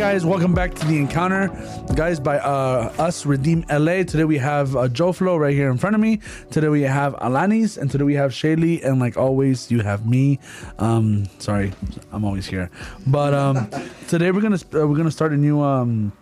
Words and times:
Guys, 0.00 0.24
welcome 0.24 0.54
back 0.54 0.72
to 0.72 0.86
the 0.86 0.96
encounter, 0.96 1.48
guys. 1.94 2.18
By 2.18 2.38
uh, 2.38 2.90
us, 2.98 3.26
Redeem 3.26 3.66
LA. 3.68 4.02
Today 4.02 4.24
we 4.24 4.38
have 4.38 4.74
uh, 4.74 4.88
Joe 4.88 5.12
Flo 5.12 5.36
right 5.36 5.52
here 5.52 5.70
in 5.70 5.76
front 5.76 5.94
of 5.94 6.00
me. 6.00 6.20
Today 6.50 6.68
we 6.68 6.80
have 6.80 7.12
Alanis, 7.16 7.76
and 7.76 7.90
today 7.90 8.04
we 8.04 8.14
have 8.14 8.30
Shaylee, 8.30 8.82
and 8.82 8.98
like 8.98 9.18
always, 9.18 9.70
you 9.70 9.80
have 9.80 10.06
me. 10.06 10.38
Um, 10.78 11.28
sorry, 11.38 11.74
I'm 12.12 12.24
always 12.24 12.46
here, 12.46 12.70
but 13.06 13.34
um, 13.34 13.68
today 14.08 14.30
we're 14.30 14.40
gonna 14.40 14.56
uh, 14.56 14.88
we're 14.88 14.96
gonna 14.96 15.10
start 15.10 15.34
a 15.34 15.36
new 15.36 15.60
um 15.60 16.12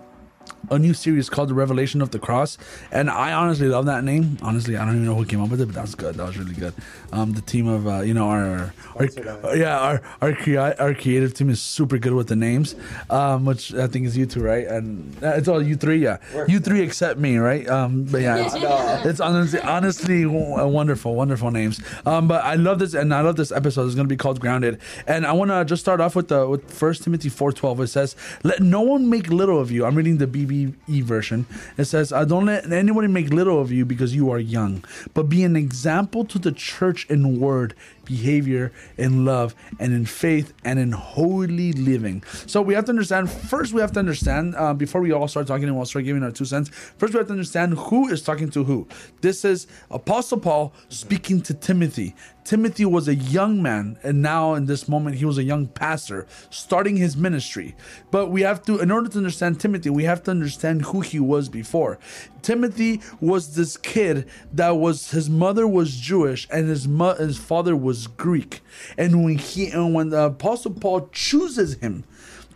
a 0.70 0.78
new 0.78 0.94
series 0.94 1.30
called 1.30 1.48
The 1.48 1.54
Revelation 1.54 2.00
of 2.02 2.10
the 2.10 2.18
Cross. 2.18 2.58
And 2.92 3.10
I 3.10 3.32
honestly 3.32 3.68
love 3.68 3.86
that 3.86 4.04
name. 4.04 4.38
Honestly, 4.42 4.76
I 4.76 4.84
don't 4.84 4.94
even 4.94 5.06
know 5.06 5.14
who 5.14 5.24
came 5.24 5.42
up 5.42 5.50
with 5.50 5.60
it, 5.60 5.66
but 5.66 5.74
that 5.76 5.82
was 5.82 5.94
good. 5.94 6.16
That 6.16 6.26
was 6.26 6.36
really 6.36 6.54
good. 6.54 6.74
Um, 7.12 7.32
the 7.32 7.40
team 7.40 7.66
of, 7.66 7.86
uh, 7.86 8.00
you 8.00 8.14
know, 8.14 8.28
our, 8.28 8.72
our 8.96 9.56
yeah, 9.56 9.78
our, 9.78 10.02
our, 10.20 10.34
crea- 10.34 10.56
our 10.56 10.94
creative 10.94 11.34
team 11.34 11.50
is 11.50 11.60
super 11.60 11.98
good 11.98 12.12
with 12.14 12.28
the 12.28 12.36
names, 12.36 12.74
um, 13.10 13.44
which 13.44 13.72
I 13.74 13.86
think 13.86 14.06
is 14.06 14.16
you 14.16 14.26
two, 14.26 14.42
right? 14.42 14.66
And 14.66 15.16
uh, 15.22 15.34
it's 15.36 15.48
all 15.48 15.62
you 15.62 15.76
three, 15.76 16.02
yeah. 16.02 16.18
You 16.46 16.60
three 16.60 16.80
except 16.80 17.18
me, 17.18 17.38
right? 17.38 17.68
Um, 17.68 18.04
but 18.04 18.20
yeah, 18.20 18.44
it's, 18.44 18.54
it's 19.06 19.20
honestly, 19.20 19.60
honestly 19.60 20.26
wonderful, 20.26 21.14
wonderful 21.14 21.50
names. 21.50 21.80
Um, 22.04 22.28
but 22.28 22.44
I 22.44 22.54
love 22.54 22.78
this, 22.78 22.94
and 22.94 23.14
I 23.14 23.20
love 23.20 23.36
this 23.36 23.52
episode. 23.52 23.86
It's 23.86 23.94
going 23.94 24.06
to 24.08 24.12
be 24.12 24.16
called 24.16 24.40
Grounded. 24.40 24.80
And 25.06 25.26
I 25.26 25.32
want 25.32 25.50
to 25.50 25.64
just 25.64 25.82
start 25.82 26.00
off 26.00 26.14
with 26.14 26.28
the 26.28 26.48
with 26.48 26.70
First 26.70 27.04
Timothy 27.04 27.30
4.12. 27.30 27.80
It 27.80 27.86
says, 27.88 28.16
let 28.42 28.60
no 28.60 28.80
one 28.80 29.08
make 29.08 29.28
little 29.28 29.60
of 29.60 29.70
you. 29.70 29.84
I'm 29.84 29.94
reading 29.94 30.18
the 30.18 30.26
BB 30.26 30.57
Version. 30.66 31.46
It 31.76 31.84
says, 31.84 32.12
"I 32.12 32.24
don't 32.24 32.46
let 32.46 32.70
anybody 32.72 33.08
make 33.08 33.30
little 33.30 33.60
of 33.60 33.72
you 33.72 33.84
because 33.84 34.14
you 34.14 34.30
are 34.30 34.38
young, 34.38 34.84
but 35.14 35.24
be 35.24 35.44
an 35.44 35.56
example 35.56 36.24
to 36.26 36.38
the 36.38 36.52
church 36.52 37.06
in 37.08 37.40
word, 37.40 37.74
behavior, 38.08 38.72
in 38.96 39.24
love, 39.24 39.54
and 39.78 39.92
in 39.92 40.04
faith, 40.06 40.52
and 40.64 40.78
in 40.78 40.92
holy 40.92 41.72
living." 41.72 42.24
So 42.46 42.60
we 42.60 42.74
have 42.74 42.86
to 42.86 42.90
understand. 42.90 43.30
First, 43.30 43.72
we 43.72 43.80
have 43.80 43.92
to 43.92 44.00
understand 44.00 44.54
uh, 44.56 44.74
before 44.74 45.00
we 45.00 45.12
all 45.12 45.28
start 45.28 45.46
talking 45.46 45.68
and 45.68 45.76
we'll 45.76 45.86
start 45.86 46.04
giving 46.04 46.22
our 46.22 46.32
two 46.32 46.44
cents. 46.44 46.70
First, 46.98 47.12
we 47.14 47.18
have 47.18 47.28
to 47.28 47.32
understand 47.32 47.74
who 47.74 48.08
is 48.08 48.22
talking 48.22 48.50
to 48.50 48.64
who. 48.64 48.88
This 49.20 49.44
is 49.44 49.66
Apostle 49.90 50.40
Paul 50.40 50.72
speaking 50.88 51.40
to 51.42 51.54
Timothy. 51.54 52.14
Timothy 52.48 52.86
was 52.86 53.08
a 53.08 53.14
young 53.14 53.62
man, 53.62 53.98
and 54.02 54.22
now 54.22 54.54
in 54.54 54.64
this 54.64 54.88
moment, 54.88 55.16
he 55.16 55.26
was 55.26 55.36
a 55.36 55.42
young 55.42 55.66
pastor 55.66 56.26
starting 56.48 56.96
his 56.96 57.14
ministry. 57.14 57.76
But 58.10 58.30
we 58.30 58.40
have 58.40 58.62
to, 58.62 58.78
in 58.78 58.90
order 58.90 59.10
to 59.10 59.18
understand 59.18 59.60
Timothy, 59.60 59.90
we 59.90 60.04
have 60.04 60.22
to 60.22 60.30
understand 60.30 60.80
who 60.86 61.02
he 61.02 61.20
was 61.20 61.50
before. 61.50 61.98
Timothy 62.42 63.00
was 63.20 63.54
this 63.54 63.76
kid 63.76 64.28
that 64.52 64.76
was 64.76 65.10
his 65.10 65.28
mother 65.28 65.66
was 65.66 65.96
Jewish 65.96 66.46
and 66.50 66.68
his 66.68 66.86
mo- 66.88 67.14
his 67.14 67.38
father 67.38 67.76
was 67.76 68.06
Greek. 68.06 68.60
And 68.96 69.24
when 69.24 69.38
he 69.38 69.68
and 69.68 69.94
when 69.94 70.10
the 70.10 70.26
Apostle 70.26 70.72
Paul 70.72 71.08
chooses 71.12 71.74
him 71.74 72.04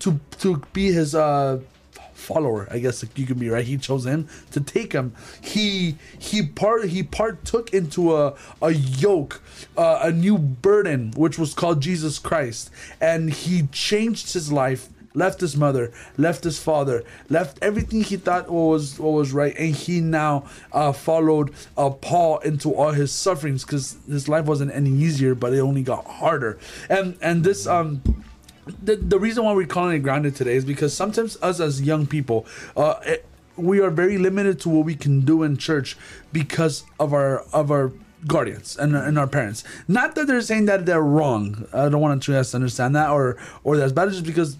to 0.00 0.20
to 0.40 0.62
be 0.72 0.92
his 0.92 1.14
uh 1.14 1.60
follower 2.22 2.68
i 2.70 2.78
guess 2.78 3.04
you 3.16 3.26
could 3.26 3.38
be 3.38 3.48
right? 3.48 3.64
He 3.64 3.76
chose 3.76 4.06
him 4.06 4.28
to 4.52 4.60
take 4.60 4.92
him. 4.92 5.12
He 5.40 5.96
he 6.18 6.46
part 6.46 6.84
he 6.88 7.02
partook 7.02 7.74
into 7.74 8.16
a 8.16 8.34
a 8.60 8.70
yoke 8.70 9.42
uh, 9.76 10.00
a 10.02 10.12
new 10.12 10.38
burden 10.38 11.12
which 11.16 11.38
was 11.38 11.52
called 11.52 11.82
jesus 11.82 12.18
christ. 12.18 12.70
And 13.00 13.32
he 13.32 13.66
changed 13.72 14.32
his 14.32 14.52
life 14.52 14.88
left 15.14 15.40
his 15.40 15.56
mother 15.56 15.92
left 16.16 16.44
his 16.44 16.58
father 16.58 17.04
left 17.28 17.58
everything 17.60 18.02
he 18.02 18.16
thought 18.16 18.50
was 18.50 18.98
what 18.98 19.12
was 19.12 19.32
right 19.32 19.54
and 19.58 19.74
he 19.74 20.00
now 20.00 20.44
uh, 20.72 20.92
followed 20.92 21.52
uh, 21.76 21.90
paul 21.90 22.38
into 22.38 22.74
all 22.74 22.92
his 22.92 23.12
sufferings 23.12 23.64
because 23.64 23.96
his 24.08 24.28
life 24.28 24.46
wasn't 24.46 24.70
any 24.72 24.90
easier 24.90 25.34
but 25.34 25.52
it 25.52 25.60
only 25.60 25.82
got 25.82 26.06
harder. 26.06 26.58
And 26.88 27.16
and 27.20 27.44
this 27.44 27.66
um 27.66 28.02
the, 28.80 28.94
the 28.94 29.18
reason 29.18 29.44
why 29.44 29.52
we're 29.54 29.66
calling 29.66 29.96
it 29.96 29.98
grounded 30.00 30.36
today 30.36 30.54
is 30.54 30.64
because 30.64 30.94
sometimes 30.94 31.36
us 31.42 31.58
as 31.58 31.82
young 31.82 32.06
people 32.06 32.46
uh, 32.76 32.94
it, 33.04 33.26
we 33.56 33.80
are 33.80 33.90
very 33.90 34.18
limited 34.18 34.60
to 34.60 34.68
what 34.68 34.84
we 34.84 34.94
can 34.94 35.22
do 35.22 35.42
in 35.42 35.56
church 35.56 35.96
because 36.32 36.84
of 36.98 37.12
our 37.12 37.40
of 37.52 37.70
our 37.70 37.92
guardians 38.26 38.76
and, 38.76 38.94
and 38.94 39.18
our 39.18 39.26
parents. 39.26 39.64
Not 39.88 40.14
that 40.14 40.28
they're 40.28 40.40
saying 40.40 40.66
that 40.66 40.86
they're 40.86 41.02
wrong. 41.02 41.66
I 41.72 41.88
don't 41.88 42.00
want 42.00 42.22
to 42.22 42.38
understand 42.54 42.94
that 42.94 43.10
or 43.10 43.36
or 43.64 43.76
that's 43.76 43.92
bad 43.92 44.10
just 44.10 44.24
because 44.24 44.56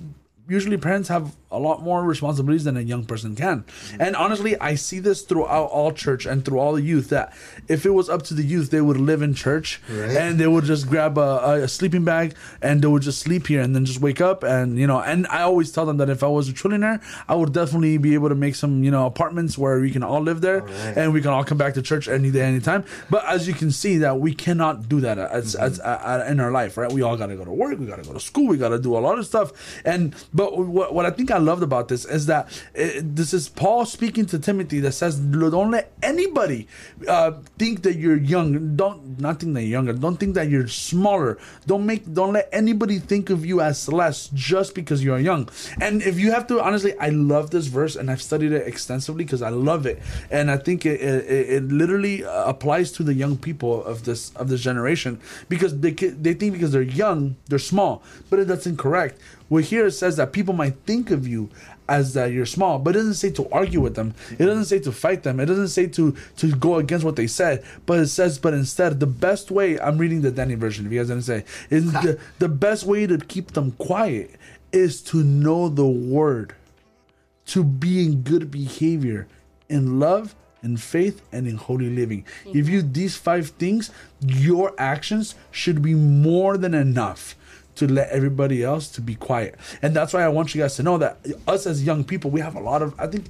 usually 0.48 0.76
parents 0.76 1.08
have 1.08 1.36
a 1.52 1.58
lot 1.58 1.82
more 1.82 2.02
responsibilities 2.02 2.64
than 2.64 2.76
a 2.76 2.80
young 2.80 3.04
person 3.04 3.36
can. 3.36 3.64
And 4.00 4.16
honestly, 4.16 4.58
I 4.58 4.74
see 4.74 4.98
this 4.98 5.22
throughout 5.22 5.66
all 5.66 5.92
church 5.92 6.26
and 6.26 6.44
through 6.44 6.58
all 6.58 6.72
the 6.72 6.82
youth 6.82 7.10
that 7.10 7.32
if 7.68 7.86
it 7.86 7.90
was 7.90 8.08
up 8.08 8.22
to 8.22 8.34
the 8.34 8.42
youth, 8.42 8.70
they 8.70 8.80
would 8.80 8.96
live 8.96 9.22
in 9.22 9.34
church 9.34 9.80
right. 9.88 10.16
and 10.16 10.38
they 10.38 10.46
would 10.46 10.64
just 10.64 10.88
grab 10.88 11.18
a, 11.18 11.62
a, 11.62 11.68
sleeping 11.68 12.04
bag 12.04 12.34
and 12.60 12.82
they 12.82 12.88
would 12.88 13.02
just 13.02 13.20
sleep 13.20 13.46
here 13.46 13.60
and 13.60 13.74
then 13.74 13.84
just 13.84 14.00
wake 14.00 14.20
up. 14.20 14.42
And, 14.42 14.78
you 14.78 14.86
know, 14.86 15.00
and 15.00 15.26
I 15.28 15.42
always 15.42 15.70
tell 15.72 15.86
them 15.86 15.98
that 15.98 16.10
if 16.10 16.22
I 16.22 16.26
was 16.28 16.48
a 16.48 16.52
trillionaire, 16.52 17.02
I 17.28 17.34
would 17.34 17.52
definitely 17.52 17.98
be 17.98 18.14
able 18.14 18.28
to 18.28 18.34
make 18.34 18.54
some, 18.54 18.82
you 18.82 18.90
know, 18.90 19.06
apartments 19.06 19.56
where 19.56 19.80
we 19.80 19.90
can 19.90 20.02
all 20.02 20.20
live 20.20 20.40
there 20.40 20.62
right. 20.62 20.96
and 20.96 21.12
we 21.12 21.20
can 21.20 21.30
all 21.30 21.44
come 21.44 21.58
back 21.58 21.74
to 21.74 21.82
church 21.82 22.08
any 22.08 22.30
day, 22.30 22.42
anytime. 22.42 22.84
But 23.10 23.24
as 23.26 23.46
you 23.46 23.54
can 23.54 23.70
see, 23.70 23.98
that 23.98 24.18
we 24.18 24.34
cannot 24.34 24.88
do 24.88 25.00
that 25.00 25.18
as, 25.18 25.54
mm-hmm. 25.54 25.64
as, 25.64 25.78
as, 25.80 26.30
in 26.30 26.40
our 26.40 26.50
life, 26.50 26.76
right? 26.76 26.90
We 26.90 27.02
all 27.02 27.16
got 27.16 27.26
to 27.26 27.36
go 27.36 27.44
to 27.44 27.52
work, 27.52 27.78
we 27.78 27.86
got 27.86 27.96
to 27.96 28.08
go 28.08 28.12
to 28.12 28.20
school, 28.20 28.48
we 28.48 28.56
got 28.56 28.70
to 28.70 28.78
do 28.78 28.96
a 28.96 29.00
lot 29.00 29.18
of 29.18 29.26
stuff. 29.26 29.52
And, 29.84 30.14
but 30.32 30.56
what, 30.58 30.94
what 30.94 31.06
I 31.06 31.10
think 31.10 31.30
I 31.30 31.38
loved 31.44 31.62
about 31.62 31.88
this 31.88 32.04
is 32.04 32.26
that 32.26 32.48
it, 32.74 33.16
this 33.16 33.34
is 33.34 33.48
Paul 33.48 33.84
speaking 33.84 34.26
to 34.26 34.38
Timothy 34.38 34.80
that 34.80 34.92
says, 34.92 35.18
don't 35.18 35.70
let 35.70 35.92
anybody 36.02 36.68
uh, 37.08 37.32
think 37.58 37.82
that 37.82 37.96
you're 37.96 38.16
young. 38.16 38.76
Don't 38.76 39.20
not 39.20 39.40
think 39.40 39.54
that 39.54 39.62
you're 39.62 39.70
younger. 39.70 39.92
Don't 39.92 40.18
think 40.18 40.34
that 40.34 40.48
you're 40.48 40.68
smaller. 40.68 41.38
Don't 41.66 41.86
make 41.86 42.12
don't 42.12 42.32
let 42.32 42.48
anybody 42.52 42.98
think 42.98 43.30
of 43.30 43.44
you 43.44 43.60
as 43.60 43.88
less 43.88 44.30
just 44.34 44.74
because 44.74 45.02
you're 45.04 45.18
young. 45.18 45.48
And 45.80 46.02
if 46.02 46.18
you 46.18 46.32
have 46.32 46.46
to 46.48 46.60
honestly, 46.62 46.96
I 46.98 47.08
love 47.10 47.50
this 47.50 47.66
verse 47.66 47.96
and 47.96 48.10
I've 48.10 48.22
studied 48.22 48.52
it 48.52 48.66
extensively 48.66 49.24
because 49.24 49.42
I 49.42 49.50
love 49.50 49.86
it, 49.86 50.00
and 50.30 50.50
I 50.50 50.56
think 50.56 50.86
it, 50.86 51.00
it, 51.00 51.50
it 51.56 51.62
literally 51.64 52.24
uh, 52.24 52.44
applies 52.48 52.92
to 52.92 53.02
the 53.02 53.14
young 53.14 53.36
people 53.36 53.84
of 53.84 54.04
this 54.04 54.30
of 54.36 54.48
this 54.48 54.60
generation 54.60 55.20
because 55.48 55.78
they 55.80 55.92
they 55.92 56.34
think 56.34 56.52
because 56.52 56.72
they're 56.72 56.82
young 56.82 57.36
they're 57.48 57.58
small, 57.58 58.02
but 58.30 58.46
that's 58.46 58.66
incorrect. 58.66 59.20
Well, 59.48 59.62
here 59.62 59.86
it 59.86 59.92
says 59.92 60.16
that 60.16 60.32
people 60.32 60.54
might 60.54 60.76
think 60.86 61.10
of 61.10 61.28
you 61.28 61.31
as 61.88 62.14
that 62.14 62.32
you're 62.32 62.46
small, 62.46 62.78
but 62.78 62.96
it 62.96 63.00
doesn't 63.00 63.14
say 63.14 63.30
to 63.30 63.48
argue 63.50 63.80
with 63.80 63.94
them. 63.94 64.14
It 64.38 64.46
doesn't 64.46 64.64
say 64.66 64.78
to 64.80 64.92
fight 64.92 65.22
them. 65.22 65.40
It 65.40 65.46
doesn't 65.46 65.68
say 65.68 65.86
to 65.88 66.16
to 66.36 66.56
go 66.56 66.76
against 66.76 67.04
what 67.04 67.16
they 67.16 67.26
said. 67.26 67.64
But 67.86 67.98
it 68.00 68.08
says, 68.08 68.38
but 68.38 68.54
instead, 68.54 69.00
the 69.00 69.06
best 69.06 69.50
way. 69.50 69.78
I'm 69.78 69.98
reading 69.98 70.22
the 70.22 70.30
Danny 70.30 70.54
version. 70.54 70.86
If 70.86 70.92
you 70.92 71.00
guys 71.00 71.08
didn't 71.08 71.24
say, 71.24 71.44
is 71.70 71.92
the 71.92 72.18
the 72.38 72.48
best 72.48 72.84
way 72.84 73.06
to 73.06 73.18
keep 73.18 73.52
them 73.52 73.72
quiet 73.72 74.30
is 74.72 75.02
to 75.02 75.22
know 75.22 75.68
the 75.68 75.86
word, 75.86 76.54
to 77.46 77.62
be 77.62 78.04
in 78.04 78.22
good 78.22 78.50
behavior, 78.50 79.28
in 79.68 80.00
love, 80.00 80.34
in 80.62 80.76
faith, 80.76 81.22
and 81.32 81.46
in 81.46 81.56
holy 81.56 81.90
living. 81.90 82.24
Mm-hmm. 82.44 82.58
If 82.58 82.68
you 82.68 82.82
these 82.82 83.16
five 83.16 83.48
things, 83.50 83.90
your 84.20 84.72
actions 84.78 85.34
should 85.50 85.82
be 85.82 85.94
more 85.94 86.56
than 86.56 86.74
enough 86.74 87.36
to 87.76 87.86
let 87.86 88.10
everybody 88.10 88.62
else 88.62 88.88
to 88.90 89.00
be 89.00 89.14
quiet. 89.14 89.56
And 89.80 89.94
that's 89.94 90.12
why 90.12 90.22
I 90.22 90.28
want 90.28 90.54
you 90.54 90.60
guys 90.60 90.76
to 90.76 90.82
know 90.82 90.98
that 90.98 91.18
us 91.46 91.66
as 91.66 91.82
young 91.82 92.04
people, 92.04 92.30
we 92.30 92.40
have 92.40 92.54
a 92.54 92.60
lot 92.60 92.82
of 92.82 92.94
I 92.98 93.06
think 93.06 93.26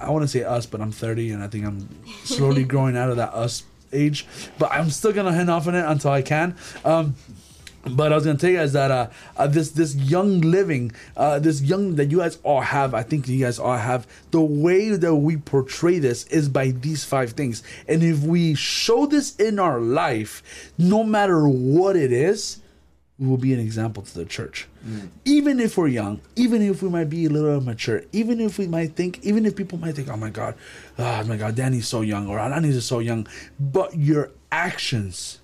I 0.00 0.10
want 0.10 0.22
to 0.22 0.28
say 0.28 0.44
us, 0.44 0.66
but 0.66 0.80
I'm 0.80 0.92
30 0.92 1.32
and 1.32 1.42
I 1.42 1.48
think 1.48 1.66
I'm 1.66 1.88
slowly 2.24 2.64
growing 2.72 2.96
out 2.96 3.10
of 3.10 3.16
that 3.16 3.34
us 3.34 3.64
age. 3.92 4.26
But 4.58 4.72
I'm 4.72 4.90
still 4.90 5.12
gonna 5.12 5.32
hand 5.32 5.50
off 5.50 5.66
on 5.66 5.74
it 5.74 5.84
until 5.84 6.10
I 6.10 6.22
can. 6.22 6.56
Um, 6.84 7.14
but 7.84 8.12
I 8.12 8.14
was 8.14 8.24
gonna 8.24 8.38
tell 8.38 8.50
you 8.50 8.58
guys 8.58 8.72
that 8.74 8.90
uh, 8.90 9.10
uh, 9.36 9.48
this 9.48 9.70
this 9.70 9.94
young 9.96 10.40
living, 10.40 10.92
uh, 11.16 11.40
this 11.40 11.60
young 11.60 11.96
that 11.96 12.10
you 12.10 12.18
guys 12.18 12.38
all 12.44 12.60
have, 12.60 12.94
I 12.94 13.02
think 13.02 13.26
you 13.28 13.44
guys 13.44 13.58
all 13.58 13.76
have. 13.76 14.06
The 14.30 14.40
way 14.40 14.90
that 14.90 15.14
we 15.14 15.36
portray 15.36 15.98
this 15.98 16.24
is 16.28 16.48
by 16.48 16.70
these 16.70 17.04
five 17.04 17.32
things, 17.32 17.62
and 17.88 18.02
if 18.02 18.20
we 18.20 18.54
show 18.54 19.06
this 19.06 19.34
in 19.36 19.58
our 19.58 19.80
life, 19.80 20.72
no 20.78 21.02
matter 21.02 21.48
what 21.48 21.96
it 21.96 22.12
is, 22.12 22.61
we 23.22 23.28
will 23.28 23.36
be 23.36 23.54
an 23.54 23.60
example 23.60 24.02
to 24.02 24.14
the 24.18 24.24
church. 24.24 24.66
Mm. 24.84 25.08
Even 25.24 25.60
if 25.60 25.78
we're 25.78 25.86
young, 25.86 26.20
even 26.34 26.60
if 26.60 26.82
we 26.82 26.88
might 26.88 27.08
be 27.08 27.26
a 27.26 27.30
little 27.30 27.56
immature, 27.56 28.02
even 28.10 28.40
if 28.40 28.58
we 28.58 28.66
might 28.66 28.96
think, 28.96 29.24
even 29.24 29.46
if 29.46 29.54
people 29.54 29.78
might 29.78 29.94
think, 29.94 30.08
oh 30.08 30.16
my 30.16 30.28
God, 30.28 30.56
oh 30.98 31.22
my 31.24 31.36
God, 31.36 31.54
Danny's 31.54 31.86
so 31.86 32.00
young 32.00 32.26
or 32.26 32.38
Alanis 32.38 32.82
so 32.82 32.98
young, 32.98 33.28
but 33.60 33.96
your 33.96 34.32
actions 34.50 35.38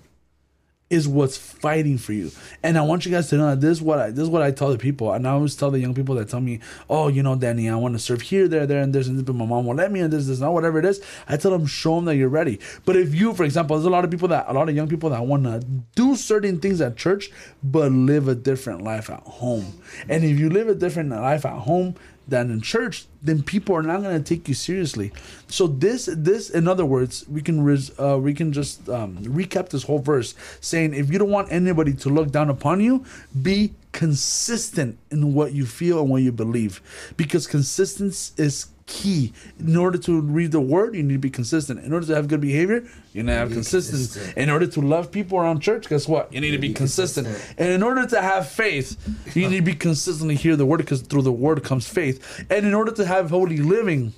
is 0.89 1.07
what's 1.07 1.37
fighting 1.37 1.97
for 1.97 2.13
you. 2.13 2.31
And 2.63 2.77
I 2.77 2.81
want 2.81 3.05
you 3.05 3.11
guys 3.11 3.29
to 3.29 3.37
know 3.37 3.51
that 3.51 3.61
this 3.61 3.77
is 3.77 3.81
what 3.81 3.99
I 3.99 4.09
this 4.09 4.23
is 4.23 4.29
what 4.29 4.41
I 4.41 4.51
tell 4.51 4.71
the 4.71 4.77
people. 4.77 5.13
And 5.13 5.27
I 5.27 5.31
always 5.31 5.55
tell 5.55 5.69
the 5.69 5.79
young 5.79 5.93
people 5.93 6.15
that 6.15 6.29
tell 6.29 6.41
me, 6.41 6.59
Oh, 6.89 7.07
you 7.07 7.21
know, 7.21 7.35
Danny, 7.35 7.69
I 7.69 7.75
want 7.75 7.95
to 7.95 7.99
serve 7.99 8.21
here, 8.21 8.47
there, 8.47 8.65
there, 8.65 8.81
and 8.81 8.93
there's 8.93 9.07
and 9.07 9.17
this, 9.17 9.23
but 9.23 9.35
my 9.35 9.45
mom 9.45 9.65
won't 9.65 9.77
let 9.77 9.91
me 9.91 9.99
and 9.99 10.11
this, 10.11 10.27
this, 10.27 10.39
not 10.39 10.53
whatever 10.53 10.79
it 10.79 10.85
is. 10.85 11.01
I 11.27 11.37
tell 11.37 11.51
them, 11.51 11.65
show 11.65 11.95
them 11.95 12.05
that 12.05 12.15
you're 12.15 12.29
ready. 12.29 12.59
But 12.85 12.95
if 12.95 13.13
you, 13.13 13.33
for 13.33 13.43
example, 13.43 13.75
there's 13.75 13.85
a 13.85 13.89
lot 13.89 14.03
of 14.03 14.11
people 14.11 14.27
that 14.29 14.45
a 14.47 14.53
lot 14.53 14.69
of 14.69 14.75
young 14.75 14.87
people 14.87 15.09
that 15.11 15.25
want 15.25 15.43
to 15.43 15.59
do 15.95 16.15
certain 16.15 16.59
things 16.59 16.81
at 16.81 16.97
church, 16.97 17.29
but 17.61 17.91
live 17.91 18.27
a 18.27 18.35
different 18.35 18.81
life 18.81 19.09
at 19.09 19.21
home. 19.21 19.81
And 20.07 20.23
if 20.23 20.39
you 20.39 20.49
live 20.49 20.67
a 20.69 20.75
different 20.75 21.09
life 21.09 21.45
at 21.45 21.59
home, 21.59 21.95
than 22.29 22.51
in 22.51 22.61
church, 22.61 23.05
then 23.21 23.43
people 23.43 23.75
are 23.75 23.83
not 23.83 24.01
going 24.01 24.21
to 24.21 24.23
take 24.23 24.47
you 24.47 24.53
seriously. 24.53 25.11
So 25.47 25.67
this, 25.67 26.09
this, 26.11 26.49
in 26.49 26.67
other 26.67 26.85
words, 26.85 27.27
we 27.27 27.41
can 27.41 27.63
res, 27.63 27.91
uh, 27.99 28.17
we 28.19 28.33
can 28.33 28.53
just 28.53 28.87
um, 28.89 29.17
recap 29.17 29.69
this 29.69 29.83
whole 29.83 29.99
verse, 29.99 30.35
saying 30.61 30.93
if 30.93 31.11
you 31.11 31.19
don't 31.19 31.29
want 31.29 31.51
anybody 31.51 31.93
to 31.93 32.09
look 32.09 32.31
down 32.31 32.49
upon 32.49 32.79
you, 32.79 33.05
be 33.41 33.73
consistent 33.91 34.97
in 35.09 35.33
what 35.33 35.51
you 35.53 35.65
feel 35.65 35.99
and 35.99 36.09
what 36.09 36.21
you 36.21 36.31
believe 36.31 36.79
because 37.17 37.47
consistency 37.47 38.33
is 38.37 38.67
key. 38.89 39.31
In 39.59 39.77
order 39.77 39.97
to 39.99 40.19
read 40.19 40.51
the 40.51 40.59
word, 40.59 40.95
you 40.95 41.03
need 41.03 41.13
to 41.13 41.19
be 41.19 41.29
consistent. 41.29 41.79
In 41.85 41.93
order 41.93 42.07
to 42.07 42.15
have 42.15 42.27
good 42.27 42.41
behavior, 42.41 42.83
you 43.13 43.23
need 43.23 43.31
to 43.31 43.37
have 43.37 43.51
consistency. 43.51 44.19
consistent. 44.19 44.37
In 44.37 44.49
order 44.49 44.67
to 44.67 44.81
love 44.81 45.11
people 45.11 45.37
around 45.37 45.61
church, 45.61 45.87
guess 45.87 46.07
what? 46.07 46.33
You 46.33 46.41
need 46.41 46.51
to 46.51 46.57
be 46.57 46.69
be 46.69 46.73
consistent. 46.73 47.27
consistent. 47.27 47.59
And 47.59 47.69
in 47.69 47.83
order 47.83 48.05
to 48.07 48.21
have 48.21 48.49
faith, 48.49 48.97
you 49.35 49.47
need 49.47 49.57
to 49.57 49.61
be 49.63 49.75
consistently 49.75 50.35
hear 50.35 50.55
the 50.55 50.65
word 50.65 50.77
because 50.77 51.01
through 51.01 51.21
the 51.21 51.31
word 51.31 51.63
comes 51.63 51.87
faith. 51.87 52.45
And 52.49 52.65
in 52.65 52.73
order 52.73 52.91
to 52.91 53.05
have 53.05 53.29
holy 53.29 53.57
living, 53.57 54.13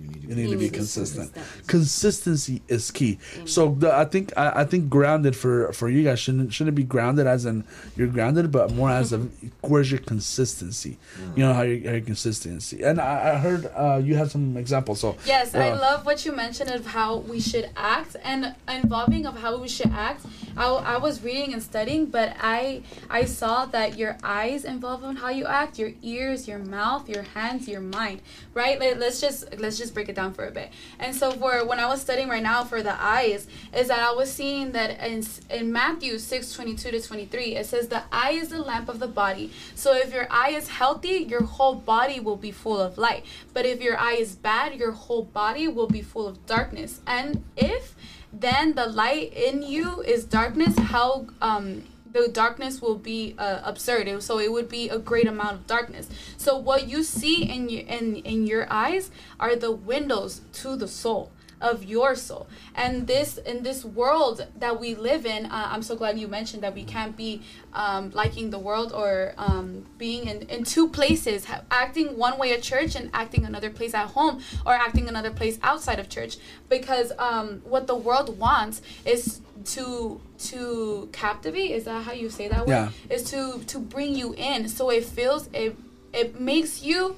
You 0.00 0.08
need 0.10 0.20
to 0.20 0.26
be 0.28 0.34
need 0.34 0.50
to 0.50 0.56
be 0.58 0.68
Consistent. 0.70 1.32
consistent. 1.34 1.66
Consistency 1.66 2.62
is 2.68 2.90
key. 2.90 3.18
So 3.46 3.74
the, 3.78 3.94
I 3.94 4.04
think 4.04 4.32
I, 4.36 4.60
I 4.60 4.64
think 4.64 4.88
grounded 4.88 5.34
for 5.34 5.72
for 5.72 5.88
you 5.88 6.04
guys 6.04 6.20
shouldn't 6.20 6.52
shouldn't 6.52 6.76
be 6.76 6.84
grounded 6.84 7.26
as 7.26 7.44
in 7.46 7.64
you're 7.96 8.08
grounded, 8.08 8.52
but 8.52 8.72
more 8.72 8.90
as 8.90 9.12
a 9.12 9.18
where's 9.62 9.90
your 9.90 10.00
consistency? 10.00 10.98
You 11.34 11.44
know 11.44 11.52
how 11.54 11.62
your, 11.62 11.78
how 11.88 11.96
your 11.96 12.04
consistency. 12.04 12.82
And 12.82 13.00
I, 13.00 13.34
I 13.34 13.38
heard 13.38 13.70
uh, 13.74 14.00
you 14.02 14.14
have 14.16 14.30
some 14.30 14.56
examples. 14.56 15.00
So 15.00 15.16
Yes, 15.26 15.54
I 15.54 15.70
uh, 15.70 15.78
love 15.78 16.06
what 16.06 16.24
you 16.24 16.32
mentioned 16.32 16.70
of 16.70 16.86
how 16.86 17.16
we 17.16 17.40
should 17.40 17.70
act 17.76 18.14
and 18.22 18.54
involving 18.68 19.26
of 19.26 19.38
how 19.38 19.56
we 19.58 19.68
should 19.68 19.90
act. 19.90 20.24
I, 20.58 20.94
I 20.94 20.96
was 20.98 21.22
reading 21.22 21.52
and 21.52 21.62
studying, 21.62 22.06
but 22.06 22.36
I 22.40 22.82
I 23.08 23.24
saw 23.24 23.66
that 23.66 23.96
your 23.96 24.18
eyes 24.22 24.64
involve 24.64 25.04
in 25.04 25.16
how 25.16 25.30
you 25.30 25.46
act, 25.46 25.78
your 25.78 25.92
ears, 26.02 26.48
your 26.48 26.58
mouth, 26.58 27.08
your 27.08 27.22
hands, 27.22 27.68
your 27.68 27.80
mind. 27.80 28.20
Right? 28.54 28.78
Let, 28.78 28.98
let's 28.98 29.20
just 29.20 29.38
let's 29.58 29.78
just 29.78 29.94
break 29.94 30.08
it 30.08 30.16
down 30.16 30.34
for 30.34 30.44
a 30.46 30.50
bit. 30.50 30.70
And 30.98 31.14
so 31.14 31.30
for 31.32 31.64
when 31.64 31.78
I 31.78 31.86
was 31.86 32.00
studying 32.00 32.28
right 32.28 32.42
now 32.42 32.64
for 32.64 32.82
the 32.82 33.00
eyes, 33.00 33.46
is 33.72 33.88
that 33.88 34.00
I 34.00 34.12
was 34.12 34.32
seeing 34.32 34.72
that 34.72 34.98
in 35.06 35.24
in 35.48 35.72
Matthew 35.72 36.18
six 36.18 36.52
twenty 36.52 36.74
two 36.74 36.90
to 36.90 37.00
twenty 37.00 37.26
three, 37.26 37.56
it 37.56 37.66
says 37.66 37.88
the 37.88 38.02
eye 38.10 38.32
is 38.32 38.48
the 38.48 38.60
lamp 38.60 38.88
of 38.88 38.98
the 38.98 39.08
body. 39.08 39.52
So 39.74 39.94
if 39.94 40.12
your 40.12 40.26
eye 40.30 40.50
is 40.50 40.68
healthy, 40.68 41.26
your 41.28 41.44
whole 41.44 41.76
body 41.76 42.18
will 42.18 42.36
be 42.36 42.50
full 42.50 42.80
of 42.80 42.98
light. 42.98 43.24
But 43.54 43.64
if 43.64 43.80
your 43.80 43.96
eye 43.96 44.14
is 44.14 44.34
bad, 44.34 44.74
your 44.74 44.92
whole 44.92 45.22
body 45.22 45.68
will 45.68 45.86
be 45.86 46.02
full 46.02 46.26
of 46.26 46.44
darkness. 46.46 47.00
And 47.06 47.44
if 47.56 47.94
then 48.32 48.74
the 48.74 48.86
light 48.86 49.32
in 49.32 49.62
you 49.62 50.02
is 50.02 50.24
darkness, 50.24 50.78
how 50.78 51.26
um 51.40 51.84
the 52.10 52.28
darkness 52.28 52.80
will 52.80 52.96
be 52.96 53.34
uh, 53.38 53.60
absurd. 53.64 54.22
So 54.22 54.38
it 54.38 54.50
would 54.50 54.68
be 54.68 54.88
a 54.88 54.98
great 54.98 55.28
amount 55.28 55.52
of 55.52 55.66
darkness. 55.66 56.08
So 56.36 56.56
what 56.56 56.88
you 56.88 57.02
see 57.02 57.44
in 57.44 57.68
your 57.68 57.82
in 57.82 58.16
in 58.16 58.46
your 58.46 58.66
eyes 58.70 59.10
are 59.38 59.56
the 59.56 59.72
windows 59.72 60.40
to 60.54 60.76
the 60.76 60.88
soul 60.88 61.30
of 61.60 61.84
your 61.84 62.14
soul. 62.14 62.46
And 62.74 63.06
this 63.06 63.38
in 63.38 63.62
this 63.62 63.84
world 63.84 64.46
that 64.58 64.78
we 64.80 64.94
live 64.94 65.26
in 65.26 65.46
uh, 65.46 65.68
i'm 65.70 65.82
so 65.82 65.96
glad 65.96 66.18
you 66.18 66.28
mentioned 66.28 66.62
that 66.62 66.74
we 66.74 66.84
can't 66.84 67.16
be 67.16 67.42
um, 67.72 68.10
liking 68.10 68.50
the 68.50 68.58
world 68.58 68.92
or 68.92 69.34
um, 69.38 69.84
being 69.98 70.26
in, 70.26 70.42
in 70.48 70.64
two 70.64 70.88
places 70.88 71.46
acting 71.70 72.16
one 72.16 72.38
way 72.38 72.52
at 72.52 72.62
church 72.62 72.94
and 72.94 73.10
acting 73.12 73.44
another 73.44 73.70
place 73.70 73.94
at 73.94 74.08
home 74.08 74.40
or 74.66 74.72
acting 74.72 75.08
another 75.08 75.30
place 75.30 75.58
outside 75.62 75.98
of 75.98 76.08
church. 76.08 76.36
Because 76.68 77.12
um, 77.18 77.62
what 77.64 77.86
the 77.86 77.94
world 77.94 78.38
wants 78.38 78.82
is 79.04 79.40
to 79.64 80.20
to 80.38 81.08
captivate 81.12 81.70
is 81.72 81.84
that 81.84 82.04
how 82.04 82.12
you 82.12 82.30
say 82.30 82.48
that 82.48 82.66
word? 82.66 82.72
Yeah. 82.72 82.90
is 83.10 83.24
to 83.30 83.60
to 83.66 83.78
bring 83.78 84.14
you 84.14 84.34
in. 84.34 84.68
So 84.68 84.90
it 84.90 85.04
feels 85.04 85.48
it 85.52 85.76
it 86.12 86.40
makes 86.40 86.82
you 86.82 87.16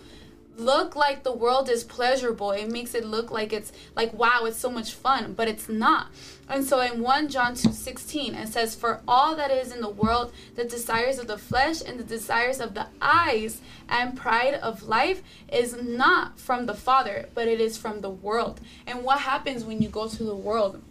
look 0.60 0.94
like 0.94 1.22
the 1.22 1.32
world 1.32 1.68
is 1.68 1.82
pleasurable. 1.82 2.52
It 2.52 2.70
makes 2.70 2.94
it 2.94 3.04
look 3.04 3.30
like 3.30 3.52
it's 3.52 3.72
like 3.96 4.12
wow, 4.12 4.42
it's 4.44 4.58
so 4.58 4.70
much 4.70 4.92
fun, 4.92 5.32
but 5.32 5.48
it's 5.48 5.68
not. 5.68 6.08
And 6.48 6.64
so 6.64 6.80
in 6.80 7.00
1 7.00 7.28
John 7.28 7.54
2:16 7.54 8.34
it 8.34 8.48
says 8.48 8.74
for 8.74 9.00
all 9.08 9.34
that 9.36 9.50
is 9.50 9.72
in 9.72 9.80
the 9.80 9.88
world, 9.88 10.32
the 10.54 10.64
desires 10.64 11.18
of 11.18 11.26
the 11.26 11.38
flesh 11.38 11.80
and 11.80 11.98
the 11.98 12.04
desires 12.04 12.60
of 12.60 12.74
the 12.74 12.86
eyes 13.00 13.60
and 13.88 14.16
pride 14.16 14.54
of 14.54 14.82
life 14.82 15.22
is 15.52 15.80
not 15.82 16.38
from 16.38 16.66
the 16.66 16.74
Father, 16.74 17.28
but 17.34 17.48
it 17.48 17.60
is 17.60 17.76
from 17.76 18.00
the 18.00 18.10
world. 18.10 18.60
And 18.86 19.02
what 19.02 19.20
happens 19.20 19.64
when 19.64 19.80
you 19.82 19.88
go 19.88 20.08
to 20.08 20.24
the 20.24 20.36
world? 20.36 20.82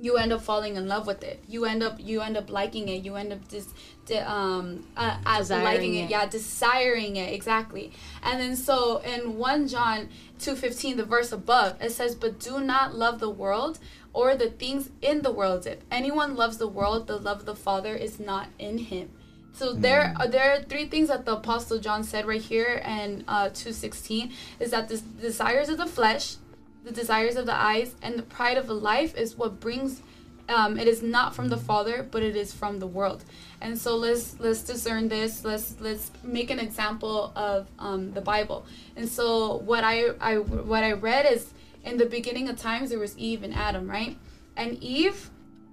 you 0.00 0.16
end 0.16 0.32
up 0.32 0.40
falling 0.40 0.76
in 0.76 0.86
love 0.86 1.06
with 1.06 1.22
it. 1.24 1.42
You 1.48 1.64
end 1.64 1.82
up 1.82 1.96
you 1.98 2.20
end 2.20 2.36
up 2.36 2.50
liking 2.50 2.88
it. 2.88 3.04
You 3.04 3.16
end 3.16 3.32
up 3.32 3.48
just 3.48 3.70
de- 4.08 4.30
um 4.30 4.84
uh, 4.96 5.16
uh, 5.24 5.38
Desiring 5.38 5.64
liking 5.64 5.94
it. 5.94 6.04
it. 6.04 6.10
Yeah, 6.10 6.26
desiring 6.26 7.14
it 7.16 7.30
exactly. 7.38 7.86
And 8.22 8.40
then 8.40 8.56
so 8.68 8.76
in 9.12 9.20
one 9.38 9.68
John 9.68 10.08
two 10.42 10.56
fifteen, 10.64 10.96
the 10.96 11.04
verse 11.04 11.30
above, 11.40 11.70
it 11.80 11.92
says, 11.92 12.14
"But 12.22 12.32
do 12.48 12.54
not 12.60 12.94
love 13.04 13.16
the 13.20 13.30
world." 13.30 13.78
Or 14.14 14.34
the 14.34 14.50
things 14.62 14.90
in 15.10 15.22
the 15.22 15.30
world. 15.30 15.66
If 15.66 15.78
anyone 15.92 16.34
loves 16.34 16.56
the 16.56 16.66
world, 16.66 17.06
the 17.06 17.18
love 17.18 17.40
of 17.40 17.46
the 17.46 17.54
Father 17.54 17.94
is 17.94 18.18
not 18.18 18.46
in 18.58 18.78
him. 18.78 19.10
So 19.52 19.74
there, 19.74 20.14
are 20.18 20.26
there 20.26 20.48
are 20.52 20.62
three 20.62 20.86
things 20.92 21.08
that 21.08 21.24
the 21.24 21.34
Apostle 21.34 21.78
John 21.78 22.02
said 22.02 22.26
right 22.26 22.40
here 22.40 22.82
in 22.84 23.22
uh, 23.28 23.50
two 23.52 23.72
sixteen 23.72 24.32
is 24.58 24.70
that 24.70 24.88
the 24.88 24.98
desires 25.20 25.68
of 25.68 25.76
the 25.76 25.86
flesh, 25.86 26.36
the 26.84 26.90
desires 26.90 27.36
of 27.36 27.44
the 27.46 27.54
eyes 27.54 27.94
and 28.02 28.18
the 28.18 28.22
pride 28.36 28.56
of 28.56 28.66
the 28.66 28.74
life 28.92 29.14
is 29.14 29.36
what 29.36 29.60
brings 29.60 30.00
um, 30.48 30.78
it 30.78 30.88
is 30.88 31.02
not 31.02 31.34
from 31.34 31.48
the 31.48 31.56
father 31.56 32.02
but 32.02 32.22
it 32.22 32.36
is 32.36 32.52
from 32.52 32.78
the 32.78 32.86
world. 32.86 33.24
And 33.60 33.78
so 33.78 33.96
let's 33.96 34.38
let's 34.38 34.62
discern 34.62 35.08
this. 35.08 35.44
Let's 35.44 35.76
let's 35.80 36.10
make 36.22 36.50
an 36.50 36.58
example 36.58 37.32
of 37.36 37.66
um, 37.78 38.12
the 38.12 38.20
bible. 38.20 38.66
And 38.96 39.08
so 39.08 39.56
what 39.58 39.84
I, 39.84 40.10
I 40.20 40.38
what 40.38 40.84
i 40.84 40.92
read 40.92 41.26
is 41.30 41.52
in 41.84 41.96
the 41.96 42.06
beginning 42.06 42.48
of 42.48 42.56
times 42.56 42.90
there 42.90 42.98
was 42.98 43.16
eve 43.18 43.42
and 43.42 43.54
adam 43.54 43.88
right? 43.90 44.16
And 44.56 44.82
eve 44.82 45.30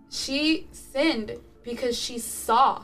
she 0.09 0.67
sinned 0.71 1.39
because 1.63 1.97
she 1.97 2.19
saw 2.19 2.83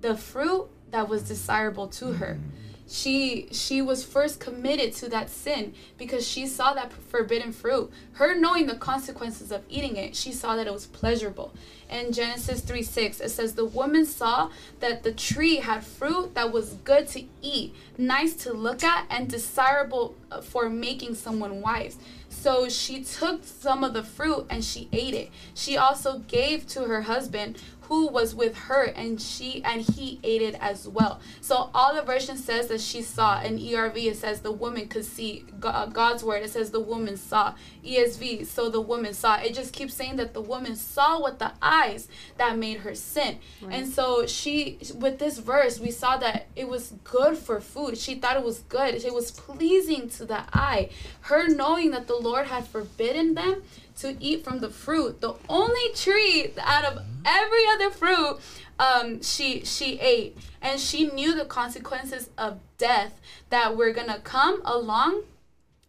the 0.00 0.16
fruit 0.16 0.68
that 0.90 1.08
was 1.08 1.22
desirable 1.22 1.88
to 1.88 2.12
her 2.12 2.38
she 2.86 3.48
she 3.50 3.80
was 3.80 4.04
first 4.04 4.40
committed 4.40 4.92
to 4.92 5.08
that 5.08 5.30
sin 5.30 5.72
because 5.96 6.26
she 6.26 6.46
saw 6.46 6.74
that 6.74 6.92
forbidden 6.92 7.52
fruit. 7.52 7.90
Her 8.14 8.34
knowing 8.34 8.66
the 8.66 8.76
consequences 8.76 9.50
of 9.50 9.62
eating 9.68 9.96
it 9.96 10.14
she 10.14 10.32
saw 10.32 10.54
that 10.56 10.66
it 10.66 10.72
was 10.72 10.86
pleasurable. 10.86 11.54
In 11.90 12.12
genesis 12.12 12.60
3 12.60 12.82
6 12.82 13.20
it 13.20 13.30
says 13.30 13.54
the 13.54 13.64
woman 13.64 14.04
saw 14.04 14.50
that 14.80 15.02
the 15.02 15.12
tree 15.12 15.56
had 15.56 15.84
fruit 15.84 16.34
that 16.34 16.52
was 16.52 16.74
good 16.84 17.08
to 17.08 17.24
eat 17.40 17.74
nice 17.96 18.34
to 18.34 18.52
look 18.52 18.82
at 18.82 19.06
and 19.08 19.28
desirable 19.28 20.14
uh, 20.30 20.40
for 20.40 20.68
making 20.68 21.14
someone 21.14 21.60
wise. 21.60 21.96
So 22.28 22.68
she 22.68 23.02
took 23.02 23.44
some 23.44 23.84
of 23.84 23.94
the 23.94 24.02
fruit 24.02 24.46
and 24.50 24.64
she 24.64 24.88
ate 24.92 25.14
it. 25.14 25.30
She 25.54 25.76
also 25.76 26.18
gave 26.18 26.66
to 26.68 26.82
her 26.82 27.02
husband 27.02 27.62
who 27.88 28.08
was 28.08 28.34
with 28.34 28.56
her 28.56 28.84
and 28.84 29.20
she 29.20 29.62
and 29.64 29.82
he 29.82 30.18
ate 30.22 30.42
it 30.42 30.56
as 30.60 30.88
well. 30.88 31.20
So 31.40 31.70
all 31.74 31.94
the 31.94 32.02
version 32.02 32.36
says 32.36 32.68
that 32.68 32.80
she 32.80 33.02
saw. 33.02 33.42
In 33.42 33.58
erv 33.58 33.96
it 33.96 34.16
says 34.16 34.40
the 34.40 34.52
woman 34.52 34.88
could 34.88 35.04
see 35.04 35.44
uh, 35.62 35.86
god's 35.86 36.24
word. 36.24 36.42
It 36.42 36.50
says 36.50 36.70
the 36.70 36.80
woman 36.80 37.16
saw. 37.16 37.54
Esv 37.84 38.46
so 38.46 38.70
the 38.70 38.80
woman 38.80 39.12
saw. 39.12 39.36
It 39.36 39.54
just 39.54 39.72
keeps 39.72 39.94
saying 39.94 40.16
that 40.16 40.34
the 40.34 40.40
woman 40.40 40.76
saw 40.76 41.22
with 41.22 41.38
the 41.38 41.52
eyes 41.60 42.08
that 42.38 42.58
made 42.58 42.78
her 42.78 42.94
sin. 42.94 43.38
And 43.70 43.88
so 43.88 44.26
she 44.26 44.78
with 44.94 45.18
this 45.18 45.38
verse 45.38 45.78
we 45.78 45.90
saw 45.90 46.16
that 46.18 46.46
it 46.56 46.68
was 46.68 46.94
good 47.04 47.36
for 47.36 47.60
food. 47.60 47.98
She 47.98 48.14
thought 48.14 48.36
it 48.36 48.44
was 48.44 48.60
good. 48.60 48.94
It 48.94 49.12
was 49.12 49.30
pleasing 49.30 50.08
to 50.10 50.24
the 50.24 50.42
eye. 50.52 50.90
Her 51.22 51.48
knowing 51.48 51.90
that 51.90 52.06
the 52.06 52.16
lord 52.16 52.46
had 52.46 52.66
forbidden 52.66 53.34
them 53.34 53.62
to 53.98 54.16
eat 54.20 54.44
from 54.44 54.60
the 54.60 54.70
fruit. 54.70 55.20
The 55.20 55.34
only 55.48 55.92
tree 55.94 56.52
out 56.60 56.84
of 56.84 57.02
every 57.24 57.66
other 57.68 57.90
fruit 57.90 58.38
um, 58.78 59.22
she 59.22 59.64
she 59.64 59.98
ate. 60.00 60.36
And 60.60 60.80
she 60.80 61.06
knew 61.06 61.34
the 61.34 61.44
consequences 61.44 62.30
of 62.36 62.60
death 62.78 63.20
that 63.50 63.76
were 63.76 63.92
gonna 63.92 64.20
come 64.20 64.62
along 64.64 65.22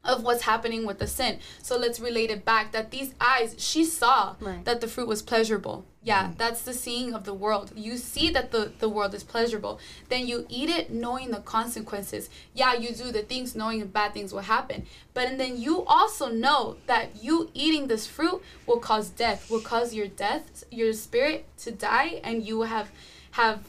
of 0.05 0.23
what's 0.23 0.43
happening 0.43 0.85
with 0.85 0.99
the 0.99 1.07
sin. 1.07 1.39
So 1.61 1.77
let's 1.77 1.99
relate 1.99 2.29
it 2.29 2.45
back 2.45 2.71
that 2.71 2.91
these 2.91 3.13
eyes 3.19 3.55
she 3.57 3.83
saw 3.83 4.35
Right. 4.39 4.63
that 4.65 4.81
the 4.81 4.87
fruit 4.87 5.07
was 5.07 5.21
pleasurable. 5.21 5.85
Yeah 6.03 6.27
mm. 6.27 6.37
that's 6.37 6.61
the 6.61 6.73
seeing 6.73 7.13
of 7.13 7.23
the 7.23 7.33
world. 7.33 7.71
You 7.75 7.97
see 7.97 8.29
that 8.31 8.51
the, 8.51 8.71
the 8.79 8.89
world 8.89 9.13
is 9.13 9.23
pleasurable. 9.23 9.79
Then 10.09 10.27
you 10.27 10.45
eat 10.49 10.69
it 10.69 10.91
knowing 10.91 11.31
the 11.31 11.39
consequences. 11.39 12.29
Yeah 12.53 12.73
you 12.73 12.93
do 12.93 13.11
the 13.11 13.23
things 13.23 13.55
knowing 13.55 13.85
bad 13.87 14.13
things 14.13 14.31
will 14.33 14.41
happen. 14.41 14.85
But 15.13 15.27
and 15.29 15.39
then 15.39 15.59
you 15.59 15.83
also 15.85 16.29
know 16.29 16.77
that 16.87 17.23
you 17.23 17.49
eating 17.53 17.87
this 17.87 18.05
fruit 18.05 18.41
will 18.67 18.79
cause 18.79 19.09
death 19.09 19.49
will 19.49 19.61
cause 19.61 19.93
your 19.93 20.07
death 20.07 20.63
your 20.71 20.93
spirit 20.93 21.45
to 21.57 21.71
die 21.71 22.21
and 22.23 22.45
you 22.45 22.57
will 22.57 22.67
have 22.67 22.91
have 23.31 23.59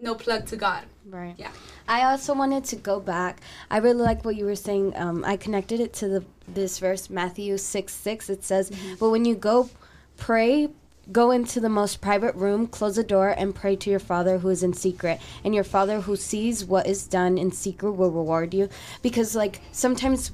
no 0.00 0.14
plug 0.14 0.46
to 0.46 0.56
god 0.56 0.84
Right. 1.08 1.34
yeah 1.38 1.50
I 1.88 2.04
also 2.04 2.34
wanted 2.34 2.62
to 2.66 2.76
go 2.76 3.00
back. 3.00 3.40
I 3.68 3.78
really 3.78 4.00
like 4.02 4.24
what 4.24 4.36
you 4.36 4.44
were 4.44 4.54
saying. 4.54 4.96
Um, 4.96 5.24
I 5.24 5.36
connected 5.36 5.80
it 5.80 5.92
to 5.94 6.06
the 6.06 6.24
this 6.46 6.78
verse, 6.78 7.10
Matthew 7.10 7.58
six 7.58 7.92
six. 7.92 8.30
It 8.30 8.44
says, 8.44 8.70
"But 9.00 9.10
when 9.10 9.24
you 9.24 9.34
go 9.34 9.68
pray, 10.16 10.68
go 11.10 11.32
into 11.32 11.58
the 11.58 11.68
most 11.68 12.00
private 12.00 12.36
room, 12.36 12.68
close 12.68 12.94
the 12.94 13.02
door, 13.02 13.30
and 13.30 13.56
pray 13.56 13.74
to 13.74 13.90
your 13.90 13.98
Father 13.98 14.38
who 14.38 14.50
is 14.50 14.62
in 14.62 14.72
secret. 14.72 15.18
And 15.42 15.52
your 15.52 15.64
Father 15.64 16.02
who 16.02 16.14
sees 16.14 16.64
what 16.64 16.86
is 16.86 17.08
done 17.08 17.36
in 17.38 17.50
secret 17.50 17.90
will 17.92 18.12
reward 18.12 18.54
you." 18.54 18.68
Because 19.02 19.34
like 19.34 19.60
sometimes 19.72 20.30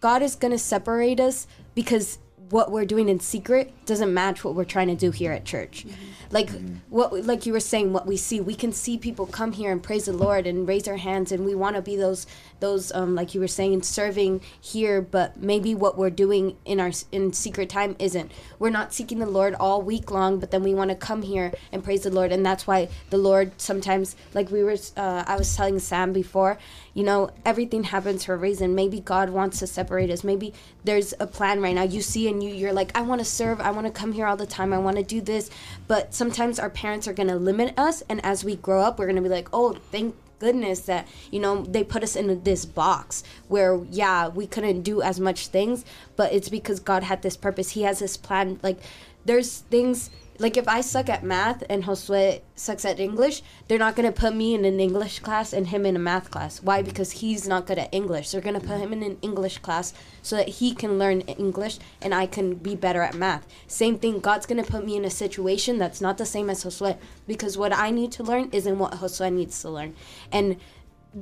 God 0.00 0.20
is 0.20 0.34
gonna 0.34 0.58
separate 0.58 1.20
us 1.20 1.46
because 1.76 2.18
what 2.50 2.72
we're 2.72 2.84
doing 2.84 3.08
in 3.08 3.20
secret 3.20 3.72
doesn't 3.86 4.12
match 4.12 4.42
what 4.42 4.54
we're 4.56 4.64
trying 4.64 4.88
to 4.88 4.96
do 4.96 5.10
here 5.12 5.30
at 5.32 5.44
church. 5.44 5.86
Like 6.32 6.50
what 6.88 7.24
like 7.24 7.46
you 7.46 7.52
were 7.52 7.60
saying, 7.60 7.92
what 7.92 8.06
we 8.06 8.16
see, 8.16 8.40
we 8.40 8.54
can 8.54 8.72
see 8.72 8.98
people 8.98 9.26
come 9.26 9.52
here 9.52 9.70
and 9.70 9.82
praise 9.82 10.06
the 10.06 10.12
Lord 10.12 10.46
and 10.46 10.66
raise 10.66 10.84
their 10.84 10.96
hands, 10.96 11.30
and 11.30 11.44
we 11.44 11.54
want 11.54 11.76
to 11.76 11.82
be 11.82 11.94
those 11.94 12.26
those 12.60 12.90
um, 12.92 13.14
like 13.14 13.34
you 13.34 13.40
were 13.40 13.48
saying, 13.48 13.82
serving 13.82 14.40
here. 14.60 15.00
But 15.02 15.36
maybe 15.36 15.74
what 15.74 15.98
we're 15.98 16.10
doing 16.10 16.56
in 16.64 16.80
our 16.80 16.90
in 17.12 17.32
secret 17.32 17.68
time 17.68 17.96
isn't. 17.98 18.32
We're 18.58 18.70
not 18.70 18.92
seeking 18.94 19.18
the 19.18 19.26
Lord 19.26 19.54
all 19.54 19.82
week 19.82 20.10
long, 20.10 20.38
but 20.40 20.50
then 20.50 20.62
we 20.62 20.74
want 20.74 20.90
to 20.90 20.96
come 20.96 21.22
here 21.22 21.52
and 21.70 21.84
praise 21.84 22.02
the 22.02 22.10
Lord, 22.10 22.32
and 22.32 22.44
that's 22.44 22.66
why 22.66 22.88
the 23.10 23.18
Lord 23.18 23.52
sometimes, 23.60 24.16
like 24.34 24.50
we 24.50 24.64
were, 24.64 24.76
uh, 24.96 25.24
I 25.26 25.36
was 25.36 25.54
telling 25.54 25.78
Sam 25.78 26.12
before, 26.12 26.58
you 26.94 27.04
know, 27.04 27.30
everything 27.44 27.84
happens 27.84 28.24
for 28.24 28.34
a 28.34 28.36
reason. 28.38 28.74
Maybe 28.74 29.00
God 29.00 29.30
wants 29.30 29.58
to 29.58 29.66
separate 29.66 30.10
us. 30.10 30.24
Maybe 30.24 30.54
there's 30.84 31.14
a 31.20 31.26
plan 31.26 31.60
right 31.60 31.74
now. 31.74 31.82
You 31.82 32.02
see, 32.02 32.28
and 32.28 32.42
you 32.42 32.50
you're 32.50 32.72
like, 32.72 32.96
I 32.96 33.02
want 33.02 33.20
to 33.20 33.24
serve. 33.24 33.60
I 33.60 33.70
want 33.70 33.86
to 33.86 33.92
come 33.92 34.12
here 34.12 34.26
all 34.26 34.36
the 34.36 34.46
time. 34.46 34.72
I 34.72 34.78
want 34.78 34.96
to 34.96 35.02
do 35.02 35.20
this, 35.20 35.50
but 35.88 36.14
sometimes 36.22 36.60
our 36.60 36.70
parents 36.70 37.08
are 37.08 37.12
going 37.12 37.28
to 37.28 37.34
limit 37.34 37.76
us 37.76 38.00
and 38.08 38.24
as 38.24 38.44
we 38.44 38.54
grow 38.54 38.80
up 38.80 38.96
we're 38.96 39.06
going 39.06 39.16
to 39.16 39.22
be 39.22 39.28
like 39.28 39.48
oh 39.52 39.72
thank 39.90 40.14
goodness 40.42 40.80
that 40.80 41.06
you 41.30 41.38
know 41.38 41.62
they 41.62 41.84
put 41.84 42.02
us 42.02 42.16
in 42.16 42.42
this 42.42 42.64
box 42.64 43.24
where 43.46 43.80
yeah 43.90 44.26
we 44.26 44.46
couldn't 44.46 44.82
do 44.82 45.00
as 45.00 45.20
much 45.20 45.46
things. 45.46 45.84
But 46.16 46.32
it's 46.32 46.48
because 46.48 46.80
god 46.80 47.04
had 47.04 47.22
this 47.22 47.36
purpose. 47.36 47.70
He 47.70 47.82
has 47.82 48.00
this 48.00 48.16
plan. 48.16 48.58
Like 48.60 48.78
there's 49.24 49.58
things 49.70 50.10
like 50.38 50.56
if 50.56 50.66
I 50.68 50.80
suck 50.80 51.08
at 51.08 51.22
math 51.22 51.62
and 51.68 51.84
Josue 51.84 52.40
sucks 52.54 52.84
at 52.84 52.98
English, 52.98 53.42
they're 53.68 53.78
not 53.78 53.96
gonna 53.96 54.12
put 54.12 54.34
me 54.34 54.54
in 54.54 54.64
an 54.64 54.80
English 54.80 55.20
class 55.20 55.52
and 55.52 55.68
him 55.68 55.86
in 55.86 55.96
a 55.96 55.98
math 55.98 56.30
class. 56.30 56.62
Why? 56.62 56.82
Mm. 56.82 56.86
Because 56.86 57.12
he's 57.12 57.46
not 57.46 57.66
good 57.66 57.78
at 57.78 57.92
English. 57.92 58.30
They're 58.30 58.40
gonna 58.40 58.60
put 58.60 58.78
mm. 58.78 58.80
him 58.80 58.92
in 58.92 59.02
an 59.02 59.18
English 59.22 59.58
class 59.58 59.92
so 60.22 60.36
that 60.36 60.48
he 60.48 60.74
can 60.74 60.98
learn 60.98 61.20
English 61.22 61.78
and 62.00 62.14
I 62.14 62.26
can 62.26 62.54
be 62.54 62.74
better 62.74 63.02
at 63.02 63.14
math. 63.14 63.46
Same 63.66 63.98
thing. 63.98 64.20
God's 64.20 64.46
gonna 64.46 64.64
put 64.64 64.84
me 64.84 64.96
in 64.96 65.04
a 65.04 65.10
situation 65.10 65.78
that's 65.78 66.00
not 66.00 66.18
the 66.18 66.26
same 66.26 66.50
as 66.50 66.64
Josue 66.64 66.98
because 67.26 67.58
what 67.58 67.72
I 67.72 67.90
need 67.90 68.12
to 68.12 68.22
learn 68.22 68.48
isn't 68.52 68.78
what 68.78 68.92
Josue 68.92 69.32
needs 69.32 69.60
to 69.62 69.70
learn. 69.70 69.94
And 70.30 70.56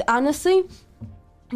honestly, 0.06 0.64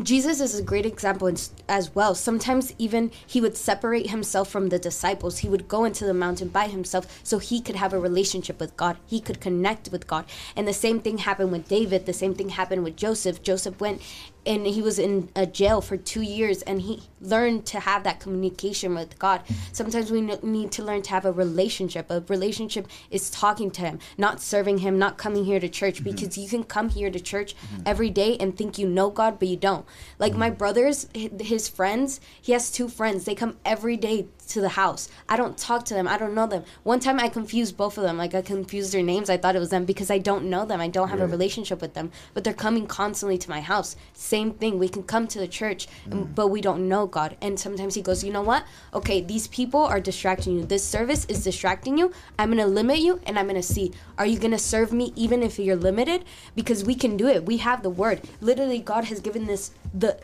Jesus 0.02 0.40
is 0.40 0.58
a 0.58 0.62
great 0.62 0.86
example 0.86 1.32
as 1.68 1.94
well. 1.94 2.16
Sometimes 2.16 2.74
even 2.78 3.12
he 3.24 3.40
would 3.40 3.56
separate 3.56 4.10
himself 4.10 4.50
from 4.50 4.68
the 4.68 4.78
disciples. 4.78 5.38
He 5.38 5.48
would 5.48 5.68
go 5.68 5.84
into 5.84 6.04
the 6.04 6.12
mountain 6.12 6.48
by 6.48 6.66
himself 6.66 7.20
so 7.22 7.38
he 7.38 7.60
could 7.60 7.76
have 7.76 7.92
a 7.92 7.98
relationship 8.00 8.58
with 8.58 8.76
God. 8.76 8.96
He 9.06 9.20
could 9.20 9.40
connect 9.40 9.90
with 9.92 10.08
God. 10.08 10.24
And 10.56 10.66
the 10.66 10.72
same 10.72 10.98
thing 10.98 11.18
happened 11.18 11.52
with 11.52 11.68
David. 11.68 12.06
The 12.06 12.12
same 12.12 12.34
thing 12.34 12.48
happened 12.48 12.82
with 12.82 12.96
Joseph. 12.96 13.40
Joseph 13.40 13.80
went 13.80 14.02
and 14.46 14.66
he 14.66 14.82
was 14.82 14.98
in 14.98 15.28
a 15.34 15.46
jail 15.46 15.80
for 15.80 15.96
two 15.96 16.22
years 16.22 16.62
and 16.62 16.82
he 16.82 17.02
learned 17.20 17.64
to 17.66 17.80
have 17.80 18.04
that 18.04 18.20
communication 18.20 18.94
with 18.94 19.18
god 19.18 19.42
sometimes 19.72 20.10
we 20.10 20.20
need 20.20 20.70
to 20.70 20.82
learn 20.82 21.02
to 21.02 21.10
have 21.10 21.24
a 21.24 21.32
relationship 21.32 22.10
a 22.10 22.20
relationship 22.28 22.86
is 23.10 23.30
talking 23.30 23.70
to 23.70 23.80
him 23.80 23.98
not 24.18 24.40
serving 24.40 24.78
him 24.78 24.98
not 24.98 25.16
coming 25.16 25.44
here 25.44 25.60
to 25.60 25.68
church 25.68 25.96
mm-hmm. 25.96 26.10
because 26.10 26.36
you 26.36 26.48
can 26.48 26.64
come 26.64 26.88
here 26.88 27.10
to 27.10 27.20
church 27.20 27.54
mm-hmm. 27.56 27.82
every 27.86 28.10
day 28.10 28.36
and 28.38 28.56
think 28.56 28.78
you 28.78 28.88
know 28.88 29.10
god 29.10 29.38
but 29.38 29.48
you 29.48 29.56
don't 29.56 29.86
like 30.18 30.32
mm-hmm. 30.32 30.40
my 30.40 30.50
brothers 30.50 31.08
his 31.40 31.68
friends 31.68 32.20
he 32.40 32.52
has 32.52 32.70
two 32.70 32.88
friends 32.88 33.24
they 33.24 33.34
come 33.34 33.56
every 33.64 33.96
day 33.96 34.26
to 34.44 34.60
the 34.60 34.70
house. 34.70 35.08
I 35.28 35.36
don't 35.36 35.56
talk 35.56 35.84
to 35.86 35.94
them. 35.94 36.06
I 36.06 36.18
don't 36.18 36.34
know 36.34 36.46
them. 36.46 36.64
One 36.82 37.00
time 37.00 37.18
I 37.18 37.28
confused 37.28 37.76
both 37.76 37.98
of 37.98 38.04
them. 38.04 38.18
Like 38.18 38.34
I 38.34 38.42
confused 38.42 38.92
their 38.92 39.02
names. 39.02 39.30
I 39.30 39.36
thought 39.36 39.56
it 39.56 39.60
was 39.60 39.70
them 39.70 39.84
because 39.84 40.10
I 40.10 40.18
don't 40.18 40.50
know 40.50 40.64
them. 40.64 40.80
I 40.80 40.88
don't 40.88 41.08
have 41.08 41.20
right. 41.20 41.28
a 41.28 41.30
relationship 41.30 41.80
with 41.80 41.94
them. 41.94 42.10
But 42.32 42.44
they're 42.44 42.52
coming 42.52 42.86
constantly 42.86 43.38
to 43.38 43.50
my 43.50 43.60
house. 43.60 43.96
Same 44.12 44.52
thing. 44.52 44.78
We 44.78 44.88
can 44.88 45.02
come 45.02 45.26
to 45.28 45.38
the 45.38 45.48
church, 45.48 45.88
mm. 46.08 46.34
but 46.34 46.48
we 46.48 46.60
don't 46.60 46.88
know 46.88 47.06
God. 47.06 47.36
And 47.40 47.58
sometimes 47.58 47.94
he 47.94 48.02
goes, 48.02 48.22
"You 48.22 48.32
know 48.32 48.42
what? 48.42 48.64
Okay, 48.92 49.20
these 49.20 49.48
people 49.48 49.82
are 49.82 50.00
distracting 50.00 50.56
you. 50.56 50.64
This 50.64 50.84
service 50.84 51.24
is 51.26 51.42
distracting 51.44 51.98
you. 51.98 52.12
I'm 52.38 52.50
going 52.50 52.58
to 52.58 52.66
limit 52.66 52.98
you 52.98 53.20
and 53.26 53.38
I'm 53.38 53.46
going 53.46 53.56
to 53.56 53.62
see. 53.62 53.92
Are 54.18 54.26
you 54.26 54.38
going 54.38 54.50
to 54.52 54.58
serve 54.58 54.92
me 54.92 55.12
even 55.16 55.42
if 55.42 55.58
you're 55.58 55.76
limited? 55.76 56.24
Because 56.54 56.84
we 56.84 56.94
can 56.94 57.16
do 57.16 57.28
it. 57.28 57.46
We 57.46 57.58
have 57.58 57.82
the 57.82 57.90
word. 57.90 58.22
Literally 58.40 58.78
God 58.78 59.04
has 59.04 59.20
given 59.20 59.46
this 59.46 59.70
the 59.92 60.18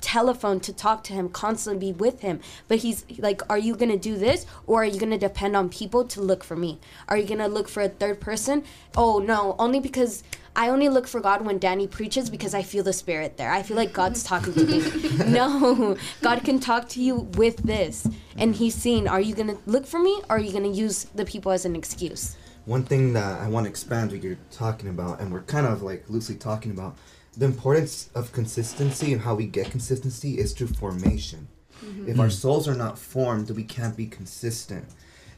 telephone 0.00 0.58
to 0.58 0.72
talk 0.72 1.04
to 1.04 1.12
him 1.12 1.28
constantly 1.28 1.92
be 1.92 1.98
with 1.98 2.20
him 2.20 2.40
but 2.66 2.78
he's 2.78 3.04
like 3.18 3.42
are 3.48 3.58
you 3.58 3.76
gonna 3.76 3.96
do 3.96 4.16
this 4.16 4.44
or 4.66 4.82
are 4.82 4.86
you 4.86 4.98
gonna 4.98 5.18
depend 5.18 5.54
on 5.54 5.68
people 5.68 6.04
to 6.04 6.20
look 6.20 6.42
for 6.42 6.56
me 6.56 6.80
are 7.08 7.16
you 7.16 7.26
gonna 7.26 7.48
look 7.48 7.68
for 7.68 7.82
a 7.82 7.88
third 7.88 8.20
person 8.20 8.64
oh 8.96 9.18
no 9.18 9.54
only 9.58 9.78
because 9.78 10.24
I 10.54 10.68
only 10.68 10.90
look 10.90 11.08
for 11.08 11.20
God 11.20 11.46
when 11.46 11.58
Danny 11.58 11.86
preaches 11.86 12.28
because 12.28 12.54
I 12.54 12.62
feel 12.62 12.84
the 12.84 12.92
spirit 12.92 13.38
there. 13.38 13.50
I 13.50 13.62
feel 13.62 13.76
like 13.76 13.92
God's 13.92 14.22
talking 14.32 14.52
to 14.52 14.64
me. 14.66 15.30
no, 15.30 15.96
God 16.20 16.44
can 16.44 16.60
talk 16.60 16.88
to 16.90 17.02
you 17.02 17.16
with 17.16 17.56
this. 17.58 18.06
And 18.36 18.54
He's 18.54 18.74
seeing, 18.74 19.08
are 19.08 19.20
you 19.20 19.34
going 19.34 19.48
to 19.48 19.58
look 19.64 19.86
for 19.86 19.98
me 19.98 20.20
or 20.28 20.36
are 20.36 20.38
you 20.38 20.52
going 20.52 20.70
to 20.70 20.78
use 20.78 21.04
the 21.14 21.24
people 21.24 21.52
as 21.52 21.64
an 21.64 21.74
excuse? 21.74 22.36
One 22.66 22.84
thing 22.84 23.14
that 23.14 23.40
I 23.40 23.48
want 23.48 23.64
to 23.64 23.70
expand 23.70 24.12
what 24.12 24.22
you're 24.22 24.38
talking 24.50 24.88
about, 24.88 25.20
and 25.20 25.32
we're 25.32 25.42
kind 25.42 25.66
of 25.66 25.82
like 25.82 26.04
loosely 26.08 26.34
talking 26.34 26.70
about, 26.70 26.96
the 27.36 27.46
importance 27.46 28.10
of 28.14 28.32
consistency 28.32 29.12
and 29.12 29.22
how 29.22 29.34
we 29.34 29.46
get 29.46 29.70
consistency 29.70 30.38
is 30.38 30.52
through 30.52 30.68
formation. 30.68 31.48
Mm-hmm. 31.84 32.10
If 32.10 32.18
our 32.20 32.30
souls 32.30 32.68
are 32.68 32.74
not 32.74 32.98
formed, 32.98 33.50
we 33.50 33.64
can't 33.64 33.96
be 33.96 34.06
consistent. 34.06 34.84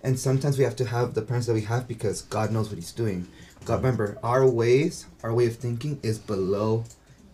And 0.02 0.18
sometimes 0.18 0.58
we 0.58 0.64
have 0.64 0.76
to 0.76 0.84
have 0.84 1.14
the 1.14 1.22
parents 1.22 1.46
that 1.46 1.54
we 1.54 1.62
have 1.62 1.88
because 1.88 2.22
God 2.22 2.50
knows 2.50 2.68
what 2.68 2.76
He's 2.76 2.92
doing. 2.92 3.26
God, 3.64 3.76
remember, 3.76 4.18
our 4.22 4.46
ways, 4.46 5.06
our 5.22 5.32
way 5.32 5.46
of 5.46 5.56
thinking 5.56 5.98
is 6.02 6.18
below 6.18 6.84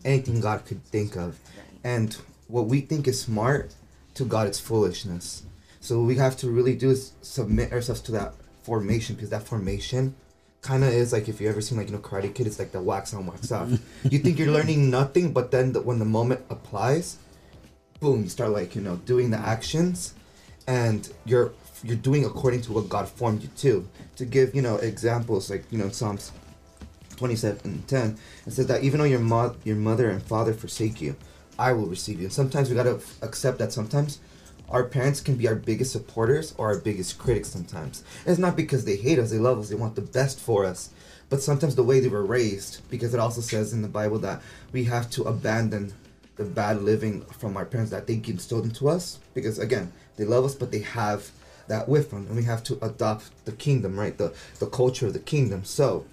anything 0.05 0.41
God 0.41 0.65
could 0.65 0.85
think 0.85 1.17
of. 1.17 1.39
And 1.83 2.17
what 2.47 2.67
we 2.67 2.81
think 2.81 3.09
is 3.09 3.21
smart, 3.21 3.75
to 4.15 4.25
God, 4.25 4.47
it's 4.47 4.61
foolishness. 4.61 5.43
So 5.81 5.99
what 5.99 6.07
we 6.07 6.17
have 6.17 6.37
to 6.39 6.51
really 6.51 6.77
do 6.77 6.91
is 6.91 7.13
submit 7.23 7.73
ourselves 7.73 8.03
to 8.03 8.13
that 8.13 8.35
formation 8.63 9.17
because 9.17 9.31
that 9.31 9.43
formation 9.43 10.15
kind 10.63 10.85
of 10.85 10.91
is 10.91 11.13
like 11.13 11.29
if 11.29 11.41
you 11.41 11.49
ever 11.49 11.61
seen 11.61 11.79
like 11.79 11.89
you 11.89 11.95
know 11.95 12.01
Karate 12.01 12.35
Kid, 12.35 12.47
it's 12.47 12.59
like 12.59 12.73
the 12.73 12.83
wax 12.83 13.15
on 13.15 13.27
wax 13.27 13.51
off. 13.53 13.71
you 14.05 14.19
think 14.19 14.39
you're 14.39 14.53
learning 14.53 14.91
nothing, 14.99 15.33
but 15.33 15.51
then 15.51 15.73
the, 15.73 15.81
when 15.81 15.99
the 15.99 16.05
moment 16.05 16.41
applies, 16.51 17.19
boom, 18.01 18.23
you 18.25 18.29
start 18.29 18.51
like 18.51 18.75
you 18.75 18.83
know 18.83 18.97
doing 18.97 19.31
the 19.31 19.39
actions, 19.39 20.15
and 20.67 21.13
you're 21.25 21.53
you're 21.83 21.97
doing 21.97 22.25
according 22.25 22.61
to 22.63 22.73
what 22.73 22.89
God 22.89 23.09
formed 23.09 23.43
you 23.43 23.49
to. 23.59 23.89
To 24.17 24.25
give 24.27 24.55
you 24.55 24.63
know 24.63 24.77
examples 24.77 25.51
like 25.51 25.65
you 25.71 25.79
know 25.79 25.89
Psalms 25.89 26.33
27 27.17 27.61
and 27.65 27.87
10, 27.87 28.19
it 28.47 28.53
says 28.53 28.67
that 28.67 28.83
even 28.83 28.99
though 28.99 29.07
your 29.07 29.21
mo- 29.21 29.57
your 29.65 29.77
mother 29.77 30.11
and 30.11 30.23
father 30.23 30.53
forsake 30.53 31.01
you, 31.01 31.17
I 31.59 31.73
will 31.73 31.87
receive 31.87 32.19
you. 32.19 32.27
And 32.27 32.33
sometimes 32.33 32.69
we 32.69 32.77
gotta 32.77 33.01
accept 33.23 33.59
that 33.59 33.73
sometimes 33.73 34.19
our 34.71 34.85
parents 34.85 35.21
can 35.21 35.37
be 35.37 35.49
our 35.49 35.57
biggest 35.57 35.93
supporters 35.93 36.55
or 36.57 36.69
our 36.69 36.79
biggest 36.79 37.19
critics 37.19 37.49
sometimes. 37.49 38.05
And 38.25 38.31
it's 38.31 38.39
not 38.39 38.57
because 38.57 38.85
they 38.85 38.97
hate 38.97 39.19
us, 39.19 39.31
they 39.31 39.39
love 39.39 39.59
us, 39.59 39.69
they 39.69 39.75
want 39.75 39.97
the 39.97 40.03
best 40.03 40.39
for 40.39 40.65
us. 40.65 40.91
But 41.29 41.43
sometimes 41.43 41.75
the 41.75 41.83
way 41.83 42.01
they 42.01 42.09
were 42.09 42.25
raised, 42.25 42.89
because 42.91 43.15
it 43.15 43.21
also 43.21 43.41
says 43.41 43.73
in 43.73 43.83
the 43.83 43.89
Bible 43.89 44.19
that 44.21 44.43
we 44.73 44.85
have 44.85 45.11
to 45.11 45.25
abandon 45.25 45.93
the 46.37 46.45
bad 46.45 46.83
living 46.83 47.23
from 47.27 47.57
our 47.57 47.65
parents 47.65 47.91
that 47.91 48.07
they 48.07 48.15
instilled 48.15 48.65
into 48.65 48.89
us. 48.89 49.19
Because 49.35 49.59
again, 49.59 49.93
they 50.17 50.25
love 50.25 50.45
us, 50.45 50.55
but 50.55 50.71
they 50.71 50.81
have 50.81 51.31
that 51.69 51.89
with 51.89 52.11
them. 52.11 52.27
And 52.27 52.37
we 52.37 52.45
have 52.45 52.65
to 52.65 52.79
adopt 52.85 53.45
the 53.45 53.53
kingdom, 53.53 53.99
right? 53.99 54.17
The, 54.17 54.35
the 54.59 54.67
culture 54.67 55.07
of 55.07 55.13
the 55.13 55.21
kingdom. 55.21 55.65
So 55.65 56.05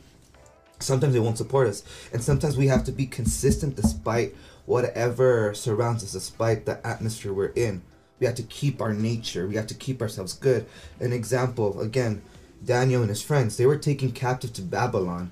sometimes 0.80 1.14
they 1.14 1.20
won't 1.20 1.38
support 1.38 1.68
us. 1.68 1.84
And 2.12 2.24
sometimes 2.24 2.58
we 2.58 2.68
have 2.68 2.84
to 2.86 2.92
be 2.92 3.08
consistent 3.08 3.76
despite 3.76 4.36
whatever 4.66 5.54
surrounds 5.54 6.04
us, 6.04 6.12
despite 6.12 6.66
the 6.66 6.86
atmosphere 6.86 7.34
we're 7.34 7.48
in 7.48 7.82
we 8.20 8.26
have 8.26 8.36
to 8.36 8.44
keep 8.44 8.82
our 8.82 8.94
nature. 8.94 9.48
We 9.48 9.56
have 9.56 9.68
to 9.68 9.74
keep 9.76 10.02
ourselves 10.02 10.34
good. 10.34 10.66
An 11.00 11.14
example, 11.14 11.82
again, 11.82 12.22
Daniel 12.66 13.02
and 13.02 13.10
his 13.10 13.22
friends, 13.22 13.58
they 13.58 13.66
were 13.66 13.78
taken 13.78 14.12
captive 14.12 14.54
to 14.54 14.62
Babylon. 14.62 15.32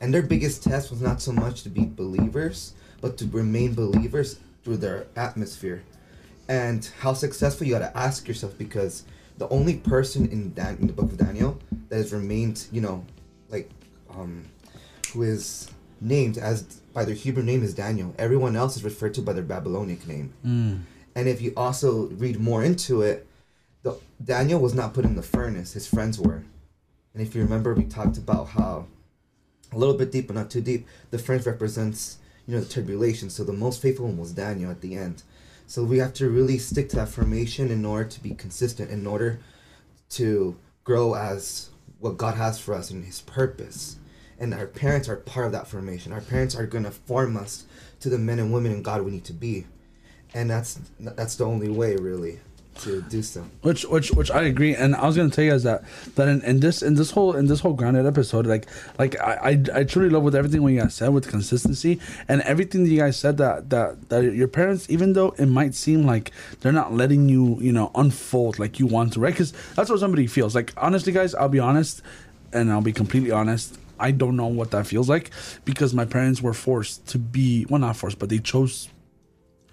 And 0.00 0.12
their 0.12 0.22
biggest 0.22 0.62
test 0.62 0.90
was 0.90 1.00
not 1.00 1.20
so 1.20 1.32
much 1.32 1.62
to 1.62 1.68
be 1.68 1.84
believers, 1.84 2.74
but 3.00 3.16
to 3.18 3.26
remain 3.26 3.74
believers 3.74 4.38
through 4.62 4.76
their 4.76 5.06
atmosphere. 5.16 5.82
And 6.48 6.88
how 7.00 7.14
successful 7.14 7.66
you 7.66 7.74
got 7.74 7.92
to 7.92 7.96
ask 7.96 8.28
yourself 8.28 8.56
because 8.56 9.04
the 9.38 9.48
only 9.48 9.76
person 9.76 10.28
in 10.30 10.52
Dan- 10.54 10.78
in 10.80 10.86
the 10.86 10.92
book 10.92 11.06
of 11.06 11.16
Daniel 11.16 11.58
that 11.88 11.96
has 11.96 12.12
remained, 12.12 12.66
you 12.72 12.80
know, 12.80 13.04
like 13.48 13.70
um 14.10 14.44
who 15.12 15.22
is 15.22 15.70
named 16.00 16.38
as 16.38 16.62
by 16.92 17.04
their 17.04 17.14
Hebrew 17.14 17.42
name 17.42 17.62
is 17.62 17.74
Daniel. 17.74 18.14
Everyone 18.18 18.56
else 18.56 18.76
is 18.76 18.84
referred 18.84 19.14
to 19.14 19.22
by 19.22 19.32
their 19.32 19.44
Babylonic 19.44 20.06
name. 20.06 20.32
Mm. 20.44 20.80
And 21.18 21.26
if 21.26 21.42
you 21.42 21.52
also 21.56 22.06
read 22.10 22.38
more 22.38 22.62
into 22.62 23.02
it, 23.02 23.26
the, 23.82 23.98
Daniel 24.24 24.60
was 24.60 24.72
not 24.72 24.94
put 24.94 25.04
in 25.04 25.16
the 25.16 25.22
furnace, 25.22 25.72
his 25.72 25.84
friends 25.84 26.16
were. 26.16 26.44
And 27.12 27.20
if 27.20 27.34
you 27.34 27.42
remember, 27.42 27.74
we 27.74 27.86
talked 27.86 28.18
about 28.18 28.50
how 28.50 28.86
a 29.72 29.76
little 29.76 29.96
bit 29.96 30.12
deep, 30.12 30.28
but 30.28 30.36
not 30.36 30.48
too 30.48 30.60
deep, 30.60 30.86
the 31.10 31.18
furnace 31.18 31.44
represents, 31.44 32.18
you 32.46 32.54
know, 32.54 32.60
the 32.60 32.72
tribulation. 32.72 33.30
So 33.30 33.42
the 33.42 33.52
most 33.52 33.82
faithful 33.82 34.06
one 34.06 34.16
was 34.16 34.30
Daniel 34.30 34.70
at 34.70 34.80
the 34.80 34.94
end. 34.94 35.24
So 35.66 35.82
we 35.82 35.98
have 35.98 36.14
to 36.14 36.30
really 36.30 36.56
stick 36.56 36.88
to 36.90 36.96
that 36.96 37.08
formation 37.08 37.72
in 37.72 37.84
order 37.84 38.08
to 38.08 38.22
be 38.22 38.34
consistent, 38.34 38.92
in 38.92 39.04
order 39.04 39.40
to 40.10 40.56
grow 40.84 41.16
as 41.16 41.70
what 41.98 42.16
God 42.16 42.36
has 42.36 42.60
for 42.60 42.74
us 42.74 42.92
in 42.92 43.02
His 43.02 43.22
purpose. 43.22 43.96
And 44.38 44.54
our 44.54 44.68
parents 44.68 45.08
are 45.08 45.16
part 45.16 45.46
of 45.46 45.52
that 45.52 45.66
formation. 45.66 46.12
Our 46.12 46.20
parents 46.20 46.54
are 46.54 46.64
going 46.64 46.84
to 46.84 46.92
form 46.92 47.36
us 47.36 47.64
to 47.98 48.08
the 48.08 48.18
men 48.18 48.38
and 48.38 48.52
women 48.52 48.70
in 48.70 48.84
God 48.84 49.02
we 49.02 49.10
need 49.10 49.24
to 49.24 49.32
be 49.32 49.66
and 50.34 50.50
that's 50.50 50.80
that's 51.00 51.36
the 51.36 51.44
only 51.44 51.68
way 51.68 51.96
really 51.96 52.38
to 52.80 53.02
do 53.02 53.22
so. 53.22 53.44
Which, 53.62 53.84
which, 53.84 54.10
which 54.12 54.30
I 54.30 54.42
agree, 54.42 54.74
and 54.74 54.94
I 54.94 55.06
was 55.06 55.16
gonna 55.16 55.30
tell 55.30 55.44
you 55.44 55.50
guys 55.50 55.64
that 55.64 55.82
that 56.14 56.28
in, 56.28 56.42
in 56.42 56.60
this 56.60 56.82
in 56.82 56.94
this 56.94 57.10
whole 57.10 57.34
in 57.34 57.46
this 57.46 57.60
whole 57.60 57.74
grounded 57.74 58.06
episode, 58.06 58.46
like 58.46 58.66
like 58.98 59.18
I, 59.20 59.60
I 59.74 59.80
I 59.80 59.84
truly 59.84 60.10
love 60.10 60.22
with 60.22 60.34
everything 60.34 60.62
what 60.62 60.72
you 60.72 60.80
guys 60.80 60.94
said 60.94 61.08
with 61.08 61.28
consistency 61.28 62.00
and 62.28 62.40
everything 62.42 62.84
that 62.84 62.90
you 62.90 62.98
guys 62.98 63.16
said 63.16 63.36
that 63.38 63.70
that 63.70 64.08
that 64.08 64.22
your 64.22 64.48
parents, 64.48 64.88
even 64.88 65.12
though 65.12 65.30
it 65.38 65.46
might 65.46 65.74
seem 65.74 66.04
like 66.04 66.32
they're 66.60 66.72
not 66.72 66.92
letting 66.92 67.28
you 67.28 67.58
you 67.60 67.72
know 67.72 67.90
unfold 67.94 68.58
like 68.58 68.78
you 68.78 68.86
want 68.86 69.12
to, 69.14 69.20
right? 69.20 69.32
Because 69.32 69.52
that's 69.74 69.90
what 69.90 70.00
somebody 70.00 70.26
feels 70.26 70.54
like. 70.54 70.72
Honestly, 70.76 71.12
guys, 71.12 71.34
I'll 71.34 71.48
be 71.48 71.60
honest, 71.60 72.02
and 72.52 72.70
I'll 72.70 72.80
be 72.80 72.92
completely 72.92 73.30
honest. 73.30 73.78
I 74.00 74.12
don't 74.12 74.36
know 74.36 74.46
what 74.46 74.70
that 74.70 74.86
feels 74.86 75.08
like 75.08 75.32
because 75.64 75.92
my 75.92 76.04
parents 76.04 76.40
were 76.40 76.54
forced 76.54 77.08
to 77.08 77.18
be 77.18 77.66
well, 77.68 77.80
not 77.80 77.96
forced, 77.96 78.20
but 78.20 78.28
they 78.28 78.38
chose 78.38 78.88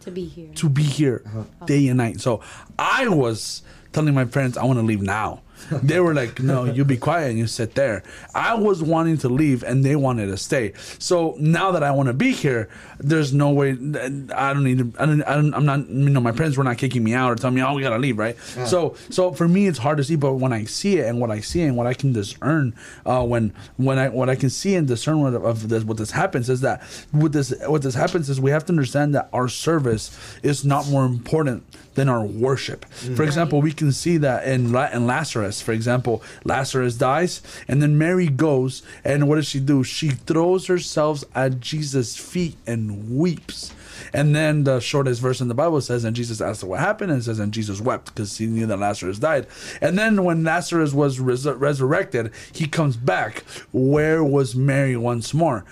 to 0.05 0.11
be 0.11 0.25
here. 0.25 0.49
to 0.55 0.69
be 0.69 0.83
here 0.83 1.21
uh-huh. 1.25 1.65
day 1.65 1.87
and 1.87 1.97
night. 1.97 2.21
So 2.21 2.41
I 2.79 3.07
was 3.07 3.61
telling 3.91 4.13
my 4.13 4.25
parents 4.25 4.57
I 4.57 4.63
want 4.63 4.79
to 4.79 4.85
leave 4.85 5.01
now. 5.01 5.41
they 5.83 5.99
were 5.99 6.13
like, 6.13 6.39
"No, 6.39 6.65
you 6.65 6.85
be 6.85 6.97
quiet 6.97 7.29
and 7.29 7.39
you 7.39 7.47
sit 7.47 7.75
there." 7.75 8.03
I 8.33 8.53
was 8.55 8.83
wanting 8.83 9.17
to 9.19 9.29
leave 9.29 9.63
and 9.63 9.83
they 9.83 9.95
wanted 9.95 10.27
to 10.27 10.37
stay. 10.37 10.73
So 10.99 11.35
now 11.39 11.71
that 11.71 11.83
I 11.83 11.91
want 11.91 12.07
to 12.07 12.13
be 12.13 12.31
here, 12.31 12.69
there's 12.99 13.33
no 13.33 13.51
way. 13.51 13.71
I 13.71 14.53
don't 14.53 14.63
need 14.63 14.77
to. 14.79 14.93
I 14.99 15.05
don't, 15.05 15.23
I 15.23 15.35
don't. 15.35 15.53
I'm 15.53 15.65
not. 15.65 15.89
You 15.89 16.09
know, 16.09 16.19
my 16.21 16.31
parents 16.31 16.57
were 16.57 16.63
not 16.63 16.77
kicking 16.77 17.03
me 17.03 17.13
out 17.13 17.31
or 17.31 17.35
telling 17.35 17.55
me, 17.55 17.61
"Oh, 17.61 17.73
we 17.73 17.81
gotta 17.81 17.97
leave," 17.97 18.17
right? 18.17 18.37
So, 18.65 18.95
so 19.09 19.31
for 19.31 19.47
me, 19.47 19.67
it's 19.67 19.79
hard 19.79 19.97
to 19.97 20.03
see. 20.03 20.15
But 20.15 20.33
when 20.35 20.53
I 20.53 20.65
see 20.65 20.97
it 20.99 21.07
and 21.07 21.19
what 21.19 21.31
I 21.31 21.39
see 21.39 21.61
and 21.61 21.75
what 21.75 21.87
I 21.87 21.93
can 21.93 22.13
discern, 22.13 22.75
uh, 23.05 23.23
when 23.23 23.53
when 23.77 23.97
I 23.97 24.09
what 24.09 24.29
I 24.29 24.35
can 24.35 24.49
see 24.49 24.75
and 24.75 24.87
discern 24.87 25.21
what 25.21 25.33
of 25.33 25.69
this 25.69 25.83
what 25.83 25.97
this 25.97 26.11
happens 26.11 26.49
is 26.49 26.61
that 26.61 26.83
what 27.11 27.31
this 27.31 27.53
what 27.67 27.81
this 27.81 27.95
happens 27.95 28.29
is 28.29 28.39
we 28.39 28.51
have 28.51 28.65
to 28.65 28.73
understand 28.73 29.15
that 29.15 29.29
our 29.33 29.47
service 29.47 30.17
is 30.43 30.65
not 30.65 30.87
more 30.89 31.05
important 31.05 31.63
than 31.95 32.07
our 32.07 32.23
worship. 32.23 32.85
For 32.85 33.23
mm. 33.23 33.25
example, 33.25 33.61
we 33.61 33.71
can 33.73 33.91
see 33.91 34.17
that 34.17 34.47
in 34.47 34.71
La- 34.71 34.89
in 34.91 35.07
Lazarus. 35.07 35.61
For 35.61 35.71
example, 35.71 36.21
Lazarus 36.43 36.95
dies, 36.95 37.41
and 37.67 37.81
then 37.81 37.97
Mary 37.97 38.27
goes, 38.27 38.83
and 39.03 39.27
what 39.27 39.35
does 39.35 39.47
she 39.47 39.59
do? 39.59 39.83
She 39.83 40.09
throws 40.09 40.67
herself 40.67 41.23
at 41.33 41.59
Jesus' 41.59 42.15
feet 42.15 42.55
and 42.67 43.17
weeps. 43.17 43.73
And 44.13 44.35
then 44.35 44.65
the 44.65 44.79
shortest 44.79 45.21
verse 45.21 45.41
in 45.41 45.47
the 45.47 45.53
Bible 45.53 45.81
says, 45.81 46.03
and 46.03 46.15
Jesus 46.15 46.41
asked 46.41 46.61
her 46.61 46.67
what 46.67 46.79
happened, 46.79 47.11
and 47.11 47.23
says, 47.23 47.39
and 47.39 47.53
Jesus 47.53 47.81
wept 47.81 48.07
because 48.07 48.37
he 48.37 48.45
knew 48.45 48.65
that 48.67 48.77
Lazarus 48.77 49.19
died. 49.19 49.47
And 49.81 49.97
then 49.97 50.23
when 50.23 50.43
Lazarus 50.43 50.93
was 50.93 51.19
res- 51.19 51.45
resurrected, 51.45 52.31
he 52.53 52.67
comes 52.67 52.97
back. 52.97 53.43
Where 53.71 54.23
was 54.23 54.55
Mary 54.55 54.95
once 54.95 55.33
more? 55.33 55.65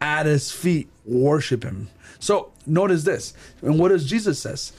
At 0.00 0.26
his 0.26 0.50
feet, 0.52 0.88
worship 1.04 1.64
him. 1.64 1.88
So 2.18 2.52
notice 2.66 3.02
this, 3.04 3.34
and 3.62 3.78
what 3.78 3.88
does 3.88 4.08
Jesus 4.08 4.38
says? 4.38 4.72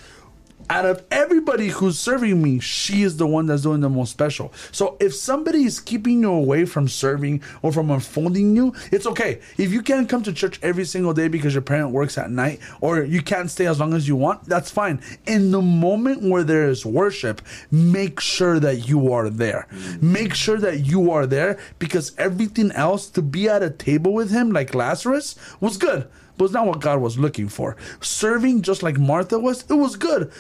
Out 0.70 0.86
of 0.86 1.04
everybody 1.12 1.68
who's 1.70 2.00
serving 2.00 2.42
me, 2.42 2.60
she 2.60 3.04
is 3.04 3.18
the 3.18 3.28
one 3.28 3.46
that's 3.46 3.64
doing 3.64 3.82
the 3.82 3.90
most 3.90 4.12
special. 4.12 4.54
So 4.72 4.98
if 5.00 5.14
somebody 5.14 5.64
is 5.64 5.80
keeping 5.80 6.22
you 6.22 6.32
away 6.32 6.66
from 6.66 6.88
serving 6.88 7.42
or 7.62 7.72
from 7.72 7.92
unfolding 7.92 8.56
you, 8.56 8.74
it's 8.92 9.06
okay. 9.06 9.40
If 9.58 9.72
you 9.72 9.82
can't 9.82 10.10
come 10.10 10.24
to 10.24 10.34
church 10.34 10.60
every 10.62 10.86
single 10.86 11.14
day 11.14 11.28
because 11.28 11.54
your 11.54 11.62
parent 11.62 11.92
works 11.92 12.18
at 12.18 12.32
night 12.32 12.60
or 12.82 13.04
you 13.04 13.22
can't 13.22 13.50
stay 13.50 13.68
as 13.68 13.80
long 13.80 13.94
as 13.94 14.08
you 14.08 14.16
want, 14.16 14.46
that's 14.46 14.72
fine. 14.72 15.02
In 15.26 15.52
the 15.52 15.62
moment 15.62 16.22
where 16.22 16.44
there 16.44 16.70
is 16.70 16.86
worship, 16.86 17.42
make 17.72 18.20
sure 18.20 18.60
that 18.60 18.88
you 18.88 19.12
are 19.14 19.30
there. 19.30 19.68
Mm-hmm. 19.72 20.14
Make 20.14 20.34
sure 20.34 20.60
that 20.60 20.80
you 20.80 21.12
are 21.12 21.26
there 21.26 21.60
because 21.80 22.16
everything 22.18 22.72
else 22.72 23.10
to 23.10 23.22
be 23.22 23.50
at 23.50 23.64
a 23.64 23.70
table 23.70 24.14
with 24.14 24.32
him 24.32 24.52
like 24.52 24.76
Lazarus 24.76 25.36
was 25.60 25.78
good. 25.78 26.08
But 26.36 26.46
it's 26.46 26.54
not 26.54 26.66
what 26.66 26.82
God 26.82 27.00
was 27.00 27.20
looking 27.20 27.48
for. 27.48 27.76
Serving 28.02 28.64
just 28.64 28.82
like 28.82 28.98
Martha 28.98 29.38
was, 29.38 29.64
it 29.70 29.76
was 29.76 29.96
good 29.96 30.32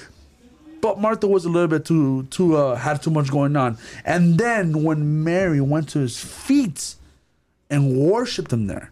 but 0.83 0.99
Martha 0.99 1.27
was 1.27 1.45
a 1.45 1.49
little 1.49 1.69
bit 1.69 1.85
too 1.85 2.23
too 2.23 2.57
uh, 2.57 2.75
had 2.75 3.01
too 3.01 3.09
much 3.09 3.31
going 3.31 3.55
on. 3.55 3.77
And 4.03 4.37
then 4.37 4.83
when 4.83 5.23
Mary 5.23 5.61
went 5.61 5.87
to 5.89 5.99
his 5.99 6.19
feet 6.19 6.95
and 7.69 7.97
worshipped 7.97 8.51
him 8.51 8.67
there, 8.67 8.91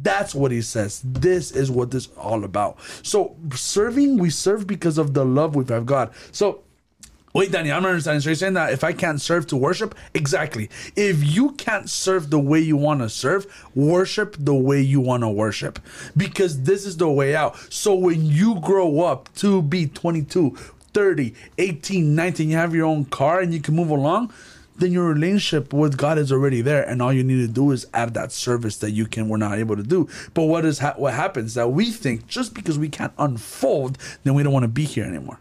that's 0.00 0.34
what 0.34 0.50
he 0.50 0.62
says. 0.62 1.02
This 1.04 1.50
is 1.50 1.70
what 1.70 1.90
this 1.90 2.06
is 2.06 2.16
all 2.16 2.42
about. 2.42 2.78
So 3.02 3.36
serving, 3.54 4.16
we 4.16 4.30
serve 4.30 4.66
because 4.66 4.96
of 4.96 5.12
the 5.12 5.26
love 5.26 5.54
we 5.54 5.66
have 5.66 5.84
God. 5.84 6.10
So 6.32 6.62
Wait, 7.32 7.52
Danny, 7.52 7.70
I'm 7.70 7.84
understanding. 7.84 8.20
So 8.22 8.30
you're 8.30 8.34
saying 8.34 8.54
that 8.54 8.72
if 8.72 8.82
I 8.82 8.92
can't 8.92 9.20
serve 9.20 9.46
to 9.48 9.56
worship? 9.56 9.94
Exactly. 10.14 10.68
If 10.96 11.22
you 11.22 11.52
can't 11.52 11.88
serve 11.88 12.30
the 12.30 12.40
way 12.40 12.58
you 12.58 12.76
want 12.76 13.02
to 13.02 13.08
serve, 13.08 13.46
worship 13.72 14.34
the 14.36 14.54
way 14.54 14.80
you 14.80 15.00
want 15.00 15.22
to 15.22 15.28
worship. 15.28 15.78
Because 16.16 16.62
this 16.64 16.84
is 16.84 16.96
the 16.96 17.08
way 17.08 17.36
out. 17.36 17.56
So 17.72 17.94
when 17.94 18.26
you 18.26 18.58
grow 18.60 19.02
up 19.02 19.32
to 19.36 19.62
be 19.62 19.86
22, 19.86 20.56
30, 20.92 21.34
18, 21.58 22.14
19, 22.14 22.50
you 22.50 22.56
have 22.56 22.74
your 22.74 22.86
own 22.86 23.04
car 23.04 23.40
and 23.40 23.52
you 23.52 23.60
can 23.60 23.74
move 23.74 23.90
along, 23.90 24.32
then 24.76 24.92
your 24.92 25.04
relationship 25.04 25.72
with 25.72 25.96
God 25.96 26.18
is 26.18 26.32
already 26.32 26.62
there, 26.62 26.82
and 26.82 27.02
all 27.02 27.12
you 27.12 27.22
need 27.22 27.46
to 27.46 27.52
do 27.52 27.70
is 27.70 27.86
add 27.92 28.14
that 28.14 28.32
service 28.32 28.78
that 28.78 28.92
you 28.92 29.06
can 29.06 29.28
we're 29.28 29.36
not 29.36 29.58
able 29.58 29.76
to 29.76 29.82
do. 29.82 30.08
But 30.34 30.44
what 30.44 30.64
is 30.64 30.78
ha- 30.78 30.94
what 30.96 31.14
happens 31.14 31.54
that 31.54 31.68
we 31.68 31.90
think 31.90 32.26
just 32.26 32.54
because 32.54 32.78
we 32.78 32.88
can't 32.88 33.12
unfold, 33.18 33.98
then 34.24 34.34
we 34.34 34.42
don't 34.42 34.52
want 34.52 34.64
to 34.64 34.68
be 34.68 34.84
here 34.84 35.04
anymore. 35.04 35.38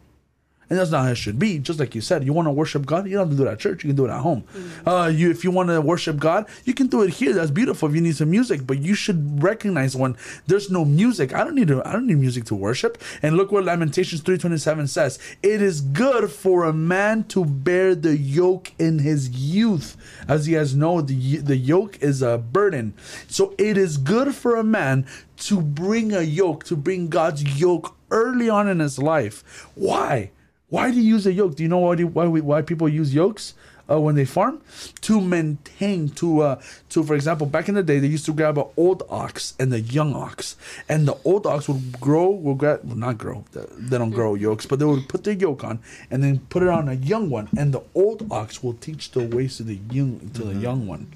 And 0.69 0.77
that's 0.77 0.91
not 0.91 1.05
how 1.05 1.12
it 1.12 1.15
should 1.15 1.39
be. 1.39 1.58
Just 1.58 1.79
like 1.79 1.95
you 1.95 2.01
said, 2.01 2.23
you 2.23 2.32
want 2.32 2.47
to 2.47 2.51
worship 2.51 2.86
God, 2.86 3.08
you 3.08 3.13
don't 3.13 3.27
have 3.27 3.36
to 3.36 3.43
do 3.43 3.49
it 3.49 3.51
at 3.51 3.60
church. 3.60 3.84
You 3.84 3.89
can 3.89 3.95
do 3.95 4.05
it 4.05 4.12
at 4.12 4.19
home. 4.19 4.43
Uh, 4.86 5.12
you, 5.13 5.32
if 5.32 5.43
you 5.43 5.49
want 5.49 5.69
to 5.69 5.82
worship 5.82 6.17
God, 6.17 6.47
you 6.63 6.75
can 6.75 6.88
do 6.88 7.01
it 7.01 7.10
here. 7.10 7.34
That's 7.34 7.49
beautiful. 7.49 7.89
If 7.89 7.95
you 7.95 8.01
need 8.01 8.15
some 8.15 8.29
music, 8.29 8.67
but 8.67 8.79
you 8.79 8.93
should 8.93 9.41
recognize 9.41 9.95
when 9.95 10.15
there's 10.45 10.69
no 10.69 10.86
music. 10.86 11.34
I 11.34 11.43
don't 11.43 11.55
need 11.55 11.69
to. 11.69 11.82
I 11.88 11.93
don't 11.93 12.05
need 12.05 12.19
music 12.19 12.45
to 12.45 12.55
worship. 12.55 13.01
And 13.23 13.36
look 13.36 13.51
what 13.51 13.65
Lamentations 13.65 14.21
three 14.21 14.38
twenty 14.38 14.58
seven 14.58 14.86
says. 14.86 15.17
It 15.41 15.62
is 15.62 15.82
good 15.82 16.29
for 16.32 16.65
a 16.65 16.73
man 16.73 17.23
to 17.29 17.45
bear 17.45 17.95
the 17.95 18.15
yoke 18.15 18.71
in 18.77 18.99
his 18.99 19.29
youth. 19.29 19.97
As 20.27 20.47
you 20.47 20.58
guys 20.58 20.75
know, 20.75 21.01
the 21.01 21.38
the 21.38 21.58
yoke 21.58 22.01
is 22.01 22.21
a 22.21 22.38
burden. 22.38 22.93
So 23.27 23.55
it 23.58 23.75
is 23.75 23.97
good 23.97 24.36
for 24.36 24.55
a 24.55 24.63
man 24.63 25.08
to 25.38 25.62
bring 25.62 26.13
a 26.13 26.21
yoke, 26.21 26.63
to 26.65 26.75
bring 26.75 27.08
God's 27.08 27.60
yoke 27.60 27.95
early 28.12 28.49
on 28.49 28.67
in 28.67 28.79
his 28.79 28.99
life. 28.99 29.67
Why? 29.73 30.32
Why 30.69 30.91
do 30.91 30.97
you 30.97 31.15
use 31.15 31.25
a 31.25 31.34
yoke? 31.34 31.55
Do 31.55 31.63
you 31.63 31.69
know 31.69 31.79
why 31.79 31.95
do, 31.95 32.08
why 32.08 32.27
we, 32.27 32.41
why 32.41 32.62
people 32.62 32.88
use 32.88 33.13
yokes 33.13 33.53
uh, 33.89 33.99
when 33.99 34.13
they 34.15 34.25
farm? 34.25 34.62
To 35.01 35.19
maintain, 35.19 36.10
to 36.21 36.41
uh, 36.41 36.62
to 36.89 37.03
for 37.03 37.15
example, 37.15 37.47
back 37.47 37.67
in 37.69 37.75
the 37.75 37.82
day, 37.82 37.97
they 37.99 38.08
used 38.08 38.25
to 38.27 38.34
grab 38.34 38.58
an 38.60 38.65
old 38.77 39.01
ox 39.10 39.55
and 39.60 39.73
a 39.73 39.82
young 39.82 40.13
ox, 40.13 40.55
and 40.88 41.08
the 41.08 41.17
old 41.25 41.47
ox 41.47 41.67
would 41.67 41.99
grow, 41.99 42.29
will 42.29 42.53
grab, 42.53 42.82
well, 42.84 42.95
not 42.95 43.17
grow, 43.17 43.45
they- 43.53 43.65
they 43.89 43.97
don't 43.97 44.12
grow 44.12 44.36
yokes, 44.36 44.67
but 44.67 44.77
they 44.77 44.86
would 44.86 45.10
put 45.10 45.23
their 45.23 45.34
yoke 45.34 45.63
on 45.63 45.79
and 46.12 46.23
then 46.23 46.39
put 46.49 46.62
it 46.62 46.69
on 46.69 46.88
a 46.88 46.93
young 46.93 47.32
one, 47.32 47.49
and 47.58 47.73
the 47.73 47.82
old 47.95 48.27
ox 48.32 48.62
will 48.62 48.73
teach 48.75 49.10
the 49.12 49.25
ways 49.25 49.58
to 49.58 49.63
the 49.63 49.79
young 49.91 50.19
to 50.36 50.43
the 50.43 50.53
young 50.53 50.86
one. 50.86 51.08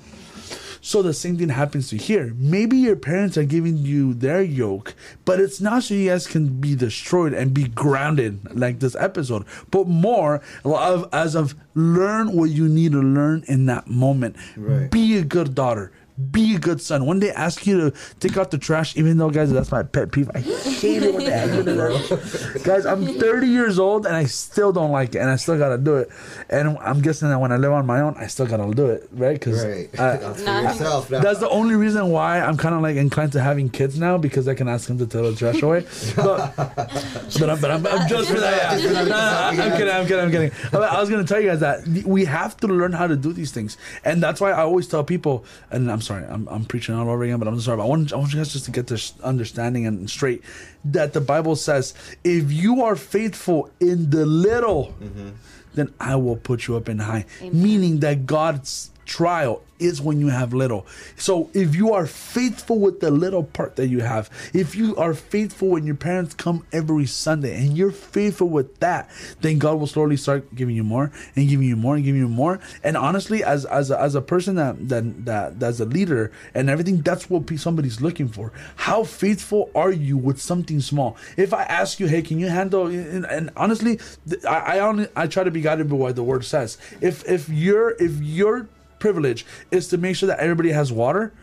So 0.85 1.01
the 1.01 1.13
same 1.13 1.37
thing 1.37 1.47
happens 1.47 1.87
to 1.89 1.97
here. 1.97 2.33
Maybe 2.35 2.75
your 2.75 2.97
parents 2.97 3.37
are 3.37 3.45
giving 3.45 3.77
you 3.77 4.13
their 4.13 4.41
yoke, 4.41 4.95
but 5.23 5.39
it's 5.39 5.61
not 5.61 5.83
so 5.83 5.93
you 5.93 6.09
guys 6.09 6.27
can 6.27 6.59
be 6.59 6.75
destroyed 6.75 7.33
and 7.33 7.53
be 7.53 7.69
grounded 7.69 8.59
like 8.59 8.81
this 8.81 8.93
episode, 8.97 9.45
but 9.71 9.87
more 9.87 10.41
of 10.65 11.07
as 11.13 11.35
of 11.35 11.55
learn 11.73 12.33
what 12.33 12.49
you 12.49 12.67
need 12.67 12.91
to 12.91 13.01
learn 13.01 13.45
in 13.47 13.65
that 13.67 13.87
moment. 13.87 14.35
Right. 14.57 14.91
Be 14.91 15.17
a 15.17 15.23
good 15.23 15.55
daughter. 15.55 15.93
Be 16.31 16.55
a 16.55 16.59
good 16.59 16.79
son. 16.81 17.05
When 17.05 17.19
they 17.19 17.31
ask 17.31 17.65
you 17.65 17.89
to 17.89 17.97
take 18.19 18.37
out 18.37 18.51
the 18.51 18.57
trash, 18.57 18.95
even 18.95 19.17
though 19.17 19.29
guys, 19.31 19.51
that's 19.51 19.71
my 19.71 19.81
pet 19.83 20.11
peeve. 20.11 20.29
I 20.35 20.39
hate 20.39 21.01
it 21.03 21.13
when 21.13 21.25
they 21.25 21.31
ask 21.33 21.51
you 21.53 21.63
to 21.63 21.63
do 21.63 21.75
that. 21.75 22.61
Guys, 22.63 22.85
I'm 22.85 23.17
30 23.19 23.47
years 23.47 23.79
old 23.79 24.05
and 24.05 24.15
I 24.15 24.25
still 24.25 24.71
don't 24.71 24.91
like 24.91 25.15
it, 25.15 25.19
and 25.19 25.29
I 25.29 25.35
still 25.37 25.57
gotta 25.57 25.77
do 25.77 25.95
it. 25.97 26.09
And 26.49 26.77
I'm 26.79 27.01
guessing 27.01 27.29
that 27.29 27.39
when 27.39 27.51
I 27.51 27.57
live 27.57 27.71
on 27.71 27.85
my 27.85 28.01
own, 28.01 28.15
I 28.17 28.27
still 28.27 28.45
gotta 28.45 28.71
do 28.73 28.87
it, 28.87 29.09
right? 29.11 29.33
Because 29.33 29.63
Right. 29.65 29.91
That's 29.93 30.39
yourself. 30.79 31.07
that's 31.09 31.39
the 31.39 31.49
only 31.49 31.75
reason 31.75 32.09
why 32.09 32.39
I'm 32.41 32.57
kind 32.57 32.75
of 32.75 32.81
like 32.81 32.95
inclined 32.95 33.31
to 33.33 33.41
having 33.41 33.69
kids 33.69 33.99
now 33.99 34.17
because 34.17 34.47
I 34.47 34.53
can 34.53 34.67
ask 34.67 34.87
them 34.87 34.97
to 34.99 35.05
throw 35.05 35.31
the 35.31 35.37
trash 35.37 35.61
away. 35.61 35.85
But, 36.15 36.55
but, 36.55 37.49
I'm, 37.49 37.61
but 37.61 37.71
I'm, 37.71 37.87
I'm 37.87 38.07
just 38.07 38.29
for 38.29 38.39
that. 38.39 38.79
Yeah. 38.81 38.91
No, 38.91 39.05
no, 39.05 39.15
I'm 39.15 39.55
kidding. 39.77 39.89
I'm 39.93 40.05
kidding. 40.07 40.19
I'm 40.25 40.31
kidding. 40.31 40.51
I 40.73 40.99
was 40.99 41.09
gonna 41.09 41.23
tell 41.23 41.39
you 41.39 41.49
guys 41.49 41.59
that 41.61 41.85
we 42.05 42.25
have 42.25 42.55
to 42.57 42.67
learn 42.67 42.91
how 42.93 43.07
to 43.07 43.15
do 43.15 43.33
these 43.33 43.51
things, 43.51 43.77
and 44.05 44.21
that's 44.21 44.39
why 44.41 44.51
I 44.51 44.61
always 44.61 44.87
tell 44.87 45.03
people. 45.03 45.45
And 45.71 45.91
I'm 45.91 46.01
sorry, 46.03 46.25
I'm, 46.25 46.47
I'm 46.47 46.65
preaching 46.65 46.93
all 46.93 47.09
over 47.09 47.23
again, 47.23 47.39
but 47.39 47.47
I'm 47.47 47.59
sorry. 47.59 47.77
But 47.77 47.83
I 47.83 47.87
want 47.87 48.13
I 48.13 48.17
want 48.17 48.31
you 48.33 48.39
guys 48.39 48.53
just 48.53 48.65
to 48.65 48.71
get 48.71 48.87
this 48.87 49.19
understanding 49.21 49.87
and 49.87 50.09
straight 50.09 50.43
that 50.85 51.13
the 51.13 51.21
Bible 51.21 51.55
says 51.55 51.93
if 52.23 52.51
you 52.51 52.83
are 52.83 52.95
faithful 52.95 53.71
in 53.79 54.11
the 54.11 54.25
little. 54.25 54.93
Mm-hmm. 55.01 55.29
Then 55.75 55.91
I 55.99 56.15
will 56.17 56.35
put 56.35 56.67
you 56.67 56.77
up 56.77 56.87
in 56.87 56.99
high. 56.99 57.25
Amen. 57.41 57.63
Meaning 57.63 57.99
that 58.01 58.27
God's 58.27 58.91
trial 59.05 59.61
is 59.79 60.01
when 60.01 60.19
you 60.19 60.29
have 60.29 60.53
little. 60.53 60.85
So 61.15 61.49
if 61.53 61.75
you 61.75 61.93
are 61.93 62.05
faithful 62.05 62.79
with 62.79 62.99
the 62.99 63.11
little 63.11 63.43
part 63.43 63.75
that 63.75 63.87
you 63.87 64.01
have, 64.01 64.29
if 64.53 64.75
you 64.75 64.95
are 64.95 65.13
faithful 65.13 65.69
when 65.69 65.85
your 65.85 65.95
parents 65.95 66.33
come 66.33 66.65
every 66.71 67.05
Sunday 67.05 67.59
and 67.59 67.77
you're 67.77 67.91
faithful 67.91 68.47
with 68.49 68.79
that, 68.79 69.09
then 69.41 69.59
God 69.59 69.79
will 69.79 69.87
slowly 69.87 70.17
start 70.17 70.53
giving 70.55 70.75
you 70.75 70.83
more 70.83 71.11
and 71.35 71.49
giving 71.49 71.67
you 71.67 71.75
more 71.75 71.95
and 71.95 72.03
giving 72.03 72.21
you 72.21 72.29
more. 72.29 72.59
And 72.83 72.95
honestly, 72.95 73.43
as 73.43 73.65
as 73.65 73.91
a, 73.91 73.99
as 73.99 74.15
a 74.15 74.21
person 74.21 74.55
that 74.55 74.89
that 74.89 75.25
that 75.25 75.59
that's 75.59 75.79
a 75.79 75.85
leader 75.85 76.31
and 76.53 76.69
everything, 76.69 77.01
that's 77.01 77.29
what 77.29 77.49
somebody's 77.57 77.99
looking 77.99 78.27
for. 78.27 78.51
How 78.75 79.03
faithful 79.03 79.69
are 79.75 79.91
you 79.91 80.17
with 80.17 80.41
something 80.41 80.79
small? 80.79 81.17
If 81.37 81.53
I 81.53 81.63
ask 81.63 81.99
you, 81.99 82.07
hey, 82.07 82.21
can 82.21 82.39
you 82.39 82.47
handle? 82.47 82.87
And, 82.87 83.25
and 83.25 83.49
honestly, 83.57 83.99
I 84.47 84.73
I, 84.73 84.79
only, 84.79 85.07
I 85.15 85.27
try 85.27 85.43
to 85.43 85.51
be 85.51 85.61
guided 85.61 85.89
by 85.89 85.95
what 85.95 86.15
the 86.15 86.23
word 86.23 86.45
says. 86.45 86.77
If 87.01 87.27
if 87.29 87.49
you're 87.49 87.91
if 87.99 88.21
you're 88.21 88.67
privilege 89.03 89.45
is 89.69 89.89
to 89.89 89.97
make 89.97 90.15
sure 90.15 90.27
that 90.27 90.39
everybody 90.39 90.71
has 90.71 90.89
water, 90.89 91.33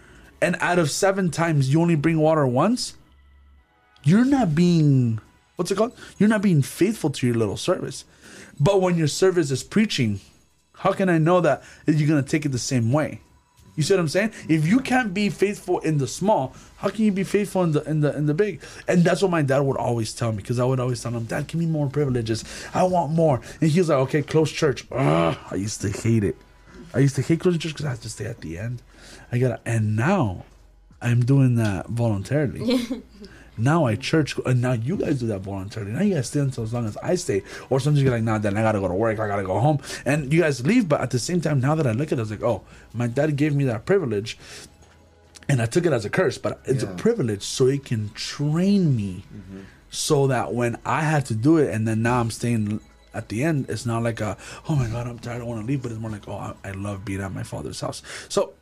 and 0.41 0.57
out 0.61 0.79
of 0.79 0.91
seven 0.91 1.31
times 1.31 1.71
you 1.71 1.79
only 1.79 1.95
bring 1.95 2.19
water 2.19 2.47
once, 2.47 2.95
you're 4.03 4.25
not 4.25 4.55
being 4.55 5.21
what's 5.57 5.71
it 5.71 5.77
called? 5.77 5.93
You're 6.17 6.31
not 6.31 6.41
being 6.41 6.63
faithful 6.63 7.11
to 7.11 7.27
your 7.27 7.37
little 7.37 7.59
service. 7.59 8.07
But 8.59 8.81
when 8.81 8.97
your 8.97 9.09
service 9.09 9.51
is 9.51 9.63
preaching, 9.63 10.21
how 10.73 10.93
can 10.95 11.11
I 11.11 11.19
know 11.19 11.43
that 11.43 11.63
you're 11.85 12.09
gonna 12.09 12.23
take 12.23 12.47
it 12.47 12.49
the 12.49 12.59
same 12.59 12.93
way? 12.93 13.21
You 13.77 13.83
see 13.83 13.93
what 13.93 14.01
I'm 14.01 14.09
saying? 14.09 14.33
If 14.49 14.67
you 14.67 14.81
can't 14.81 15.13
be 15.13 15.29
faithful 15.29 15.81
in 15.81 15.99
the 15.99 16.09
small, 16.09 16.55
how 16.79 16.89
can 16.89 17.05
you 17.05 17.13
be 17.13 17.25
faithful 17.25 17.63
in 17.63 17.73
the 17.73 17.83
in 17.85 18.01
the 18.01 18.17
in 18.17 18.25
the 18.25 18.33
big? 18.33 18.63
And 18.89 19.05
that's 19.05 19.21
what 19.21 19.31
my 19.31 19.43
dad 19.43 19.61
would 19.61 19.77
always 19.77 20.15
tell 20.15 20.33
me 20.33 20.39
because 20.39 20.59
I 20.59 20.65
would 20.65 20.81
always 20.81 21.03
tell 21.03 21.13
him, 21.13 21.25
"Dad, 21.25 21.47
give 21.47 21.61
me 21.61 21.67
more 21.67 21.89
privileges. 21.91 22.43
I 22.73 22.85
want 22.85 23.13
more." 23.13 23.43
And 23.61 23.71
he 23.71 23.81
was 23.81 23.91
like, 23.91 23.99
"Okay, 24.07 24.23
close 24.23 24.51
church." 24.51 24.87
Ugh, 24.91 25.37
I 25.51 25.57
used 25.57 25.83
to 25.83 25.91
hate 25.91 26.25
it. 26.25 26.37
I 26.95 26.99
used 26.99 27.17
to 27.17 27.23
hate 27.23 27.41
closing 27.41 27.61
church 27.61 27.73
because 27.73 27.87
I 27.87 27.91
had 27.91 28.03
to 28.03 28.09
stay 28.09 28.27
at 28.27 28.41
the 28.41 28.59
end. 28.59 28.83
I 29.31 29.39
got 29.39 29.61
and 29.65 29.97
now 29.97 30.45
I'm 31.01 31.25
doing 31.25 31.55
that 31.57 31.87
voluntarily. 31.89 33.03
now 33.57 33.87
I 33.87 33.97
church 33.97 34.37
and 34.45 34.61
now 34.61 34.73
you 34.73 34.97
guys 34.97 35.21
do 35.21 35.27
that 35.29 35.41
voluntarily. 35.41 35.93
Now 35.93 36.03
you 36.03 36.15
guys 36.15 36.29
stay 36.29 36.41
until 36.41 36.65
as 36.65 36.73
long 36.73 36.87
as 36.87 36.97
I 36.99 37.15
stay. 37.15 37.43
Or 37.69 37.81
sometimes 37.81 38.03
you're 38.03 38.13
like, 38.13 38.23
nah, 38.23 38.39
then 38.39 38.57
I 38.57 38.63
gotta 38.63 38.81
go 38.81 38.89
to 38.89 38.95
work, 38.95 39.19
I 39.19 39.29
gotta 39.29 39.45
go 39.45 39.59
home. 39.61 39.79
And 40.05 40.33
you 40.33 40.41
guys 40.41 40.65
leave, 40.67 40.89
but 40.89 41.01
at 41.01 41.11
the 41.11 41.19
same 41.19 41.41
time, 41.41 41.61
now 41.61 41.75
that 41.75 41.87
I 41.87 41.93
look 41.93 42.09
at 42.09 42.13
it, 42.13 42.19
I 42.19 42.23
was 42.23 42.31
like, 42.31 42.43
oh, 42.43 42.63
my 42.93 43.07
dad 43.07 43.37
gave 43.37 43.55
me 43.55 43.65
that 43.65 43.87
privilege. 43.87 44.39
And 45.49 45.61
I 45.61 45.67
took 45.67 45.85
it 45.85 45.93
as 45.93 46.05
a 46.05 46.11
curse, 46.11 46.39
but 46.39 46.61
it's 46.65 46.85
yeah. 46.85 46.91
a 46.91 46.97
privilege 46.97 47.43
so 47.43 47.67
it 47.67 47.85
can 47.85 48.11
train 48.11 48.95
me 48.95 49.25
mm-hmm. 49.35 49.63
so 49.91 50.29
that 50.29 50.55
when 50.55 50.79
I 50.85 51.03
had 51.03 51.27
to 51.27 51.35
do 51.35 51.57
it 51.59 51.75
and 51.75 51.89
then 51.89 52.03
now 52.03 52.21
I'm 52.21 52.31
staying 52.31 52.81
at 53.15 53.29
the 53.29 53.43
end, 53.45 53.69
it's 53.69 53.87
not 53.87 54.03
like 54.03 54.21
a, 54.21 54.37
oh 54.69 54.77
my 54.77 54.89
God, 54.89 55.07
I'm 55.07 55.19
tired, 55.19 55.37
I 55.37 55.39
don't 55.39 55.49
want 55.49 55.63
to 55.63 55.67
leave, 55.67 55.83
but 55.83 55.91
it's 55.93 56.01
more 56.01 56.11
like, 56.11 56.29
oh, 56.29 56.35
I, 56.35 56.55
I 56.65 56.71
love 56.73 57.05
being 57.05 57.21
at 57.21 57.33
my 57.33 57.43
father's 57.43 57.81
house. 57.81 58.03
So 58.29 58.55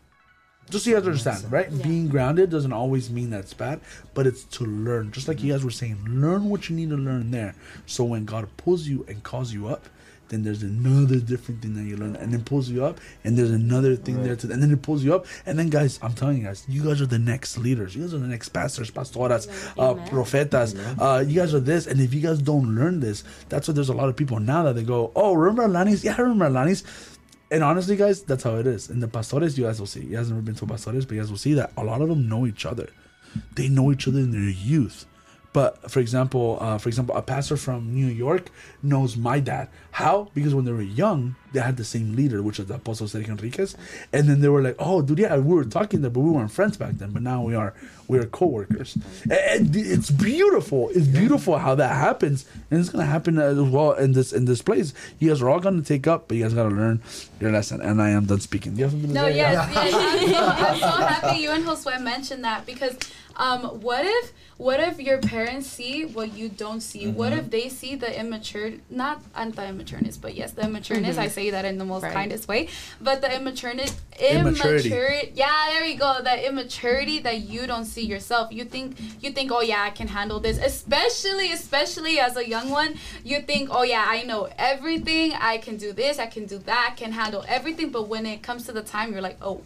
just 0.70 0.84
so 0.84 0.90
you 0.90 0.96
guys 0.96 1.06
understand, 1.06 1.50
right? 1.50 1.70
Yeah. 1.70 1.82
Being 1.82 2.08
grounded 2.08 2.50
doesn't 2.50 2.72
always 2.72 3.10
mean 3.10 3.30
that's 3.30 3.54
bad, 3.54 3.80
but 4.14 4.26
it's 4.26 4.44
to 4.44 4.64
learn. 4.64 5.12
Just 5.12 5.26
like 5.26 5.42
you 5.42 5.52
guys 5.52 5.64
were 5.64 5.70
saying, 5.70 5.98
learn 6.06 6.50
what 6.50 6.68
you 6.68 6.76
need 6.76 6.90
to 6.90 6.96
learn 6.96 7.30
there. 7.30 7.54
So 7.86 8.04
when 8.04 8.24
God 8.24 8.48
pulls 8.58 8.86
you 8.86 9.04
and 9.08 9.22
calls 9.22 9.52
you 9.52 9.68
up, 9.68 9.88
then 10.28 10.42
there's 10.42 10.62
another 10.62 11.20
different 11.20 11.62
thing 11.62 11.74
that 11.74 11.84
you 11.84 11.96
learn, 11.96 12.16
and 12.16 12.32
then 12.32 12.44
pulls 12.44 12.68
you 12.68 12.84
up, 12.84 13.00
and 13.24 13.36
there's 13.36 13.50
another 13.50 13.96
thing 13.96 14.16
right. 14.16 14.24
there, 14.24 14.36
to, 14.36 14.50
and 14.50 14.62
then 14.62 14.70
it 14.70 14.82
pulls 14.82 15.02
you 15.02 15.14
up, 15.14 15.26
and 15.46 15.58
then 15.58 15.68
guys, 15.68 15.98
I'm 16.02 16.14
telling 16.14 16.38
you 16.38 16.44
guys, 16.44 16.64
you 16.68 16.84
guys 16.84 17.00
are 17.00 17.06
the 17.06 17.18
next 17.18 17.58
leaders, 17.58 17.94
you 17.94 18.02
guys 18.02 18.14
are 18.14 18.18
the 18.18 18.26
next 18.26 18.50
pastors, 18.50 18.90
pastoras, 18.90 19.48
uh, 19.78 19.94
profetas, 20.08 20.76
uh, 21.00 21.20
you 21.20 21.40
guys 21.40 21.54
are 21.54 21.60
this, 21.60 21.86
and 21.86 22.00
if 22.00 22.12
you 22.14 22.20
guys 22.20 22.40
don't 22.40 22.74
learn 22.74 23.00
this, 23.00 23.24
that's 23.48 23.68
why 23.68 23.74
there's 23.74 23.88
a 23.88 23.94
lot 23.94 24.08
of 24.08 24.16
people 24.16 24.38
now 24.40 24.62
that 24.62 24.74
they 24.74 24.82
go, 24.82 25.12
oh, 25.16 25.34
remember 25.34 25.66
Alanis? 25.66 26.04
Yeah, 26.04 26.14
I 26.16 26.22
remember 26.22 26.48
Alanis. 26.48 26.84
And 27.50 27.64
honestly, 27.64 27.96
guys, 27.96 28.22
that's 28.22 28.42
how 28.42 28.56
it 28.56 28.66
is. 28.66 28.90
In 28.90 29.00
the 29.00 29.08
pastores, 29.08 29.56
you 29.56 29.64
guys 29.64 29.80
will 29.80 29.86
see. 29.86 30.00
You 30.00 30.16
guys 30.16 30.28
never 30.28 30.42
been 30.42 30.54
to 30.56 30.66
pastores, 30.66 31.08
but 31.08 31.12
you 31.12 31.20
guys 31.20 31.30
will 31.30 31.38
see 31.38 31.54
that 31.54 31.72
a 31.78 31.84
lot 31.84 32.02
of 32.02 32.08
them 32.10 32.28
know 32.28 32.46
each 32.46 32.66
other. 32.66 32.90
They 33.54 33.68
know 33.68 33.90
each 33.90 34.06
other 34.06 34.18
in 34.18 34.32
their 34.32 34.50
youth. 34.50 35.06
But 35.52 35.90
for 35.90 36.00
example, 36.00 36.58
uh, 36.60 36.78
for 36.78 36.88
example, 36.88 37.16
a 37.16 37.22
pastor 37.22 37.56
from 37.56 37.94
New 37.94 38.06
York 38.06 38.50
knows 38.82 39.16
my 39.16 39.40
dad. 39.40 39.68
How? 39.92 40.28
Because 40.34 40.54
when 40.54 40.64
they 40.64 40.72
were 40.72 40.82
young, 40.82 41.36
they 41.52 41.60
had 41.60 41.76
the 41.76 41.84
same 41.84 42.14
leader, 42.14 42.42
which 42.42 42.60
is 42.60 42.66
the 42.66 42.74
Apostle 42.74 43.06
Sergio 43.06 43.30
Enriquez. 43.30 43.74
And 44.12 44.28
then 44.28 44.40
they 44.40 44.48
were 44.48 44.62
like, 44.62 44.76
"Oh, 44.78 45.00
dude, 45.02 45.18
yeah, 45.18 45.36
we 45.36 45.54
were 45.54 45.64
talking 45.64 46.02
there, 46.02 46.10
but 46.10 46.20
we 46.20 46.30
weren't 46.30 46.52
friends 46.52 46.76
back 46.76 46.92
then. 46.94 47.10
But 47.10 47.22
now 47.22 47.42
we 47.42 47.54
are. 47.54 47.74
We 48.06 48.18
are 48.18 48.24
co-workers. 48.24 48.96
And 49.30 49.74
it's 49.74 50.10
beautiful. 50.10 50.90
It's 50.94 51.06
beautiful 51.06 51.58
how 51.58 51.74
that 51.74 51.92
happens, 51.94 52.46
and 52.70 52.80
it's 52.80 52.88
gonna 52.90 53.04
happen 53.04 53.38
as 53.38 53.58
well 53.58 53.92
in 53.92 54.12
this 54.12 54.32
in 54.32 54.44
this 54.44 54.62
place. 54.62 54.94
You 55.18 55.30
guys 55.30 55.42
are 55.42 55.48
all 55.48 55.60
gonna 55.60 55.82
take 55.82 56.06
up, 56.06 56.28
but 56.28 56.36
you 56.36 56.44
guys 56.44 56.54
gotta 56.54 56.74
learn 56.74 57.02
your 57.40 57.50
lesson. 57.52 57.80
And 57.80 58.00
I 58.00 58.10
am 58.10 58.26
done 58.26 58.40
speaking. 58.40 58.76
You 58.76 58.84
have 58.84 58.92
something 58.92 59.08
to 59.08 59.14
no, 59.14 59.24
say? 59.24 59.36
yes, 59.36 59.70
yes. 59.74 59.94
I'm, 59.94 60.28
so, 60.28 60.64
I'm 60.66 60.78
so 61.00 61.06
happy 61.06 61.40
you 61.40 61.50
and 61.50 61.64
Josue 61.64 62.00
mentioned 62.02 62.44
that 62.44 62.64
because 62.66 62.96
um, 63.38 63.62
what 63.80 64.04
if 64.04 64.32
what 64.58 64.80
if 64.80 64.98
your 64.98 65.18
parents 65.18 65.68
see 65.68 66.04
what 66.04 66.36
you 66.36 66.48
don't 66.48 66.80
see? 66.80 67.04
Mm-hmm. 67.04 67.16
What 67.16 67.32
if 67.32 67.48
they 67.48 67.68
see 67.68 67.94
the 67.94 68.18
immature, 68.18 68.72
not 68.90 69.22
anti-immatureness, 69.36 70.20
but 70.20 70.34
yes, 70.34 70.50
the 70.50 70.62
immatureness. 70.62 71.12
Mm-hmm. 71.12 71.20
I 71.20 71.28
say 71.28 71.50
that 71.50 71.64
in 71.64 71.78
the 71.78 71.84
most 71.84 72.02
right. 72.02 72.12
kindest 72.12 72.48
way, 72.48 72.68
but 73.00 73.20
the 73.20 73.28
immatureness, 73.28 73.94
immaturity. 74.18 74.88
immaturity. 74.88 75.32
Yeah, 75.36 75.68
there 75.70 75.86
you 75.86 75.96
go. 75.96 76.20
That 76.24 76.42
immaturity 76.42 77.20
that 77.20 77.42
you 77.42 77.68
don't 77.68 77.84
see 77.84 78.04
yourself. 78.04 78.52
You 78.52 78.64
think 78.64 78.98
you 79.20 79.30
think, 79.30 79.52
oh 79.52 79.60
yeah, 79.60 79.82
I 79.82 79.90
can 79.90 80.08
handle 80.08 80.40
this. 80.40 80.58
Especially, 80.58 81.52
especially 81.52 82.18
as 82.18 82.36
a 82.36 82.46
young 82.46 82.68
one, 82.70 82.96
you 83.24 83.40
think, 83.40 83.68
oh 83.70 83.84
yeah, 83.84 84.04
I 84.08 84.24
know 84.24 84.48
everything. 84.58 85.34
I 85.38 85.58
can 85.58 85.76
do 85.76 85.92
this. 85.92 86.18
I 86.18 86.26
can 86.26 86.46
do 86.46 86.58
that. 86.58 86.90
I 86.92 86.96
can 86.96 87.12
handle 87.12 87.44
everything. 87.46 87.90
But 87.90 88.08
when 88.08 88.26
it 88.26 88.42
comes 88.42 88.66
to 88.66 88.72
the 88.72 88.82
time, 88.82 89.12
you're 89.12 89.22
like, 89.22 89.38
oh 89.40 89.62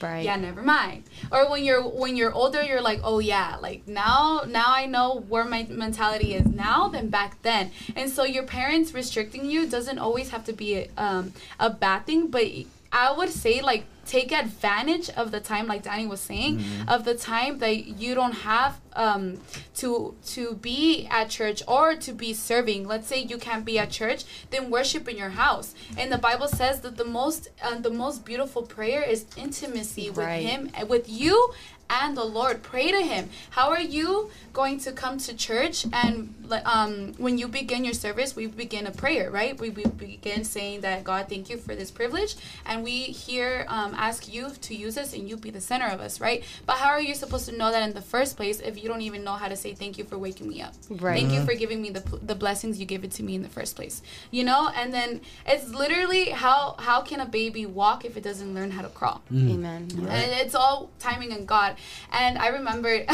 right. 0.00 0.24
Yeah 0.24 0.36
never 0.36 0.62
mind. 0.62 1.04
Or 1.30 1.50
when 1.50 1.64
you're 1.64 1.82
when 1.82 2.16
you're 2.16 2.32
older 2.32 2.62
you're 2.62 2.80
like 2.80 3.00
oh 3.04 3.18
yeah 3.18 3.56
like 3.60 3.86
now 3.88 4.42
now 4.46 4.66
i 4.68 4.86
know 4.86 5.24
where 5.28 5.44
my 5.44 5.66
mentality 5.68 6.34
is 6.34 6.46
now 6.46 6.88
than 6.88 7.08
back 7.08 7.42
then. 7.42 7.70
And 7.96 8.10
so 8.10 8.24
your 8.24 8.44
parents 8.44 8.92
restricting 8.92 9.50
you 9.50 9.66
doesn't 9.66 9.98
always 9.98 10.30
have 10.30 10.44
to 10.44 10.52
be 10.52 10.88
um, 10.96 11.32
a 11.58 11.70
bad 11.70 12.06
thing 12.06 12.28
but 12.28 12.46
i 12.92 13.12
would 13.12 13.28
say 13.28 13.60
like 13.60 13.84
take 14.06 14.32
advantage 14.32 15.10
of 15.10 15.30
the 15.30 15.40
time 15.40 15.66
like 15.66 15.82
danny 15.82 16.06
was 16.06 16.20
saying 16.20 16.58
mm-hmm. 16.58 16.88
of 16.88 17.04
the 17.04 17.14
time 17.14 17.58
that 17.58 17.86
you 17.86 18.14
don't 18.14 18.32
have 18.32 18.80
um, 18.94 19.38
to 19.76 20.14
to 20.26 20.54
be 20.54 21.06
at 21.08 21.28
church 21.28 21.62
or 21.68 21.94
to 21.94 22.12
be 22.12 22.32
serving 22.34 22.86
let's 22.88 23.06
say 23.06 23.20
you 23.20 23.38
can't 23.38 23.64
be 23.64 23.78
at 23.78 23.90
church 23.90 24.24
then 24.50 24.70
worship 24.70 25.08
in 25.08 25.16
your 25.16 25.30
house 25.30 25.74
and 25.96 26.10
the 26.10 26.18
bible 26.18 26.48
says 26.48 26.80
that 26.80 26.96
the 26.96 27.04
most 27.04 27.48
uh, 27.62 27.78
the 27.78 27.90
most 27.90 28.24
beautiful 28.24 28.62
prayer 28.62 29.02
is 29.02 29.26
intimacy 29.36 30.08
with 30.08 30.18
right. 30.18 30.44
him 30.44 30.70
with 30.88 31.08
you 31.08 31.52
and 31.90 32.16
the 32.16 32.24
Lord. 32.24 32.62
Pray 32.62 32.90
to 32.90 33.00
Him. 33.00 33.30
How 33.50 33.70
are 33.70 33.80
you 33.80 34.30
going 34.52 34.78
to 34.80 34.92
come 34.92 35.18
to 35.18 35.34
church? 35.34 35.86
And 35.92 36.34
um, 36.64 37.14
when 37.18 37.38
you 37.38 37.48
begin 37.48 37.84
your 37.84 37.94
service, 37.94 38.34
we 38.34 38.46
begin 38.46 38.86
a 38.86 38.90
prayer, 38.90 39.30
right? 39.30 39.58
We, 39.58 39.70
we 39.70 39.84
begin 39.84 40.44
saying 40.44 40.80
that 40.82 41.04
God, 41.04 41.28
thank 41.28 41.48
you 41.50 41.56
for 41.56 41.74
this 41.74 41.90
privilege, 41.90 42.36
and 42.66 42.82
we 42.82 43.02
here 43.02 43.66
um, 43.68 43.94
ask 43.94 44.32
you 44.32 44.50
to 44.50 44.74
use 44.74 44.98
us, 44.98 45.12
and 45.12 45.28
you 45.28 45.36
be 45.36 45.50
the 45.50 45.60
center 45.60 45.86
of 45.86 46.00
us, 46.00 46.20
right? 46.20 46.44
But 46.66 46.76
how 46.78 46.90
are 46.90 47.00
you 47.00 47.14
supposed 47.14 47.46
to 47.48 47.56
know 47.56 47.70
that 47.70 47.82
in 47.82 47.94
the 47.94 48.02
first 48.02 48.36
place 48.36 48.60
if 48.60 48.82
you 48.82 48.88
don't 48.88 49.02
even 49.02 49.24
know 49.24 49.34
how 49.34 49.48
to 49.48 49.56
say 49.56 49.74
thank 49.74 49.98
you 49.98 50.04
for 50.04 50.18
waking 50.18 50.48
me 50.48 50.62
up? 50.62 50.74
Right. 50.90 51.20
Thank 51.20 51.32
you 51.32 51.44
for 51.44 51.54
giving 51.54 51.80
me 51.80 51.90
the 51.90 52.02
the 52.22 52.34
blessings 52.34 52.78
you 52.80 52.86
give 52.86 53.04
it 53.04 53.12
to 53.12 53.22
me 53.22 53.34
in 53.34 53.42
the 53.42 53.48
first 53.48 53.76
place. 53.76 54.02
You 54.30 54.44
know, 54.44 54.70
and 54.74 54.92
then 54.92 55.20
it's 55.46 55.68
literally 55.68 56.30
how 56.30 56.74
how 56.78 57.00
can 57.02 57.20
a 57.20 57.26
baby 57.26 57.66
walk 57.66 58.04
if 58.04 58.16
it 58.16 58.22
doesn't 58.22 58.54
learn 58.54 58.70
how 58.70 58.82
to 58.82 58.88
crawl? 58.88 59.22
Mm. 59.32 59.54
Amen. 59.54 59.88
Right. 59.94 60.12
And 60.12 60.32
it's 60.40 60.54
all 60.54 60.90
timing 60.98 61.32
in 61.32 61.44
God. 61.44 61.76
And 62.12 62.38
I 62.38 62.48
remember, 62.48 63.04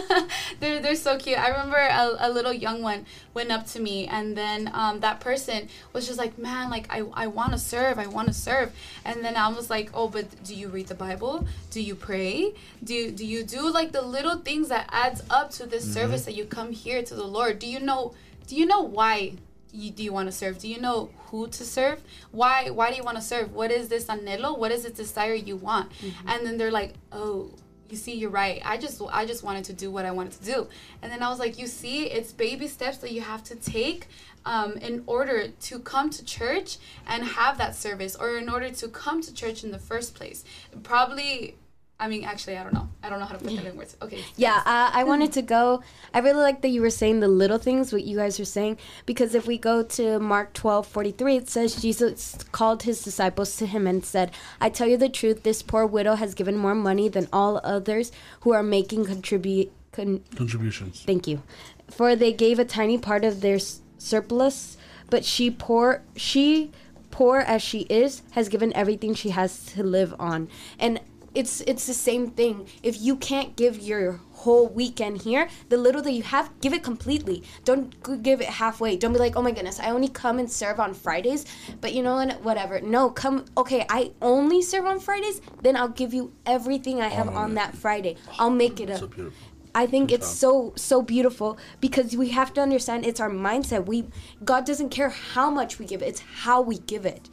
they're, 0.60 0.80
they're 0.80 0.94
so 0.96 1.18
cute. 1.18 1.38
I 1.38 1.48
remember 1.48 1.76
a, 1.76 2.28
a 2.28 2.30
little 2.30 2.52
young 2.52 2.82
one 2.82 3.06
went 3.34 3.50
up 3.50 3.66
to 3.68 3.80
me, 3.80 4.06
and 4.06 4.36
then 4.36 4.70
um, 4.74 5.00
that 5.00 5.20
person 5.20 5.68
was 5.92 6.06
just 6.06 6.18
like, 6.18 6.38
man, 6.38 6.70
like, 6.70 6.86
I, 6.90 7.02
I 7.14 7.26
want 7.28 7.52
to 7.52 7.58
serve, 7.58 7.98
I 7.98 8.06
want 8.06 8.28
to 8.28 8.34
serve. 8.34 8.72
And 9.04 9.24
then 9.24 9.36
I 9.36 9.48
was 9.48 9.70
like, 9.70 9.90
oh, 9.94 10.08
but 10.08 10.42
do 10.44 10.54
you 10.54 10.68
read 10.68 10.88
the 10.88 10.94
Bible? 10.94 11.46
Do 11.70 11.80
you 11.80 11.94
pray? 11.94 12.54
Do, 12.82 13.10
do 13.10 13.24
you 13.24 13.44
do 13.44 13.70
like 13.70 13.92
the 13.92 14.02
little 14.02 14.38
things 14.38 14.68
that 14.68 14.88
adds 14.90 15.22
up 15.30 15.50
to 15.52 15.66
this 15.66 15.84
mm-hmm. 15.84 15.94
service 15.94 16.24
that 16.24 16.34
you 16.34 16.44
come 16.44 16.72
here 16.72 17.02
to 17.02 17.14
the 17.14 17.26
Lord? 17.26 17.58
Do 17.58 17.66
you 17.66 17.80
know, 17.80 18.14
do 18.46 18.56
you 18.56 18.66
know 18.66 18.82
why 18.82 19.34
you, 19.72 19.90
do 19.90 20.02
you 20.02 20.12
want 20.12 20.28
to 20.28 20.32
serve? 20.32 20.58
Do 20.58 20.68
you 20.68 20.80
know 20.80 21.10
who 21.26 21.48
to 21.48 21.64
serve? 21.64 22.02
Why 22.30 22.70
why 22.70 22.90
do 22.90 22.96
you 22.96 23.04
want 23.04 23.16
to 23.16 23.22
serve? 23.22 23.52
What 23.52 23.70
is 23.70 23.88
this 23.88 24.06
anhelo? 24.06 24.58
What 24.58 24.72
is 24.72 24.82
this 24.82 24.92
desire 24.92 25.34
you 25.34 25.56
want? 25.56 25.90
Mm-hmm. 25.92 26.28
And 26.28 26.46
then 26.46 26.58
they're 26.58 26.70
like, 26.70 26.94
oh, 27.12 27.52
you 27.90 27.96
see 27.96 28.14
you're 28.14 28.30
right. 28.30 28.60
I 28.64 28.76
just 28.76 29.00
i 29.10 29.24
just 29.24 29.42
wanted 29.42 29.64
to 29.64 29.72
do 29.72 29.90
what 29.90 30.04
i 30.04 30.10
wanted 30.10 30.32
to 30.32 30.44
do. 30.44 30.68
And 31.02 31.10
then 31.12 31.22
i 31.22 31.28
was 31.28 31.38
like 31.38 31.58
you 31.58 31.66
see 31.66 32.04
it's 32.04 32.32
baby 32.32 32.68
steps 32.68 32.98
that 32.98 33.12
you 33.12 33.20
have 33.20 33.42
to 33.44 33.56
take 33.56 34.08
um, 34.44 34.72
in 34.74 35.02
order 35.06 35.48
to 35.48 35.78
come 35.80 36.10
to 36.10 36.24
church 36.24 36.78
and 37.06 37.24
have 37.24 37.58
that 37.58 37.74
service 37.74 38.16
or 38.16 38.36
in 38.36 38.48
order 38.48 38.70
to 38.70 38.88
come 38.88 39.20
to 39.22 39.34
church 39.34 39.64
in 39.64 39.70
the 39.70 39.78
first 39.78 40.14
place. 40.14 40.44
Probably 40.82 41.56
i 42.00 42.08
mean 42.08 42.24
actually 42.24 42.56
i 42.56 42.62
don't 42.64 42.72
know 42.74 42.88
I 43.02 43.08
don't 43.08 43.18
know 43.18 43.24
how 43.26 43.34
to 43.38 43.42
put 43.44 43.56
that 43.56 43.64
in 43.64 43.76
words. 43.76 43.96
Okay. 44.02 44.22
Yeah, 44.36 44.58
uh, 44.66 44.90
I 44.92 45.04
wanted 45.04 45.32
to 45.32 45.42
go. 45.42 45.82
I 46.12 46.18
really 46.20 46.42
like 46.48 46.60
that 46.62 46.68
you 46.68 46.82
were 46.82 46.90
saying 46.90 47.20
the 47.20 47.28
little 47.28 47.56
things, 47.58 47.92
what 47.94 48.04
you 48.04 48.18
guys 48.18 48.38
are 48.38 48.44
saying, 48.44 48.76
because 49.06 49.34
if 49.34 49.46
we 49.46 49.56
go 49.56 49.82
to 49.82 50.18
Mark 50.20 50.52
twelve 50.52 50.86
forty 50.86 51.10
three, 51.10 51.36
it 51.36 51.48
says 51.48 51.80
Jesus 51.80 52.36
called 52.52 52.82
his 52.82 53.02
disciples 53.02 53.56
to 53.56 53.64
him 53.66 53.86
and 53.86 54.04
said, 54.04 54.30
I 54.60 54.68
tell 54.68 54.86
you 54.86 54.98
the 54.98 55.08
truth, 55.08 55.42
this 55.44 55.62
poor 55.62 55.86
widow 55.86 56.14
has 56.16 56.34
given 56.34 56.56
more 56.58 56.74
money 56.74 57.08
than 57.08 57.26
all 57.32 57.58
others 57.64 58.12
who 58.42 58.52
are 58.52 58.62
making 58.62 59.06
contribute. 59.06 59.72
Con- 59.92 60.22
Contributions. 60.36 61.02
Thank 61.06 61.26
you. 61.26 61.42
For 61.90 62.14
they 62.14 62.32
gave 62.32 62.58
a 62.58 62.64
tiny 62.78 62.98
part 62.98 63.24
of 63.24 63.40
their 63.40 63.56
s- 63.56 63.80
surplus, 63.98 64.76
but 65.08 65.24
she 65.24 65.50
poor 65.50 66.02
she 66.14 66.70
poor 67.10 67.38
as 67.38 67.62
she 67.62 67.80
is 68.02 68.22
has 68.32 68.48
given 68.48 68.72
everything 68.76 69.14
she 69.14 69.30
has 69.30 69.64
to 69.72 69.82
live 69.82 70.14
on. 70.20 70.48
And 70.78 71.00
it's 71.34 71.60
it's 71.62 71.86
the 71.86 71.94
same 71.94 72.30
thing. 72.30 72.66
If 72.82 73.00
you 73.00 73.16
can't 73.16 73.56
give 73.56 73.78
your 73.80 74.20
whole 74.32 74.68
weekend 74.68 75.22
here, 75.22 75.48
the 75.68 75.76
little 75.76 76.02
that 76.02 76.12
you 76.12 76.22
have, 76.22 76.50
give 76.60 76.72
it 76.72 76.82
completely. 76.82 77.42
Don't 77.64 78.22
give 78.22 78.40
it 78.40 78.48
halfway. 78.48 78.96
Don't 78.96 79.12
be 79.12 79.18
like, 79.18 79.36
"Oh 79.36 79.42
my 79.42 79.52
goodness, 79.52 79.78
I 79.80 79.90
only 79.90 80.08
come 80.08 80.38
and 80.38 80.50
serve 80.50 80.80
on 80.80 80.94
Fridays." 80.94 81.44
But 81.80 81.92
you 81.92 82.02
know 82.02 82.14
what? 82.16 82.42
Whatever. 82.42 82.80
No, 82.80 83.10
come. 83.10 83.44
Okay, 83.56 83.86
I 83.88 84.12
only 84.20 84.62
serve 84.62 84.86
on 84.86 84.98
Fridays. 84.98 85.40
Then 85.62 85.76
I'll 85.76 85.88
give 85.88 86.12
you 86.14 86.32
everything 86.46 87.00
I 87.00 87.08
have 87.08 87.28
All 87.28 87.36
on 87.36 87.54
that 87.54 87.76
Friday. 87.76 88.16
I'll 88.38 88.50
make 88.50 88.80
it 88.80 88.88
So 88.98 89.06
beautiful. 89.06 89.32
I 89.74 89.86
think 89.86 90.10
it's 90.10 90.26
so 90.26 90.72
so 90.76 91.02
beautiful 91.02 91.58
because 91.80 92.16
we 92.16 92.30
have 92.30 92.52
to 92.54 92.60
understand 92.60 93.06
it's 93.06 93.20
our 93.20 93.30
mindset. 93.30 93.86
We 93.86 94.06
God 94.44 94.64
doesn't 94.66 94.90
care 94.90 95.10
how 95.10 95.50
much 95.50 95.78
we 95.78 95.86
give; 95.86 96.02
it's 96.02 96.20
how 96.20 96.60
we 96.60 96.78
give 96.78 97.06
it. 97.06 97.28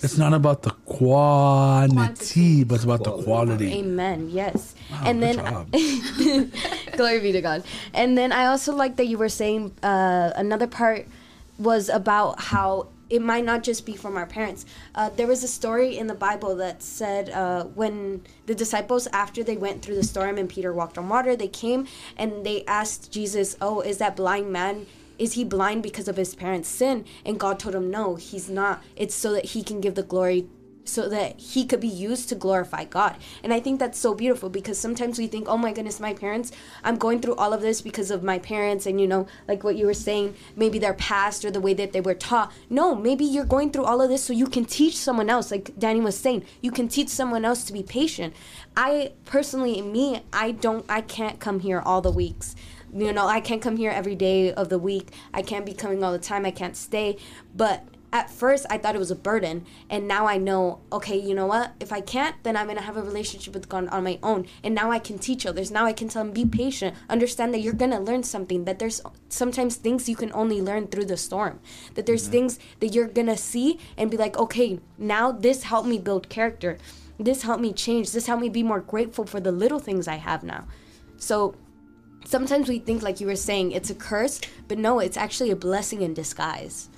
It's 0.00 0.16
not 0.16 0.32
about 0.32 0.62
the 0.62 0.70
quantity, 0.86 1.94
Quantity. 1.94 2.64
but 2.64 2.74
it's 2.76 2.84
about 2.84 3.04
the 3.04 3.22
quality. 3.22 3.72
Amen. 3.78 4.30
Yes. 4.30 4.74
Wow, 4.90 5.02
and 5.06 5.22
then 5.22 5.36
job. 5.36 5.70
glory 6.96 7.20
be 7.20 7.32
to 7.32 7.40
God. 7.40 7.64
And 7.94 8.16
then 8.16 8.32
I 8.32 8.46
also 8.46 8.74
like 8.74 8.96
that 8.96 9.06
you 9.06 9.18
were 9.18 9.28
saying 9.28 9.74
uh, 9.82 10.32
another 10.36 10.66
part 10.66 11.06
was 11.58 11.88
about 11.88 12.40
how 12.40 12.88
it 13.12 13.20
might 13.20 13.44
not 13.44 13.62
just 13.62 13.84
be 13.84 13.94
from 13.94 14.16
our 14.16 14.24
parents. 14.24 14.64
Uh, 14.94 15.10
there 15.10 15.26
was 15.26 15.44
a 15.44 15.48
story 15.48 15.98
in 15.98 16.06
the 16.06 16.14
Bible 16.14 16.56
that 16.56 16.82
said 16.82 17.28
uh, 17.28 17.64
when 17.64 18.22
the 18.46 18.54
disciples, 18.54 19.06
after 19.12 19.44
they 19.44 19.58
went 19.58 19.82
through 19.82 19.96
the 19.96 20.02
storm 20.02 20.38
and 20.38 20.48
Peter 20.48 20.72
walked 20.72 20.96
on 20.96 21.10
water, 21.10 21.36
they 21.36 21.46
came 21.46 21.86
and 22.16 22.46
they 22.46 22.64
asked 22.64 23.12
Jesus, 23.12 23.54
"Oh, 23.60 23.82
is 23.82 23.98
that 23.98 24.16
blind 24.16 24.50
man?" 24.50 24.86
Is 25.18 25.34
he 25.34 25.44
blind 25.44 25.82
because 25.82 26.08
of 26.08 26.16
his 26.16 26.34
parents' 26.34 26.70
sin? 26.70 27.04
And 27.24 27.38
God 27.38 27.60
told 27.60 27.74
him, 27.76 27.90
No, 27.90 28.16
he's 28.16 28.48
not. 28.48 28.82
It's 28.96 29.14
so 29.14 29.32
that 29.34 29.44
he 29.44 29.62
can 29.62 29.80
give 29.80 29.94
the 29.94 30.02
glory 30.02 30.48
so 30.84 31.08
that 31.08 31.38
he 31.38 31.64
could 31.64 31.80
be 31.80 31.88
used 31.88 32.28
to 32.28 32.34
glorify 32.34 32.84
God. 32.84 33.16
And 33.42 33.52
I 33.52 33.60
think 33.60 33.78
that's 33.78 33.98
so 33.98 34.14
beautiful 34.14 34.48
because 34.48 34.78
sometimes 34.78 35.18
we 35.18 35.26
think, 35.26 35.48
oh 35.48 35.56
my 35.56 35.72
goodness, 35.72 36.00
my 36.00 36.14
parents, 36.14 36.52
I'm 36.82 36.96
going 36.96 37.20
through 37.20 37.36
all 37.36 37.52
of 37.52 37.60
this 37.60 37.80
because 37.80 38.10
of 38.10 38.22
my 38.22 38.38
parents. 38.38 38.86
And, 38.86 39.00
you 39.00 39.06
know, 39.06 39.26
like 39.46 39.64
what 39.64 39.76
you 39.76 39.86
were 39.86 39.94
saying, 39.94 40.34
maybe 40.56 40.78
their 40.78 40.94
past 40.94 41.44
or 41.44 41.50
the 41.50 41.60
way 41.60 41.74
that 41.74 41.92
they 41.92 42.00
were 42.00 42.14
taught. 42.14 42.52
No, 42.68 42.94
maybe 42.94 43.24
you're 43.24 43.44
going 43.44 43.70
through 43.70 43.84
all 43.84 44.00
of 44.00 44.08
this 44.08 44.24
so 44.24 44.32
you 44.32 44.46
can 44.46 44.64
teach 44.64 44.96
someone 44.96 45.30
else. 45.30 45.50
Like 45.50 45.78
Danny 45.78 46.00
was 46.00 46.18
saying, 46.18 46.44
you 46.60 46.70
can 46.70 46.88
teach 46.88 47.08
someone 47.08 47.44
else 47.44 47.64
to 47.64 47.72
be 47.72 47.82
patient. 47.82 48.34
I 48.76 49.12
personally, 49.24 49.80
me, 49.82 50.22
I 50.32 50.52
don't, 50.52 50.84
I 50.88 51.00
can't 51.00 51.38
come 51.38 51.60
here 51.60 51.80
all 51.80 52.00
the 52.00 52.10
weeks 52.12 52.54
you 52.94 53.10
know 53.12 53.26
i 53.26 53.40
can't 53.40 53.62
come 53.62 53.76
here 53.76 53.90
every 53.90 54.14
day 54.14 54.52
of 54.52 54.68
the 54.68 54.78
week 54.78 55.12
i 55.32 55.40
can't 55.40 55.64
be 55.64 55.72
coming 55.72 56.04
all 56.04 56.12
the 56.12 56.18
time 56.18 56.44
i 56.44 56.50
can't 56.50 56.76
stay 56.76 57.16
but 57.54 57.86
at 58.12 58.30
first 58.30 58.66
i 58.70 58.76
thought 58.76 58.94
it 58.94 58.98
was 58.98 59.10
a 59.10 59.16
burden 59.16 59.64
and 59.88 60.06
now 60.06 60.26
i 60.26 60.36
know 60.36 60.80
okay 60.92 61.18
you 61.18 61.34
know 61.34 61.46
what? 61.46 61.72
If 61.80 61.92
i 61.92 62.00
can't 62.00 62.36
then 62.42 62.56
i'm 62.56 62.66
gonna 62.66 62.82
have 62.82 62.96
a 62.96 63.02
relationship 63.02 63.54
with 63.54 63.68
god 63.68 63.88
on 63.88 64.04
my 64.04 64.18
own 64.22 64.46
and 64.62 64.74
now 64.74 64.90
i 64.90 64.98
can 64.98 65.18
teach 65.18 65.46
others. 65.46 65.70
Now 65.70 65.86
i 65.86 65.92
can 65.92 66.08
tell 66.08 66.24
them 66.24 66.32
be 66.32 66.44
patient. 66.44 66.96
Understand 67.08 67.54
that 67.54 67.60
you're 67.60 67.72
gonna 67.72 68.00
learn 68.00 68.22
something 68.22 68.64
that 68.64 68.78
there's 68.78 69.00
sometimes 69.28 69.76
things 69.76 70.08
you 70.08 70.16
can 70.16 70.32
only 70.32 70.60
learn 70.60 70.88
through 70.88 71.06
the 71.06 71.16
storm. 71.16 71.60
That 71.94 72.06
there's 72.06 72.24
mm-hmm. 72.24 72.32
things 72.32 72.58
that 72.80 72.94
you're 72.94 73.08
gonna 73.08 73.36
see 73.36 73.78
and 73.96 74.10
be 74.10 74.16
like 74.16 74.36
okay 74.36 74.80
now 74.98 75.32
this 75.32 75.64
helped 75.64 75.88
me 75.88 75.98
build 75.98 76.28
character. 76.28 76.78
This 77.18 77.42
helped 77.42 77.62
me 77.62 77.72
change. 77.72 78.12
This 78.12 78.26
helped 78.26 78.42
me 78.42 78.48
be 78.48 78.62
more 78.62 78.80
grateful 78.80 79.26
for 79.26 79.40
the 79.40 79.52
little 79.52 79.78
things 79.78 80.08
i 80.08 80.16
have 80.16 80.42
now. 80.42 80.66
So 81.16 81.54
sometimes 82.24 82.68
we 82.68 82.78
think 82.78 83.02
like 83.02 83.20
you 83.20 83.26
were 83.26 83.36
saying 83.36 83.72
it's 83.72 83.90
a 83.90 83.94
curse 83.94 84.40
but 84.68 84.78
no 84.78 85.00
it's 85.00 85.16
actually 85.16 85.50
a 85.50 85.56
blessing 85.56 86.02
in 86.02 86.14
disguise 86.14 86.88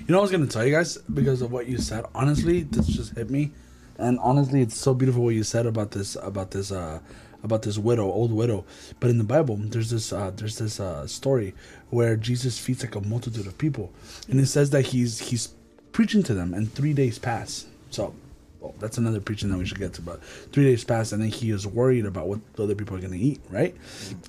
You 0.00 0.12
know, 0.12 0.18
I 0.18 0.22
was 0.22 0.30
gonna 0.30 0.46
tell 0.46 0.64
you 0.64 0.72
guys 0.72 0.98
because 0.98 1.42
of 1.42 1.52
what 1.52 1.68
you 1.68 1.78
said. 1.78 2.04
Honestly, 2.14 2.62
this 2.62 2.86
just 2.86 3.16
hit 3.16 3.30
me, 3.30 3.52
and 3.98 4.18
honestly, 4.20 4.62
it's 4.62 4.76
so 4.76 4.94
beautiful 4.94 5.24
what 5.24 5.34
you 5.34 5.42
said 5.42 5.66
about 5.66 5.92
this 5.92 6.16
about 6.20 6.50
this 6.50 6.72
uh 6.72 7.00
about 7.42 7.62
this 7.62 7.78
widow, 7.78 8.04
old 8.04 8.32
widow. 8.32 8.64
But 8.98 9.10
in 9.10 9.18
the 9.18 9.24
Bible, 9.24 9.56
there's 9.56 9.90
this 9.90 10.12
uh 10.12 10.32
there's 10.34 10.58
this 10.58 10.80
uh 10.80 11.06
story 11.06 11.54
where 11.90 12.16
Jesus 12.16 12.58
feeds 12.58 12.82
like 12.82 12.94
a 12.94 13.00
multitude 13.00 13.46
of 13.46 13.56
people, 13.58 13.92
and 14.28 14.40
it 14.40 14.46
says 14.46 14.70
that 14.70 14.86
he's 14.86 15.18
he's 15.30 15.54
preaching 15.92 16.22
to 16.24 16.34
them, 16.34 16.54
and 16.54 16.72
three 16.72 16.92
days 16.92 17.18
pass. 17.18 17.66
So. 17.90 18.14
Well, 18.60 18.74
that's 18.78 18.98
another 18.98 19.20
preaching 19.20 19.50
that 19.50 19.58
we 19.58 19.64
should 19.64 19.78
get 19.78 19.94
to. 19.94 20.02
But 20.02 20.22
three 20.52 20.64
days 20.64 20.84
pass, 20.84 21.12
and 21.12 21.22
then 21.22 21.30
he 21.30 21.50
is 21.50 21.66
worried 21.66 22.06
about 22.06 22.28
what 22.28 22.40
the 22.54 22.64
other 22.64 22.74
people 22.74 22.96
are 22.96 23.00
going 23.00 23.12
to 23.12 23.18
eat. 23.18 23.40
Right? 23.48 23.74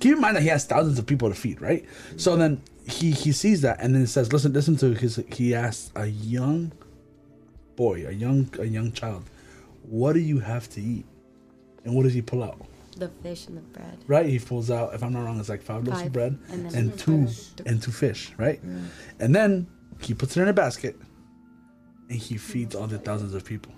Keep 0.00 0.16
in 0.16 0.20
mind 0.20 0.36
that 0.36 0.42
he 0.42 0.48
has 0.48 0.64
thousands 0.64 0.98
of 0.98 1.06
people 1.06 1.28
to 1.28 1.34
feed. 1.34 1.60
Right? 1.60 1.84
So 2.16 2.36
then 2.36 2.62
he 2.88 3.10
he 3.10 3.32
sees 3.32 3.60
that, 3.62 3.80
and 3.80 3.94
then 3.94 4.02
it 4.02 4.08
says, 4.08 4.32
"Listen, 4.32 4.52
listen 4.52 4.76
to 4.78 4.94
his." 4.94 5.22
He 5.32 5.54
asks 5.54 5.90
a 5.94 6.06
young 6.06 6.72
boy, 7.76 8.06
a 8.06 8.12
young 8.12 8.48
a 8.58 8.64
young 8.64 8.92
child, 8.92 9.24
"What 9.82 10.14
do 10.14 10.20
you 10.20 10.40
have 10.40 10.68
to 10.70 10.80
eat?" 10.80 11.06
And 11.84 11.94
what 11.94 12.04
does 12.04 12.14
he 12.14 12.22
pull 12.22 12.42
out? 12.42 12.66
the 12.96 13.08
fish 13.22 13.46
and 13.46 13.56
the 13.56 13.62
bread 13.62 13.98
Right? 14.06 14.26
He 14.26 14.38
pulls 14.38 14.70
out, 14.70 14.94
if 14.94 15.02
I'm 15.02 15.12
not 15.12 15.24
wrong, 15.24 15.38
it's 15.40 15.48
like 15.48 15.62
five 15.62 15.86
loaves 15.86 16.02
of 16.02 16.12
bread 16.12 16.38
and 16.50 16.72
and, 16.74 16.98
two 16.98 17.26
fish. 17.26 17.48
and 17.64 17.82
two 17.82 17.90
fish. 17.90 18.32
Right? 18.36 18.64
Mm. 18.64 18.86
And 19.18 19.34
then 19.34 19.66
he 20.00 20.14
puts 20.14 20.36
it 20.36 20.42
in 20.42 20.48
a 20.48 20.52
basket, 20.52 20.96
and 22.08 22.18
he 22.18 22.36
feeds 22.36 22.74
all 22.74 22.86
the 22.86 22.98
thousands 22.98 23.34
of 23.34 23.44
people. 23.44 23.72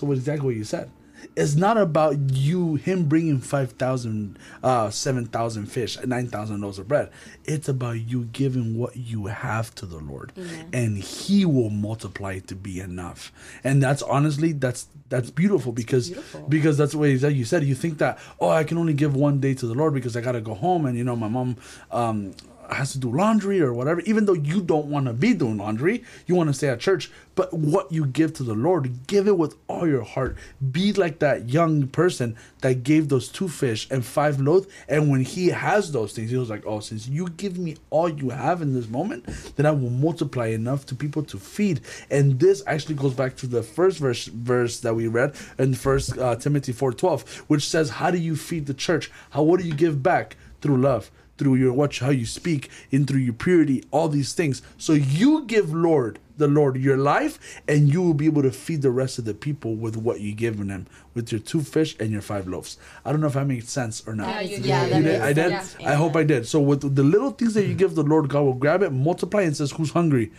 So 0.00 0.06
what 0.06 0.16
exactly 0.16 0.46
what 0.46 0.56
you 0.56 0.64
said? 0.64 0.90
It's 1.36 1.54
not 1.54 1.76
about 1.76 2.16
you 2.32 2.76
him 2.76 3.04
bringing 3.04 3.38
five 3.40 3.72
thousand, 3.72 4.38
uh, 4.62 4.88
seven 4.88 5.26
thousand 5.26 5.66
fish, 5.66 6.02
nine 6.06 6.28
thousand 6.28 6.62
loaves 6.62 6.78
of 6.78 6.88
bread. 6.88 7.10
It's 7.44 7.68
about 7.68 8.00
you 8.00 8.24
giving 8.32 8.78
what 8.78 8.96
you 8.96 9.26
have 9.26 9.74
to 9.74 9.84
the 9.84 9.98
Lord, 9.98 10.32
and 10.72 10.96
He 10.96 11.44
will 11.44 11.68
multiply 11.68 12.32
it 12.32 12.48
to 12.48 12.54
be 12.54 12.80
enough. 12.80 13.30
And 13.62 13.82
that's 13.82 14.00
honestly 14.00 14.52
that's 14.52 14.86
that's 15.10 15.28
beautiful 15.28 15.72
because 15.72 16.08
beautiful. 16.08 16.48
because 16.48 16.78
that's 16.78 16.94
what 16.94 17.10
you 17.10 17.18
said. 17.18 17.34
You 17.34 17.44
said 17.44 17.64
you 17.64 17.74
think 17.74 17.98
that 17.98 18.18
oh 18.40 18.48
I 18.48 18.64
can 18.64 18.78
only 18.78 18.94
give 18.94 19.14
one 19.14 19.38
day 19.40 19.52
to 19.52 19.66
the 19.66 19.74
Lord 19.74 19.92
because 19.92 20.16
I 20.16 20.22
gotta 20.22 20.40
go 20.40 20.54
home 20.54 20.86
and 20.86 20.96
you 20.96 21.04
know 21.04 21.16
my 21.16 21.28
mom 21.28 21.58
um 21.90 22.32
has 22.72 22.92
to 22.92 22.98
do 22.98 23.10
laundry 23.10 23.60
or 23.60 23.72
whatever, 23.72 24.00
even 24.00 24.26
though 24.26 24.32
you 24.32 24.60
don't 24.60 24.86
want 24.86 25.06
to 25.06 25.12
be 25.12 25.34
doing 25.34 25.58
laundry, 25.58 26.04
you 26.26 26.34
want 26.34 26.48
to 26.48 26.54
stay 26.54 26.68
at 26.68 26.80
church. 26.80 27.10
But 27.34 27.52
what 27.54 27.90
you 27.90 28.06
give 28.06 28.34
to 28.34 28.42
the 28.42 28.54
Lord, 28.54 29.06
give 29.06 29.26
it 29.26 29.38
with 29.38 29.56
all 29.66 29.88
your 29.88 30.02
heart. 30.02 30.36
Be 30.70 30.92
like 30.92 31.20
that 31.20 31.48
young 31.48 31.86
person 31.86 32.36
that 32.60 32.82
gave 32.82 33.08
those 33.08 33.28
two 33.28 33.48
fish 33.48 33.88
and 33.90 34.04
five 34.04 34.40
loaves. 34.40 34.66
And 34.88 35.10
when 35.10 35.22
he 35.22 35.48
has 35.48 35.92
those 35.92 36.12
things, 36.12 36.30
he 36.30 36.36
was 36.36 36.50
like, 36.50 36.66
Oh, 36.66 36.80
since 36.80 37.08
you 37.08 37.28
give 37.28 37.58
me 37.58 37.76
all 37.90 38.08
you 38.08 38.30
have 38.30 38.60
in 38.62 38.74
this 38.74 38.88
moment, 38.88 39.24
then 39.56 39.66
I 39.66 39.70
will 39.70 39.90
multiply 39.90 40.48
enough 40.48 40.86
to 40.86 40.94
people 40.94 41.22
to 41.24 41.38
feed. 41.38 41.80
And 42.10 42.38
this 42.38 42.62
actually 42.66 42.96
goes 42.96 43.14
back 43.14 43.36
to 43.36 43.46
the 43.46 43.62
first 43.62 43.98
verse 43.98 44.26
verse 44.26 44.80
that 44.80 44.94
we 44.94 45.06
read 45.06 45.34
in 45.58 45.74
First 45.74 46.18
uh, 46.18 46.36
Timothy 46.36 46.72
four 46.72 46.92
twelve, 46.92 47.22
which 47.48 47.66
says, 47.66 47.90
How 47.90 48.10
do 48.10 48.18
you 48.18 48.36
feed 48.36 48.66
the 48.66 48.74
church? 48.74 49.10
How 49.30 49.42
what 49.42 49.60
do 49.60 49.66
you 49.66 49.74
give 49.74 50.02
back? 50.02 50.36
Through 50.60 50.76
love 50.76 51.10
through 51.40 51.54
your 51.54 51.72
what 51.72 51.96
how 51.96 52.10
you 52.10 52.26
speak 52.26 52.70
and 52.92 53.08
through 53.08 53.20
your 53.20 53.32
purity 53.32 53.82
all 53.90 54.08
these 54.08 54.34
things. 54.34 54.60
So 54.76 54.92
you 54.92 55.44
give 55.46 55.72
lord 55.72 56.18
the 56.36 56.46
lord 56.46 56.76
your 56.76 56.98
life 56.98 57.62
and 57.66 57.88
you 57.90 58.02
will 58.02 58.12
be 58.12 58.26
able 58.26 58.42
to 58.42 58.50
feed 58.50 58.82
the 58.82 58.90
rest 58.90 59.18
of 59.18 59.24
the 59.24 59.32
people 59.32 59.74
with 59.74 59.96
what 59.96 60.20
you 60.20 60.34
given 60.34 60.68
them 60.68 60.86
with 61.14 61.32
your 61.32 61.40
two 61.40 61.62
fish 61.62 61.96
and 61.98 62.10
your 62.10 62.20
five 62.20 62.46
loaves. 62.46 62.76
I 63.06 63.10
don't 63.10 63.22
know 63.22 63.28
if 63.28 63.32
that 63.32 63.46
makes 63.46 63.70
sense 63.70 64.06
or 64.06 64.14
not. 64.14 64.28
Yeah, 64.28 64.40
you 64.42 64.56
Yeah, 64.58 64.98
you 64.98 65.02
did? 65.02 65.20
I 65.22 65.32
did? 65.32 65.50
sense. 65.50 65.76
i 65.86 65.94
hope 65.94 66.14
i 66.14 66.24
did. 66.24 66.46
So 66.46 66.60
with 66.60 66.94
the 66.94 67.02
little 67.02 67.30
things 67.30 67.54
that 67.54 67.66
you 67.66 67.72
give 67.72 67.94
the 67.94 68.02
lord 68.02 68.28
god 68.28 68.42
will 68.42 68.52
grab 68.52 68.82
it 68.82 68.90
multiply 68.90 69.40
and 69.42 69.56
says 69.56 69.72
who's 69.72 69.92
hungry? 69.92 70.30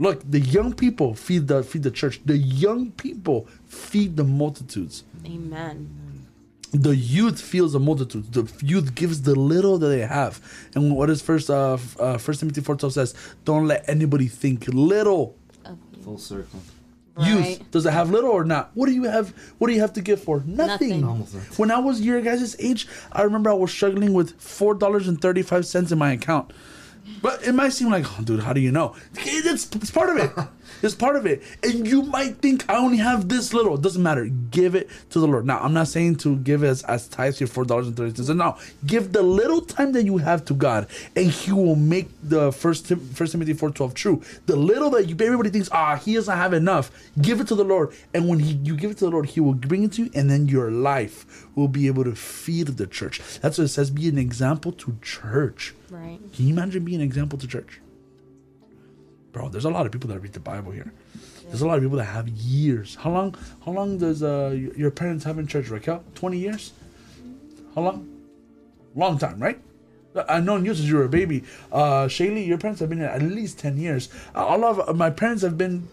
Look 0.00 0.28
the 0.28 0.40
young 0.40 0.74
people 0.74 1.14
feed 1.14 1.46
the 1.46 1.62
feed 1.62 1.84
the 1.84 1.92
church. 1.92 2.20
The 2.24 2.38
young 2.38 2.90
people 2.90 3.46
feed 3.66 4.16
the 4.16 4.24
multitudes. 4.24 5.04
Amen 5.24 6.03
the 6.74 6.96
youth 6.96 7.40
feels 7.40 7.72
the 7.72 7.80
multitude. 7.80 8.32
The 8.32 8.50
youth 8.64 8.94
gives 8.94 9.22
the 9.22 9.34
little 9.34 9.78
that 9.78 9.88
they 9.88 10.00
have. 10.00 10.40
And 10.74 10.94
what 10.96 11.08
is 11.08 11.22
first 11.22 11.48
uh, 11.48 11.78
uh 11.98 12.18
first 12.18 12.40
Timothy 12.40 12.60
4 12.60 12.90
says, 12.90 13.14
don't 13.44 13.66
let 13.66 13.88
anybody 13.88 14.26
think 14.26 14.66
little. 14.68 15.36
Full 16.02 16.18
circle. 16.18 16.60
Youth, 17.18 17.70
does 17.70 17.86
it 17.86 17.92
have 17.92 18.10
little 18.10 18.30
or 18.30 18.44
not? 18.44 18.72
What 18.74 18.86
do 18.86 18.92
you 18.92 19.04
have 19.04 19.30
what 19.58 19.68
do 19.68 19.72
you 19.74 19.80
have 19.80 19.92
to 19.92 20.00
give 20.00 20.22
for? 20.22 20.42
Nothing. 20.44 21.00
Nothing. 21.00 21.20
Nothing. 21.20 21.40
When 21.56 21.70
I 21.70 21.78
was 21.78 22.00
your 22.00 22.20
guys' 22.20 22.56
age, 22.58 22.88
I 23.12 23.22
remember 23.22 23.50
I 23.50 23.54
was 23.54 23.70
struggling 23.70 24.12
with 24.14 24.38
four 24.40 24.74
dollars 24.74 25.06
and 25.06 25.20
thirty 25.20 25.42
five 25.42 25.64
cents 25.64 25.92
in 25.92 25.98
my 25.98 26.10
account. 26.12 26.52
But 27.22 27.46
it 27.46 27.52
might 27.52 27.72
seem 27.72 27.90
like, 27.90 28.04
oh, 28.18 28.22
dude, 28.22 28.40
how 28.40 28.52
do 28.52 28.60
you 28.60 28.72
know? 28.72 28.96
It's, 29.14 29.74
it's 29.76 29.90
part 29.90 30.10
of 30.10 30.16
it. 30.16 30.32
It's 30.82 30.94
part 30.94 31.16
of 31.16 31.26
it. 31.26 31.42
And 31.62 31.86
you 31.86 32.02
might 32.02 32.38
think 32.38 32.68
I 32.68 32.76
only 32.76 32.98
have 32.98 33.28
this 33.28 33.54
little. 33.54 33.74
It 33.74 33.82
doesn't 33.82 34.02
matter. 34.02 34.26
Give 34.26 34.74
it 34.74 34.88
to 35.10 35.20
the 35.20 35.26
Lord. 35.26 35.46
Now, 35.46 35.58
I'm 35.58 35.72
not 35.72 35.88
saying 35.88 36.16
to 36.16 36.36
give 36.36 36.62
as, 36.64 36.82
as 36.84 37.08
tithes 37.08 37.40
your 37.40 37.48
four 37.48 37.64
dollars 37.64 37.86
and 37.86 37.96
thirty 37.96 38.14
cents. 38.14 38.28
No, 38.28 38.56
give 38.86 39.12
the 39.12 39.22
little 39.22 39.60
time 39.60 39.92
that 39.92 40.04
you 40.04 40.18
have 40.18 40.44
to 40.46 40.54
God, 40.54 40.88
and 41.16 41.30
He 41.30 41.52
will 41.52 41.76
make 41.76 42.08
the 42.22 42.52
first 42.52 42.86
Tim, 42.86 43.00
First 43.00 43.32
Timothy 43.32 43.52
four 43.52 43.70
twelve 43.70 43.94
true. 43.94 44.22
The 44.46 44.56
little 44.56 44.90
that 44.90 45.08
you 45.08 45.16
everybody 45.20 45.50
thinks, 45.50 45.68
ah, 45.72 45.96
he 45.96 46.14
doesn't 46.14 46.36
have 46.36 46.52
enough. 46.52 46.90
Give 47.20 47.40
it 47.40 47.48
to 47.48 47.54
the 47.54 47.64
Lord, 47.64 47.94
and 48.12 48.28
when 48.28 48.40
He 48.40 48.54
you 48.54 48.76
give 48.76 48.90
it 48.90 48.98
to 48.98 49.06
the 49.06 49.10
Lord, 49.10 49.26
He 49.26 49.40
will 49.40 49.54
bring 49.54 49.84
it 49.84 49.92
to 49.92 50.04
you, 50.04 50.10
and 50.14 50.30
then 50.30 50.48
your 50.48 50.70
life 50.70 51.46
will 51.54 51.68
be 51.68 51.86
able 51.86 52.04
to 52.04 52.14
feed 52.14 52.66
the 52.66 52.86
church. 52.86 53.20
That's 53.40 53.58
what 53.58 53.64
it 53.64 53.68
says. 53.68 53.90
Be 53.90 54.08
an 54.08 54.18
example 54.18 54.72
to 54.72 54.96
church. 55.02 55.74
Right. 55.90 56.18
Can 56.34 56.46
you 56.46 56.54
imagine 56.54 56.84
being 56.84 57.00
an 57.00 57.06
example 57.06 57.38
to 57.38 57.46
church? 57.46 57.80
Bro, 59.34 59.48
there's 59.48 59.64
a 59.64 59.70
lot 59.70 59.84
of 59.84 59.90
people 59.90 60.08
that 60.10 60.20
read 60.20 60.32
the 60.32 60.38
Bible 60.38 60.70
here. 60.70 60.92
There's 61.48 61.60
a 61.60 61.66
lot 61.66 61.76
of 61.76 61.82
people 61.82 61.98
that 61.98 62.04
have 62.04 62.28
years. 62.28 62.94
How 62.94 63.10
long? 63.10 63.34
How 63.64 63.72
long 63.72 63.98
does 63.98 64.22
uh, 64.22 64.56
your 64.76 64.92
parents 64.92 65.24
have 65.24 65.38
in 65.38 65.48
church, 65.48 65.68
Raquel? 65.68 66.04
Twenty 66.14 66.38
years? 66.38 66.72
How 67.74 67.82
long? 67.82 68.08
Long 68.94 69.18
time, 69.18 69.40
right? 69.40 69.60
I've 70.28 70.44
known 70.44 70.64
you 70.64 70.72
since 70.72 70.88
you 70.88 70.94
were 70.94 71.04
a 71.04 71.08
baby. 71.08 71.42
Uh, 71.72 72.06
Shaylee, 72.06 72.46
your 72.46 72.58
parents 72.58 72.78
have 72.78 72.88
been 72.88 72.98
here 72.98 73.08
at 73.08 73.22
least 73.22 73.58
ten 73.58 73.76
years. 73.76 74.08
Uh, 74.36 74.46
all 74.46 74.64
of 74.64 74.96
my 74.96 75.10
parents 75.10 75.42
have 75.42 75.58
been 75.58 75.88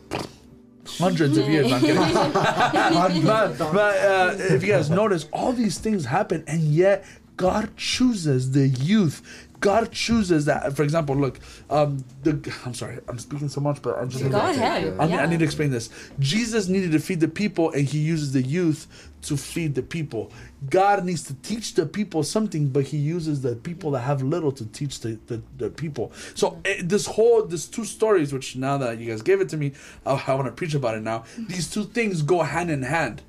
hundreds 1.00 1.36
of 1.36 1.50
years. 1.50 1.72
I'm 1.72 1.82
kidding. 1.82 1.98
but 3.26 3.58
but 3.58 3.98
uh, 3.98 4.36
if 4.38 4.62
you 4.62 4.72
guys 4.72 4.92
notice, 4.92 5.28
all 5.34 5.52
these 5.52 5.80
things 5.80 6.06
happen, 6.06 6.44
and 6.46 6.62
yet 6.62 7.04
God 7.38 7.76
chooses 7.76 8.52
the 8.52 8.68
youth. 8.68 9.48
God 9.62 9.92
chooses 9.92 10.46
that. 10.46 10.76
For 10.76 10.84
example, 10.84 11.16
look, 11.16 11.40
um, 11.70 12.04
the 12.24 12.54
I'm 12.66 12.74
sorry, 12.74 13.00
I'm 13.08 13.20
speaking 13.20 13.48
so 13.48 13.62
much, 13.62 13.82
but 13.82 13.98
I'm 13.98 14.10
just 14.10 14.30
Go 14.30 14.38
ahead. 14.38 15.00
I, 15.00 15.08
need, 15.08 15.20
I 15.20 15.26
need 15.28 15.40
to 15.40 15.46
explain 15.46 15.70
this. 15.70 15.90
Jesus 16.20 16.68
needed 16.68 16.92
to 16.92 17.00
feed 17.00 17.20
the 17.20 17.28
people, 17.28 17.72
and 17.72 17.88
he 17.88 18.00
uses 18.00 18.34
the 18.34 18.42
youth 18.42 19.10
to 19.24 19.38
feed 19.38 19.76
the 19.76 19.84
people. 19.84 20.32
God 20.70 21.06
needs 21.06 21.24
to 21.24 21.36
teach 21.36 21.76
the 21.76 21.86
people 21.86 22.24
something, 22.24 22.70
but 22.70 22.86
he 22.86 22.98
uses 22.98 23.42
the 23.42 23.56
people 23.56 23.92
that 23.92 24.02
have 24.02 24.24
little 24.24 24.52
to 24.52 24.66
teach 24.66 25.00
the, 25.02 25.20
the, 25.28 25.42
the 25.58 25.70
people. 25.70 26.12
So 26.34 26.60
eh, 26.66 26.82
this 26.84 27.06
whole, 27.06 27.46
these 27.46 27.68
two 27.68 27.86
stories, 27.86 28.34
which 28.34 28.56
now 28.56 28.78
that 28.80 28.98
you 28.98 29.12
guys 29.12 29.22
gave 29.22 29.42
it 29.42 29.50
to 29.50 29.58
me, 29.58 29.74
I, 30.06 30.24
I 30.28 30.34
want 30.34 30.48
to 30.48 30.52
preach 30.52 30.74
about 30.74 30.96
it 30.96 31.04
now. 31.04 31.26
These 31.38 31.70
two 31.70 31.84
things 31.84 32.24
go 32.24 32.42
hand 32.42 32.72
in 32.72 32.82
hand. 32.84 33.22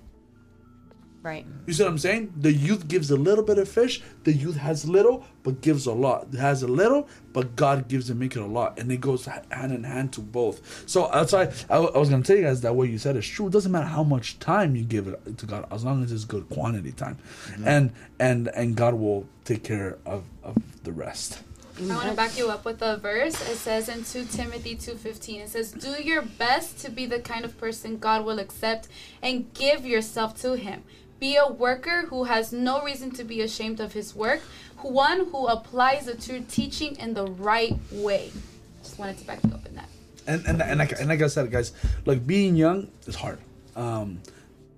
Right. 1.22 1.46
You 1.66 1.72
see 1.72 1.84
what 1.84 1.90
I'm 1.90 1.98
saying? 1.98 2.32
The 2.36 2.52
youth 2.52 2.88
gives 2.88 3.10
a 3.12 3.16
little 3.16 3.44
bit 3.44 3.56
of 3.56 3.68
fish. 3.68 4.02
The 4.24 4.32
youth 4.32 4.56
has 4.56 4.88
little, 4.88 5.24
but 5.44 5.60
gives 5.60 5.86
a 5.86 5.92
lot. 5.92 6.26
It 6.32 6.38
has 6.38 6.64
a 6.64 6.68
little, 6.68 7.08
but 7.32 7.54
God 7.54 7.86
gives 7.86 8.10
and 8.10 8.18
make 8.18 8.34
it 8.34 8.42
a 8.42 8.46
lot, 8.46 8.78
and 8.78 8.90
it 8.90 9.00
goes 9.00 9.26
hand 9.26 9.72
in 9.72 9.84
hand 9.84 10.12
to 10.14 10.20
both. 10.20 10.88
So 10.88 11.08
that's 11.12 11.32
why 11.32 11.52
I, 11.70 11.76
I 11.76 11.98
was 11.98 12.08
gonna 12.08 12.24
tell 12.24 12.36
you 12.36 12.42
guys 12.42 12.60
that 12.62 12.74
what 12.74 12.88
you 12.88 12.98
said 12.98 13.16
is 13.16 13.26
true. 13.26 13.46
It 13.46 13.52
doesn't 13.52 13.70
matter 13.70 13.86
how 13.86 14.02
much 14.02 14.40
time 14.40 14.74
you 14.74 14.82
give 14.82 15.06
it 15.06 15.38
to 15.38 15.46
God, 15.46 15.66
as 15.70 15.84
long 15.84 16.02
as 16.02 16.10
it's 16.10 16.24
good 16.24 16.48
quantity 16.48 16.90
time, 16.90 17.18
and 17.64 17.92
and 18.18 18.48
and 18.48 18.76
God 18.76 18.94
will 18.94 19.28
take 19.44 19.62
care 19.62 19.98
of 20.04 20.24
of 20.42 20.56
the 20.82 20.92
rest. 20.92 21.40
I 21.78 21.86
want 21.94 22.08
to 22.08 22.14
back 22.14 22.36
you 22.36 22.50
up 22.50 22.64
with 22.64 22.82
a 22.82 22.98
verse. 22.98 23.34
It 23.48 23.56
says 23.56 23.88
in 23.88 24.04
2 24.04 24.26
Timothy 24.26 24.76
2:15. 24.76 25.40
It 25.40 25.48
says, 25.48 25.72
"Do 25.72 26.02
your 26.02 26.22
best 26.22 26.78
to 26.80 26.90
be 26.90 27.06
the 27.06 27.18
kind 27.18 27.44
of 27.44 27.56
person 27.56 27.96
God 27.96 28.24
will 28.24 28.38
accept 28.38 28.88
and 29.22 29.52
give 29.54 29.86
yourself 29.86 30.38
to 30.42 30.52
him. 30.56 30.84
Be 31.22 31.36
a 31.36 31.46
worker 31.66 31.98
who 32.10 32.24
has 32.32 32.52
no 32.52 32.82
reason 32.82 33.08
to 33.18 33.22
be 33.22 33.38
ashamed 33.48 33.78
of 33.78 33.90
his 33.94 34.08
work, 34.24 34.40
who- 34.82 34.90
one 34.90 35.18
who 35.30 35.46
applies 35.46 36.06
the 36.10 36.16
true 36.26 36.42
teaching 36.58 36.92
in 37.04 37.14
the 37.14 37.26
right 37.50 37.78
way." 38.06 38.24
Just 38.82 38.98
wanted 38.98 39.16
to 39.22 39.24
back 39.30 39.38
you 39.46 39.54
up 39.54 39.64
in 39.70 39.74
that. 39.78 39.88
and 40.26 40.40
and 40.48 40.56
and 40.70 40.76
like, 40.82 40.92
and 41.00 41.06
like 41.12 41.22
I 41.22 41.30
said, 41.30 41.46
guys, 41.56 41.70
like 42.10 42.20
being 42.26 42.56
young 42.64 42.78
is 43.06 43.14
hard. 43.14 43.38
Um, 43.78 44.18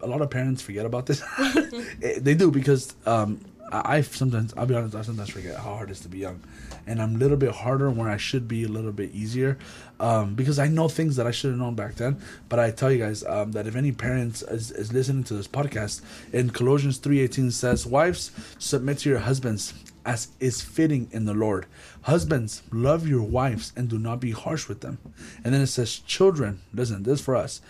a 0.04 0.06
lot 0.12 0.20
of 0.20 0.28
parents 0.28 0.60
forget 0.60 0.84
about 0.84 1.04
this. 1.08 1.20
They 2.26 2.34
do 2.34 2.50
because 2.50 2.92
um, 3.06 3.40
I, 3.74 3.96
I 3.96 4.00
sometimes 4.02 4.54
I'll 4.56 4.66
be 4.66 4.74
honest, 4.74 4.94
I 4.94 5.02
sometimes 5.02 5.30
forget 5.30 5.56
how 5.56 5.74
hard 5.74 5.88
it 5.90 5.92
is 5.92 6.00
to 6.00 6.08
be 6.08 6.18
young, 6.18 6.40
and 6.86 7.02
I'm 7.02 7.16
a 7.16 7.18
little 7.18 7.36
bit 7.36 7.50
harder 7.50 7.90
where 7.90 8.08
I 8.08 8.16
should 8.16 8.46
be 8.46 8.64
a 8.64 8.68
little 8.68 8.92
bit 8.92 9.10
easier, 9.12 9.58
um, 9.98 10.34
because 10.34 10.58
I 10.58 10.68
know 10.68 10.88
things 10.88 11.16
that 11.16 11.26
I 11.26 11.32
should 11.32 11.50
have 11.50 11.58
known 11.58 11.74
back 11.74 11.96
then. 11.96 12.20
But 12.48 12.60
I 12.60 12.70
tell 12.70 12.92
you 12.92 12.98
guys 12.98 13.24
um, 13.24 13.52
that 13.52 13.66
if 13.66 13.74
any 13.74 13.92
parents 13.92 14.42
is, 14.42 14.70
is 14.70 14.92
listening 14.92 15.24
to 15.24 15.34
this 15.34 15.48
podcast, 15.48 16.02
in 16.32 16.50
Colossians 16.50 16.98
three 16.98 17.20
eighteen 17.20 17.50
says, 17.50 17.86
"Wives, 17.86 18.30
submit 18.58 18.98
to 18.98 19.10
your 19.10 19.18
husbands." 19.20 19.74
as 20.06 20.28
is 20.38 20.60
fitting 20.60 21.08
in 21.12 21.24
the 21.24 21.32
Lord. 21.32 21.64
Husbands, 22.02 22.62
love 22.70 23.08
your 23.08 23.22
wives 23.22 23.72
and 23.74 23.88
do 23.88 23.98
not 23.98 24.20
be 24.20 24.32
harsh 24.32 24.68
with 24.68 24.80
them. 24.80 24.98
And 25.42 25.54
then 25.54 25.62
it 25.62 25.68
says, 25.68 25.98
Children, 26.00 26.60
listen, 26.74 27.04
this 27.04 27.20
is 27.20 27.24
for 27.24 27.34
us. 27.34 27.62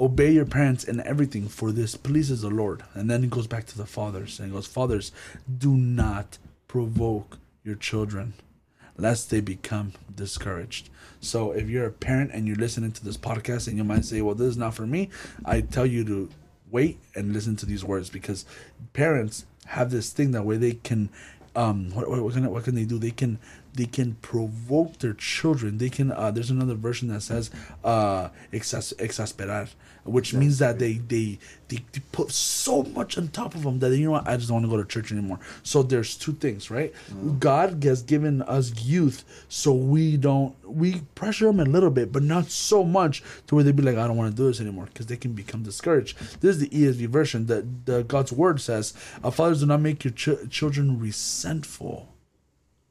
Obey 0.00 0.32
your 0.32 0.46
parents 0.46 0.84
in 0.84 1.00
everything, 1.06 1.48
for 1.48 1.70
this 1.70 1.96
pleases 1.96 2.40
the 2.40 2.50
Lord. 2.50 2.82
And 2.94 3.10
then 3.10 3.22
it 3.22 3.30
goes 3.30 3.46
back 3.46 3.66
to 3.66 3.78
the 3.78 3.86
fathers 3.86 4.40
and 4.40 4.52
goes, 4.52 4.66
Fathers, 4.66 5.12
do 5.58 5.76
not 5.76 6.38
provoke 6.66 7.38
your 7.62 7.76
children, 7.76 8.32
lest 8.96 9.30
they 9.30 9.40
become 9.40 9.92
discouraged. 10.14 10.88
So 11.20 11.52
if 11.52 11.68
you're 11.68 11.86
a 11.86 11.92
parent 11.92 12.30
and 12.32 12.46
you're 12.46 12.56
listening 12.56 12.92
to 12.92 13.04
this 13.04 13.16
podcast 13.16 13.68
and 13.68 13.76
you 13.76 13.84
might 13.84 14.04
say, 14.04 14.22
Well, 14.22 14.34
this 14.34 14.48
is 14.48 14.56
not 14.56 14.74
for 14.74 14.86
me, 14.86 15.10
I 15.44 15.60
tell 15.60 15.86
you 15.86 16.04
to 16.04 16.30
wait 16.70 16.98
and 17.14 17.32
listen 17.32 17.54
to 17.56 17.66
these 17.66 17.84
words 17.84 18.08
because 18.08 18.44
parents 18.94 19.44
have 19.66 19.90
this 19.90 20.10
thing 20.10 20.32
that 20.32 20.44
where 20.44 20.56
they 20.56 20.72
can 20.72 21.10
um 21.54 21.90
what, 21.90 22.08
what, 22.08 22.22
what 22.22 22.32
can 22.32 22.50
what 22.50 22.64
can 22.64 22.74
they 22.74 22.84
do 22.84 22.98
they 22.98 23.10
can 23.10 23.38
they 23.74 23.86
can 23.86 24.14
provoke 24.16 24.98
their 24.98 25.14
children. 25.14 25.78
They 25.78 25.90
can 25.90 26.12
uh 26.12 26.30
there's 26.30 26.50
another 26.50 26.74
version 26.74 27.08
that 27.08 27.22
says 27.22 27.50
uh 27.84 28.28
exas- 28.52 28.94
exasperar 28.96 29.68
which 30.04 30.34
means 30.34 30.58
that 30.58 30.78
they, 30.80 30.94
they 30.94 31.38
they 31.68 31.76
they 31.92 32.00
put 32.10 32.32
so 32.32 32.82
much 32.82 33.16
on 33.16 33.28
top 33.28 33.54
of 33.54 33.62
them 33.62 33.78
that 33.78 33.96
you 33.96 34.06
know 34.06 34.10
what 34.12 34.26
I 34.26 34.36
just 34.36 34.48
don't 34.48 34.56
want 34.56 34.66
to 34.66 34.70
go 34.70 34.82
to 34.82 34.88
church 34.88 35.12
anymore. 35.12 35.38
So 35.62 35.82
there's 35.82 36.16
two 36.16 36.32
things 36.32 36.70
right? 36.70 36.92
God 37.38 37.82
has 37.84 38.02
given 38.02 38.42
us 38.42 38.72
youth 38.82 39.24
so 39.48 39.72
we 39.72 40.16
don't 40.16 40.54
we 40.68 41.02
pressure 41.14 41.46
them 41.46 41.60
a 41.60 41.64
little 41.64 41.90
bit 41.90 42.12
but 42.12 42.22
not 42.22 42.50
so 42.50 42.82
much 42.82 43.22
to 43.46 43.54
where 43.54 43.64
they 43.64 43.72
be 43.72 43.82
like 43.82 43.96
I 43.96 44.06
don't 44.06 44.16
want 44.16 44.30
to 44.32 44.36
do 44.36 44.48
this 44.48 44.60
anymore 44.60 44.86
because 44.86 45.06
they 45.06 45.16
can 45.16 45.32
become 45.32 45.62
discouraged. 45.62 46.18
This 46.40 46.56
is 46.56 46.58
the 46.58 46.68
ESV 46.68 47.06
version 47.08 47.46
that 47.46 47.86
the 47.86 48.02
God's 48.02 48.32
word 48.32 48.60
says 48.60 48.94
uh, 49.22 49.30
fathers 49.30 49.60
do 49.60 49.66
not 49.66 49.80
make 49.80 50.02
your 50.04 50.12
ch- 50.12 50.50
children 50.50 50.98
resentful 50.98 52.11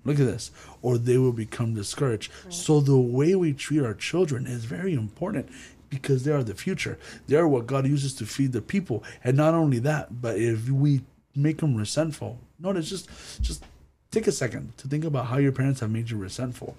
Look 0.03 0.19
at 0.19 0.25
this, 0.25 0.51
or 0.81 0.97
they 0.97 1.17
will 1.17 1.31
become 1.31 1.75
discouraged. 1.75 2.31
So 2.49 2.79
the 2.81 2.97
way 2.97 3.35
we 3.35 3.53
treat 3.53 3.83
our 3.83 3.93
children 3.93 4.47
is 4.47 4.65
very 4.65 4.93
important 4.93 5.49
because 5.89 6.23
they 6.23 6.31
are 6.31 6.43
the 6.43 6.55
future. 6.55 6.97
They 7.27 7.35
are 7.35 7.47
what 7.47 7.67
God 7.67 7.85
uses 7.85 8.15
to 8.15 8.25
feed 8.25 8.51
the 8.51 8.61
people. 8.61 9.03
And 9.23 9.37
not 9.37 9.53
only 9.53 9.77
that, 9.79 10.21
but 10.21 10.37
if 10.37 10.69
we 10.69 11.01
make 11.35 11.59
them 11.59 11.75
resentful, 11.75 12.39
notice 12.59 12.89
just 12.89 13.09
just 13.41 13.63
take 14.09 14.25
a 14.25 14.31
second 14.31 14.75
to 14.77 14.87
think 14.87 15.05
about 15.05 15.27
how 15.27 15.37
your 15.37 15.51
parents 15.51 15.81
have 15.81 15.91
made 15.91 16.09
you 16.09 16.17
resentful. 16.17 16.75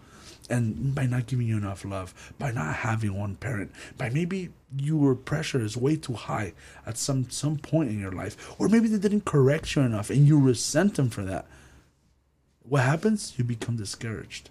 And 0.51 0.93
by 0.93 1.07
not 1.07 1.27
giving 1.27 1.47
you 1.47 1.57
enough 1.57 1.85
love, 1.85 2.33
by 2.39 2.51
not 2.51 2.75
having 2.75 3.17
one 3.17 3.37
parent, 3.37 3.71
by 3.97 4.11
maybe 4.11 4.51
your 4.77 5.15
pressure 5.15 5.63
is 5.63 5.77
way 5.77 5.95
too 5.95 6.15
high 6.15 6.55
at 6.85 6.99
some 6.99 7.31
some 7.31 7.59
point 7.59 7.91
in 7.91 8.01
your 8.01 8.11
life, 8.11 8.53
or 8.59 8.69
maybe 8.69 8.89
they 8.89 8.99
didn't 8.99 9.25
correct 9.25 9.77
you 9.77 9.83
enough 9.83 10.11
and 10.11 10.27
you 10.27 10.41
resent 10.41 10.97
them 10.97 11.09
for 11.09 11.23
that 11.23 11.47
what 12.69 12.83
happens? 12.83 13.35
You 13.37 13.45
become 13.45 13.77
discouraged. 13.77 14.51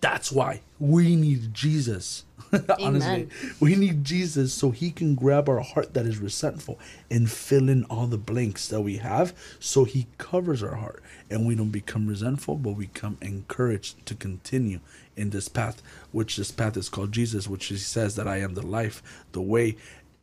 That's 0.00 0.30
why 0.30 0.60
we 0.78 1.16
need 1.16 1.54
Jesus. 1.54 2.24
Honestly, 2.80 3.28
we 3.60 3.76
need 3.76 4.04
Jesus 4.04 4.52
so 4.52 4.70
he 4.70 4.90
can 4.90 5.14
grab 5.14 5.48
our 5.48 5.60
heart 5.60 5.94
that 5.94 6.06
is 6.06 6.18
resentful 6.18 6.78
and 7.10 7.30
fill 7.30 7.68
in 7.68 7.84
all 7.84 8.06
the 8.06 8.18
blanks 8.18 8.66
that 8.68 8.80
we 8.80 8.96
have 8.96 9.32
so 9.60 9.84
he 9.84 10.06
covers 10.18 10.62
our 10.62 10.74
heart 10.74 11.02
and 11.30 11.46
we 11.46 11.54
don't 11.54 11.70
become 11.70 12.08
resentful 12.08 12.56
but 12.56 12.72
we 12.72 12.86
become 12.86 13.18
encouraged 13.20 14.04
to 14.06 14.14
continue 14.16 14.80
in 15.16 15.30
this 15.30 15.48
path 15.48 15.80
which 16.10 16.36
this 16.36 16.50
path 16.50 16.76
is 16.76 16.88
called 16.88 17.12
Jesus 17.12 17.46
which 17.46 17.66
he 17.66 17.76
says 17.76 18.16
that 18.16 18.26
I 18.26 18.38
am 18.38 18.54
the 18.54 18.66
life, 18.66 19.00
the 19.30 19.42
way 19.42 19.76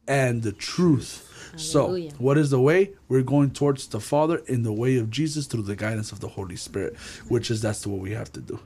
and 0.08 0.43
the 0.43 0.52
truth. 0.52 1.24
So, 1.56 1.98
what 2.20 2.38
is 2.38 2.52
the 2.52 2.62
way? 2.62 2.91
We're 3.10 3.24
going 3.24 3.52
towards 3.52 3.88
the 3.88 4.00
Father 4.00 4.43
in 4.48 4.62
the 4.63 4.74
way 4.74 4.98
of 4.98 5.10
Jesus 5.10 5.48
through 5.48 5.63
the 5.63 5.76
guidance 5.76 6.12
of 6.12 6.20
the 6.20 6.28
Holy 6.28 6.56
Spirit, 6.56 6.96
which 7.30 7.50
is 7.50 7.62
that's 7.62 7.88
what 7.88 8.00
we 8.00 8.12
have 8.12 8.32
to 8.34 8.41
do. 8.41 8.60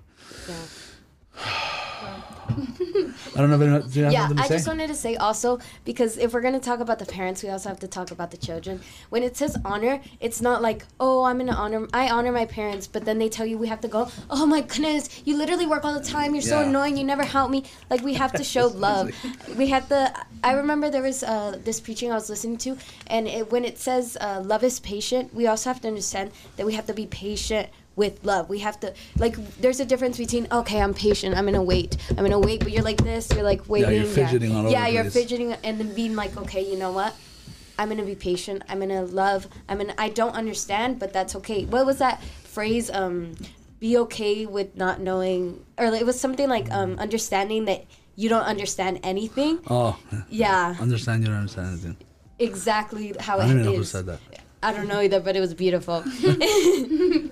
Yeah. 0.48 0.56
I 3.36 3.40
don't 3.40 3.50
know 3.50 3.56
if 3.56 3.62
anyone, 3.62 3.90
do 3.90 4.00
you 4.00 4.06
have 4.06 4.14
yeah, 4.14 4.28
to 4.28 4.36
I 4.38 4.48
say? 4.48 4.56
just 4.56 4.68
wanted 4.68 4.88
to 4.88 4.96
say 4.96 5.16
also 5.16 5.60
because 5.86 6.18
if 6.18 6.34
we're 6.34 6.42
gonna 6.42 6.60
talk 6.60 6.80
about 6.80 7.00
the 7.00 7.06
parents, 7.06 7.44
we 7.44 7.50
also 7.50 7.70
have 7.70 7.80
to 7.80 7.88
talk 7.88 8.12
about 8.12 8.32
the 8.32 8.38
children. 8.38 8.82
When 9.10 9.24
it 9.24 9.38
says 9.38 9.58
honor, 9.64 10.02
it's 10.20 10.42
not 10.42 10.62
like 10.62 10.86
oh 11.00 11.24
I'm 11.24 11.38
gonna 11.38 11.54
honor 11.54 11.88
I 11.94 12.10
honor 12.10 12.32
my 12.32 12.46
parents, 12.46 12.88
but 12.88 13.06
then 13.06 13.20
they 13.20 13.30
tell 13.30 13.46
you 13.46 13.58
we 13.58 13.68
have 13.68 13.82
to 13.82 13.88
go. 13.88 14.10
Oh 14.30 14.46
my 14.46 14.62
goodness, 14.62 15.22
you 15.26 15.38
literally 15.38 15.66
work 15.66 15.86
all 15.86 15.98
the 15.98 16.06
time. 16.06 16.34
You're 16.34 16.42
so 16.42 16.62
annoying. 16.62 16.98
You 16.98 17.04
never 17.04 17.24
help 17.24 17.52
me. 17.52 17.64
Like 17.90 18.02
we 18.02 18.14
have 18.16 18.34
to 18.34 18.44
show 18.44 18.68
love. 18.88 19.12
we 19.58 19.68
had 19.68 19.88
the. 19.90 20.14
I 20.44 20.54
remember 20.54 20.90
there 20.90 21.04
was 21.04 21.24
uh, 21.24 21.60
this 21.64 21.80
preaching 21.80 22.12
I 22.12 22.16
was 22.16 22.30
listening 22.30 22.58
to, 22.60 22.78
and 23.08 23.28
it, 23.28 23.52
when 23.52 23.64
it 23.64 23.78
says 23.78 24.18
uh, 24.20 24.42
love 24.44 24.64
is 24.64 24.80
patient, 24.80 25.34
we 25.34 25.48
also 25.48 25.70
have 25.70 25.82
to 25.82 25.88
understand 25.88 26.32
that 26.58 26.66
we 26.66 26.74
have 26.74 26.88
to 26.88 26.94
be 26.94 27.06
patient 27.06 27.70
with 27.96 28.24
love. 28.24 28.50
We 28.50 28.60
have 28.60 28.80
to 28.82 28.94
like. 29.18 29.36
There's 29.60 29.80
a 29.80 29.86
difference 29.86 30.18
between 30.18 30.48
okay, 30.52 30.82
I'm 30.82 30.94
patient. 30.94 31.36
I'm 31.36 31.46
gonna 31.46 31.62
wait. 31.64 31.98
I'm 32.10 32.18
gonna 32.18 32.40
wait. 32.40 32.60
But 32.62 32.72
you're 32.72 32.84
like 32.84 33.04
this. 33.04 33.30
You're 33.34 33.44
like 33.44 33.68
waiting. 33.70 33.92
Yeah, 33.92 33.98
you're 34.04 34.06
fidgeting 34.08 34.52
all 34.56 34.60
over 34.62 34.70
Yeah, 34.70 34.88
you're 34.88 35.04
place. 35.04 35.14
fidgeting 35.14 35.54
and 35.64 35.80
then 35.80 35.94
being 35.94 36.16
like, 36.16 36.36
okay, 36.38 36.62
you 36.70 36.78
know 36.78 36.92
what? 36.92 37.14
I'm 37.80 37.90
gonna 37.90 38.04
be 38.04 38.16
patient. 38.16 38.64
I'm 38.70 38.80
gonna 38.80 39.04
love. 39.04 39.48
I'm 39.68 39.78
gonna. 39.80 39.94
I 39.98 40.10
don't 40.10 40.34
understand, 40.36 41.00
but 41.00 41.14
that's 41.14 41.36
okay. 41.38 41.66
What 41.66 41.86
was 41.86 41.98
that 42.00 42.24
phrase? 42.44 42.90
Um, 42.92 43.34
be 43.80 43.98
okay 43.98 44.46
with 44.46 44.76
not 44.78 45.00
knowing, 45.02 45.66
or 45.78 45.86
it 45.88 46.06
was 46.06 46.20
something 46.20 46.48
like 46.48 46.72
um, 46.72 47.00
understanding 47.00 47.66
that 47.66 47.84
you 48.16 48.30
don't 48.30 48.44
understand 48.44 49.00
anything. 49.04 49.60
Oh, 49.70 49.98
Yeah, 50.30 50.76
understand 50.80 51.22
you 51.24 51.28
don't 51.30 51.38
understand 51.38 51.68
anything. 51.70 51.98
exactly 52.38 53.14
how 53.20 53.40
I 53.40 53.46
it 53.46 53.48
don't 53.48 53.64
know 53.64 53.74
who 53.74 53.82
is. 53.82 53.90
said 53.90 54.06
that. 54.06 54.20
I 54.64 54.72
don't 54.74 54.88
know 54.88 55.02
either, 55.02 55.20
but 55.20 55.36
it 55.36 55.40
was 55.40 55.54
beautiful. 55.54 56.04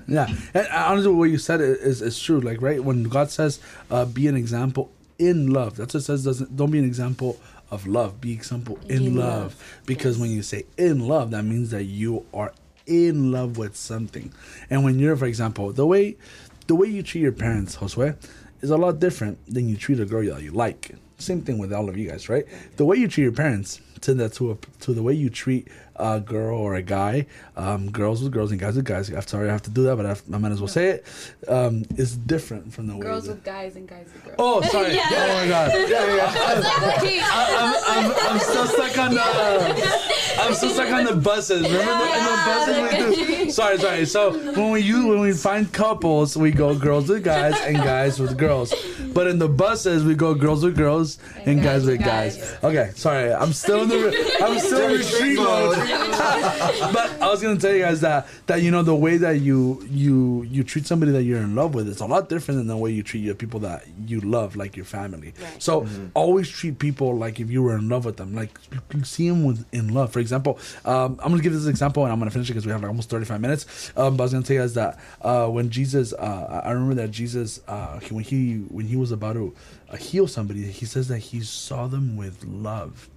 Yeah, 0.08 0.26
and 0.56 0.68
uh, 0.68 0.86
honestly, 0.88 1.12
what 1.14 1.30
you 1.30 1.38
said 1.38 1.62
is 1.62 2.02
is 2.02 2.20
true. 2.20 2.40
Like, 2.40 2.62
right 2.64 2.84
when 2.84 3.04
God 3.04 3.30
says, 3.30 3.60
uh, 3.92 4.06
"Be 4.06 4.28
an 4.28 4.36
example 4.36 4.90
in 5.20 5.54
love," 5.54 5.76
that's 5.76 5.94
what 5.94 6.00
it 6.02 6.06
says. 6.06 6.24
Doesn't 6.24 6.56
don't 6.58 6.72
be 6.72 6.80
an 6.80 6.86
example 6.86 7.40
of 7.70 7.86
love. 7.86 8.20
Be 8.20 8.34
example 8.34 8.80
in, 8.90 9.04
In 9.06 9.16
love. 9.16 9.44
love. 9.44 9.82
Because 9.86 10.18
when 10.18 10.32
you 10.32 10.42
say 10.42 10.66
in 10.78 11.08
love, 11.08 11.30
that 11.32 11.44
means 11.44 11.70
that 11.70 11.84
you 11.84 12.26
are 12.34 12.54
in 12.88 13.32
love 13.32 13.58
with 13.60 13.76
something. 13.76 14.34
And 14.72 14.84
when 14.84 14.98
you're, 14.98 15.16
for 15.16 15.28
example, 15.28 15.72
the 15.74 15.86
way 15.86 16.18
the 16.66 16.74
way 16.74 16.88
you 16.88 17.04
treat 17.04 17.22
your 17.22 17.32
parents, 17.32 17.76
Josue, 17.78 18.16
is 18.62 18.72
a 18.72 18.78
lot 18.78 19.00
different 19.00 19.38
than 19.46 19.70
you 19.70 19.78
treat 19.78 20.00
a 20.00 20.06
girl 20.06 20.26
that 20.34 20.42
you 20.42 20.52
like. 20.52 20.96
Same 21.20 21.42
thing 21.42 21.58
with 21.58 21.74
all 21.74 21.90
of 21.90 21.98
you 21.98 22.10
guys, 22.10 22.30
right? 22.30 22.46
The 22.78 22.86
way 22.86 22.98
you 22.98 23.08
treat 23.08 23.24
your 23.24 23.34
parents 23.34 23.82
to 24.02 24.14
the 24.14 24.30
to 24.30 24.52
a, 24.52 24.58
to 24.82 24.94
the 24.94 25.04
way 25.04 25.14
you 25.14 25.30
treat 25.30 25.68
a 25.98 26.22
girl 26.22 26.58
or 26.58 26.76
a 26.76 26.82
guy, 26.82 27.26
um, 27.58 27.92
girls 27.92 28.24
with 28.24 28.32
girls 28.32 28.52
and 28.52 28.60
guys 28.60 28.78
with 28.78 28.86
guys. 28.86 29.10
I'm 29.10 29.22
sorry 29.24 29.50
I 29.50 29.52
have 29.52 29.64
to 29.64 29.70
do 29.70 29.84
that, 29.84 29.98
but 29.98 30.06
I, 30.06 30.10
have, 30.10 30.24
I 30.34 30.38
might 30.38 30.54
as 30.54 30.62
well 30.62 30.70
say 30.70 30.88
it. 30.92 31.06
Um, 31.50 31.84
is 31.98 32.16
different 32.16 32.72
from 32.74 32.88
the 32.88 32.96
way. 32.96 33.02
Girls 33.02 33.26
that- 33.26 33.34
with 33.34 33.44
guys 33.44 33.76
and 33.76 33.86
guys 33.88 34.06
with 34.14 34.24
girls. 34.24 34.36
Oh, 34.40 34.62
sorry. 34.62 34.94
Yeah. 34.96 35.04
Oh 35.12 35.34
my 35.34 35.48
god. 35.48 35.72
Okay. 37.00 37.20
I'm, 37.22 37.76
I'm, 37.86 38.12
I'm 38.30 38.40
still 38.40 38.66
stuck 38.66 38.98
on 38.98 39.14
the. 39.14 39.22
I'm 40.40 40.54
still 40.54 40.70
stuck 40.70 40.90
on 40.92 41.04
the 41.04 41.16
buses. 41.16 41.64
Remember 41.64 42.06
the, 42.06 42.20
the 42.22 42.44
buses 42.46 43.20
we 43.28 43.36
do. 43.46 43.52
Sorry, 43.52 43.78
sorry. 43.78 44.06
So 44.06 44.32
when 44.54 44.72
we 44.72 44.80
use 44.82 45.06
when 45.06 45.20
we 45.20 45.34
find 45.34 45.72
couples, 45.74 46.38
we 46.38 46.52
go 46.52 46.78
girls 46.78 47.10
with 47.10 47.24
guys 47.26 47.56
and 47.62 47.76
guys 47.76 48.20
with 48.20 48.38
girls. 48.38 48.74
But 49.14 49.28
in 49.28 49.40
the 49.40 49.50
buses, 49.50 50.04
we 50.06 50.16
go 50.16 50.34
girls 50.34 50.64
with 50.64 50.78
girls 50.78 51.09
and, 51.46 51.64
guys, 51.64 51.86
with 51.86 52.00
guys. 52.00 52.58
Okay, 52.64 52.92
sorry. 52.96 53.34
I'm 53.34 53.54
still 53.54 53.84
in 53.84 53.90
the. 53.90 54.38
I'm 54.42 54.60
still 54.60 54.90
in 54.90 54.98
the 54.98 55.04
street 55.04 55.38
mode. 55.38 55.78
but 56.94 57.22
I 57.22 57.30
was 57.30 57.42
gonna 57.42 57.60
tell 57.60 57.74
you 57.74 57.82
guys 57.82 58.02
that 58.02 58.28
that 58.48 58.62
you 58.62 58.72
know 58.72 58.84
the 58.84 58.96
way 58.96 59.18
that 59.18 59.40
you 59.42 59.84
you 59.90 60.44
you 60.44 60.64
treat 60.64 60.86
somebody 60.86 61.12
that 61.12 61.24
you're 61.24 61.40
in 61.42 61.56
love 61.56 61.74
with 61.74 61.88
is 61.88 62.02
a 62.02 62.06
lot 62.06 62.30
different 62.30 62.60
than 62.60 62.68
the 62.68 62.78
way 62.78 62.92
you 62.92 63.04
treat 63.04 63.22
your 63.22 63.36
people 63.36 63.62
that 63.62 63.86
you 64.06 64.22
love, 64.22 64.56
like 64.56 64.76
your 64.76 64.86
family. 64.86 65.34
Right. 65.42 65.62
So 65.62 65.88
always 66.14 66.50
treat 66.50 66.80
people 66.80 67.16
like 67.16 67.40
if 67.40 67.50
you 67.50 67.64
were 67.64 67.78
in 67.78 67.90
love 67.90 68.06
with 68.06 68.18
them, 68.18 68.36
like 68.36 68.58
you 68.94 69.04
see 69.04 69.30
them 69.30 69.44
with 69.44 69.66
in 69.72 69.94
love. 69.94 70.12
For 70.12 70.20
example, 70.20 70.60
um, 70.86 71.20
I'm 71.24 71.32
gonna 71.32 71.42
give 71.42 71.54
this 71.54 71.68
example 71.68 72.04
and 72.04 72.12
I'm 72.12 72.20
gonna 72.20 72.32
finish 72.32 72.50
it 72.50 72.54
because 72.54 72.66
we 72.66 72.72
have 72.72 72.82
like 72.82 72.90
almost 72.90 73.10
35 73.10 73.42
minutes. 73.42 73.92
Um, 73.96 74.18
but 74.18 74.24
I 74.24 74.26
was 74.26 74.34
gonna 74.34 74.46
tell 74.46 74.56
you 74.56 74.62
guys 74.62 74.74
that 74.76 75.00
uh, 75.22 75.48
when 75.48 75.70
Jesus, 75.70 76.14
uh, 76.14 76.62
I 76.64 76.72
remember 76.72 76.96
that 76.96 77.12
Jesus, 77.12 77.62
uh, 77.68 78.00
he, 78.00 78.14
when 78.14 78.24
he 78.24 78.56
when 78.70 78.86
he 78.86 78.96
was 78.96 79.12
about 79.12 79.34
to 79.34 79.54
heal 79.98 80.28
somebody, 80.28 80.64
he 80.64 80.86
says 80.86 81.08
that 81.08 81.20
he 81.20 81.42
saw 81.42 81.88
them 81.88 82.16
with 82.18 82.44
love. 82.46 83.10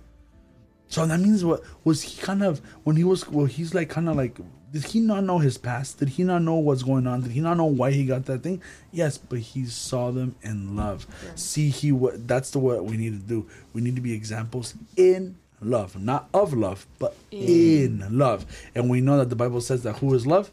So 0.89 1.07
that 1.07 1.21
means 1.21 1.45
what 1.45 1.63
was 1.85 2.03
he 2.03 2.21
kind 2.21 2.43
of 2.43 2.61
when 2.85 2.97
he 2.97 3.05
was 3.05 3.27
well 3.27 3.47
he's 3.47 3.75
like 3.75 3.89
kind 3.89 4.11
of 4.11 4.17
like 4.17 4.39
did 4.73 4.85
he 4.85 5.01
not 5.01 5.25
know 5.25 5.39
his 5.39 5.59
past? 5.59 5.99
Did 5.99 6.09
he 6.09 6.25
not 6.25 6.41
know 6.41 6.55
what's 6.55 6.83
going 6.83 7.07
on? 7.07 7.21
Did 7.21 7.33
he 7.33 7.41
not 7.41 7.59
know 7.59 7.67
why 7.67 7.91
he 7.91 8.07
got 8.07 8.25
that 8.27 8.43
thing? 8.43 8.63
Yes, 8.91 9.19
but 9.19 9.39
he 9.39 9.67
saw 9.67 10.11
them 10.11 10.35
in 10.43 10.75
love. 10.77 11.07
See, 11.35 11.69
he 11.69 11.93
what 11.93 12.27
that's 12.27 12.51
the 12.51 12.59
what 12.59 12.85
we 12.85 12.97
need 12.97 13.13
to 13.13 13.27
do. 13.27 13.47
We 13.75 13.83
need 13.83 13.97
to 13.97 14.03
be 14.03 14.15
examples 14.15 14.75
in 14.97 15.37
love, 15.61 16.01
not 16.01 16.29
of 16.33 16.55
love, 16.55 16.87
but 16.99 17.15
in 17.31 18.07
love. 18.11 18.47
And 18.75 18.89
we 18.89 19.01
know 19.03 19.19
that 19.19 19.29
the 19.29 19.37
Bible 19.37 19.61
says 19.61 19.83
that 19.83 19.99
who 19.99 20.13
is 20.15 20.27
love? 20.27 20.51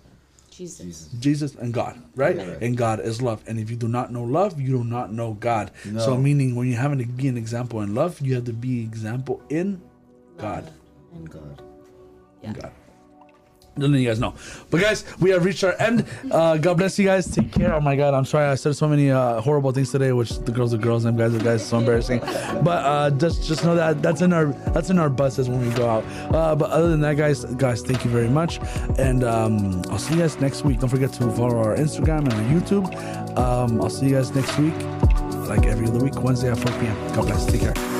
Jesus. 0.59 1.07
Jesus 1.19 1.55
and 1.55 1.73
God, 1.73 1.97
right? 2.15 2.35
Right. 2.35 2.61
And 2.61 2.75
God 2.75 2.99
is 2.99 3.21
love. 3.21 3.41
And 3.47 3.57
if 3.59 3.71
you 3.71 3.77
do 3.77 3.87
not 3.87 4.11
know 4.11 4.23
love, 4.23 4.59
you 4.59 4.77
do 4.77 4.83
not 4.83 5.13
know 5.13 5.33
God. 5.33 5.71
So 5.97 6.17
meaning 6.17 6.55
when 6.55 6.67
you're 6.67 6.81
having 6.81 6.99
to 6.99 7.05
be 7.05 7.29
an 7.29 7.37
example 7.37 7.79
in 7.79 7.95
love, 7.95 8.19
you 8.19 8.35
have 8.35 8.43
to 8.45 8.53
be 8.53 8.83
example 8.83 9.41
in 9.47 9.81
God. 10.37 10.69
And 11.13 11.29
God. 11.29 11.63
Yeah. 12.43 12.53
God. 12.53 12.71
Don't 13.79 13.91
let 13.91 13.99
you 14.01 14.07
guys 14.07 14.19
know. 14.19 14.33
But 14.69 14.81
guys, 14.81 15.05
we 15.19 15.29
have 15.31 15.45
reached 15.45 15.63
our 15.63 15.75
end. 15.79 16.05
Uh, 16.31 16.57
God 16.57 16.77
bless 16.77 16.97
you 16.99 17.05
guys. 17.05 17.33
Take 17.33 17.51
care. 17.51 17.73
Oh 17.73 17.79
my 17.79 17.95
God, 17.95 18.13
I'm 18.13 18.25
sorry 18.25 18.45
I 18.45 18.55
said 18.55 18.75
so 18.75 18.87
many 18.87 19.11
uh, 19.11 19.41
horrible 19.41 19.71
things 19.71 19.91
today, 19.91 20.11
which 20.11 20.37
the 20.39 20.51
girls 20.51 20.73
are 20.73 20.77
girls 20.77 21.05
and 21.05 21.17
guys 21.17 21.33
are 21.35 21.39
guys. 21.39 21.65
So 21.65 21.77
embarrassing. 21.77 22.19
But 22.19 22.85
uh, 22.85 23.09
just 23.11 23.47
just 23.47 23.63
know 23.63 23.75
that 23.75 24.01
that's 24.01 24.21
in 24.21 24.33
our 24.33 24.47
that's 24.73 24.89
in 24.89 24.99
our 24.99 25.09
buses 25.09 25.49
when 25.49 25.67
we 25.67 25.73
go 25.75 25.87
out. 25.89 26.03
Uh, 26.33 26.55
but 26.55 26.69
other 26.69 26.89
than 26.89 27.01
that, 27.01 27.15
guys, 27.17 27.45
guys, 27.45 27.81
thank 27.81 28.03
you 28.05 28.11
very 28.11 28.29
much, 28.29 28.59
and 28.97 29.23
um, 29.23 29.81
I'll 29.89 29.97
see 29.99 30.15
you 30.15 30.21
guys 30.21 30.39
next 30.39 30.63
week. 30.63 30.79
Don't 30.79 30.89
forget 30.89 31.11
to 31.13 31.29
follow 31.31 31.57
our 31.57 31.75
Instagram 31.75 32.19
and 32.19 32.33
our 32.33 32.61
YouTube. 32.61 33.37
Um, 33.37 33.81
I'll 33.81 33.89
see 33.89 34.07
you 34.07 34.15
guys 34.15 34.33
next 34.35 34.57
week, 34.57 34.73
like 35.47 35.65
every 35.65 35.87
other 35.87 35.99
week, 36.03 36.21
Wednesday 36.21 36.51
at 36.51 36.57
4 36.57 36.79
p.m. 36.79 36.95
God 37.15 37.27
bless. 37.27 37.45
Take 37.45 37.61
care. 37.61 37.98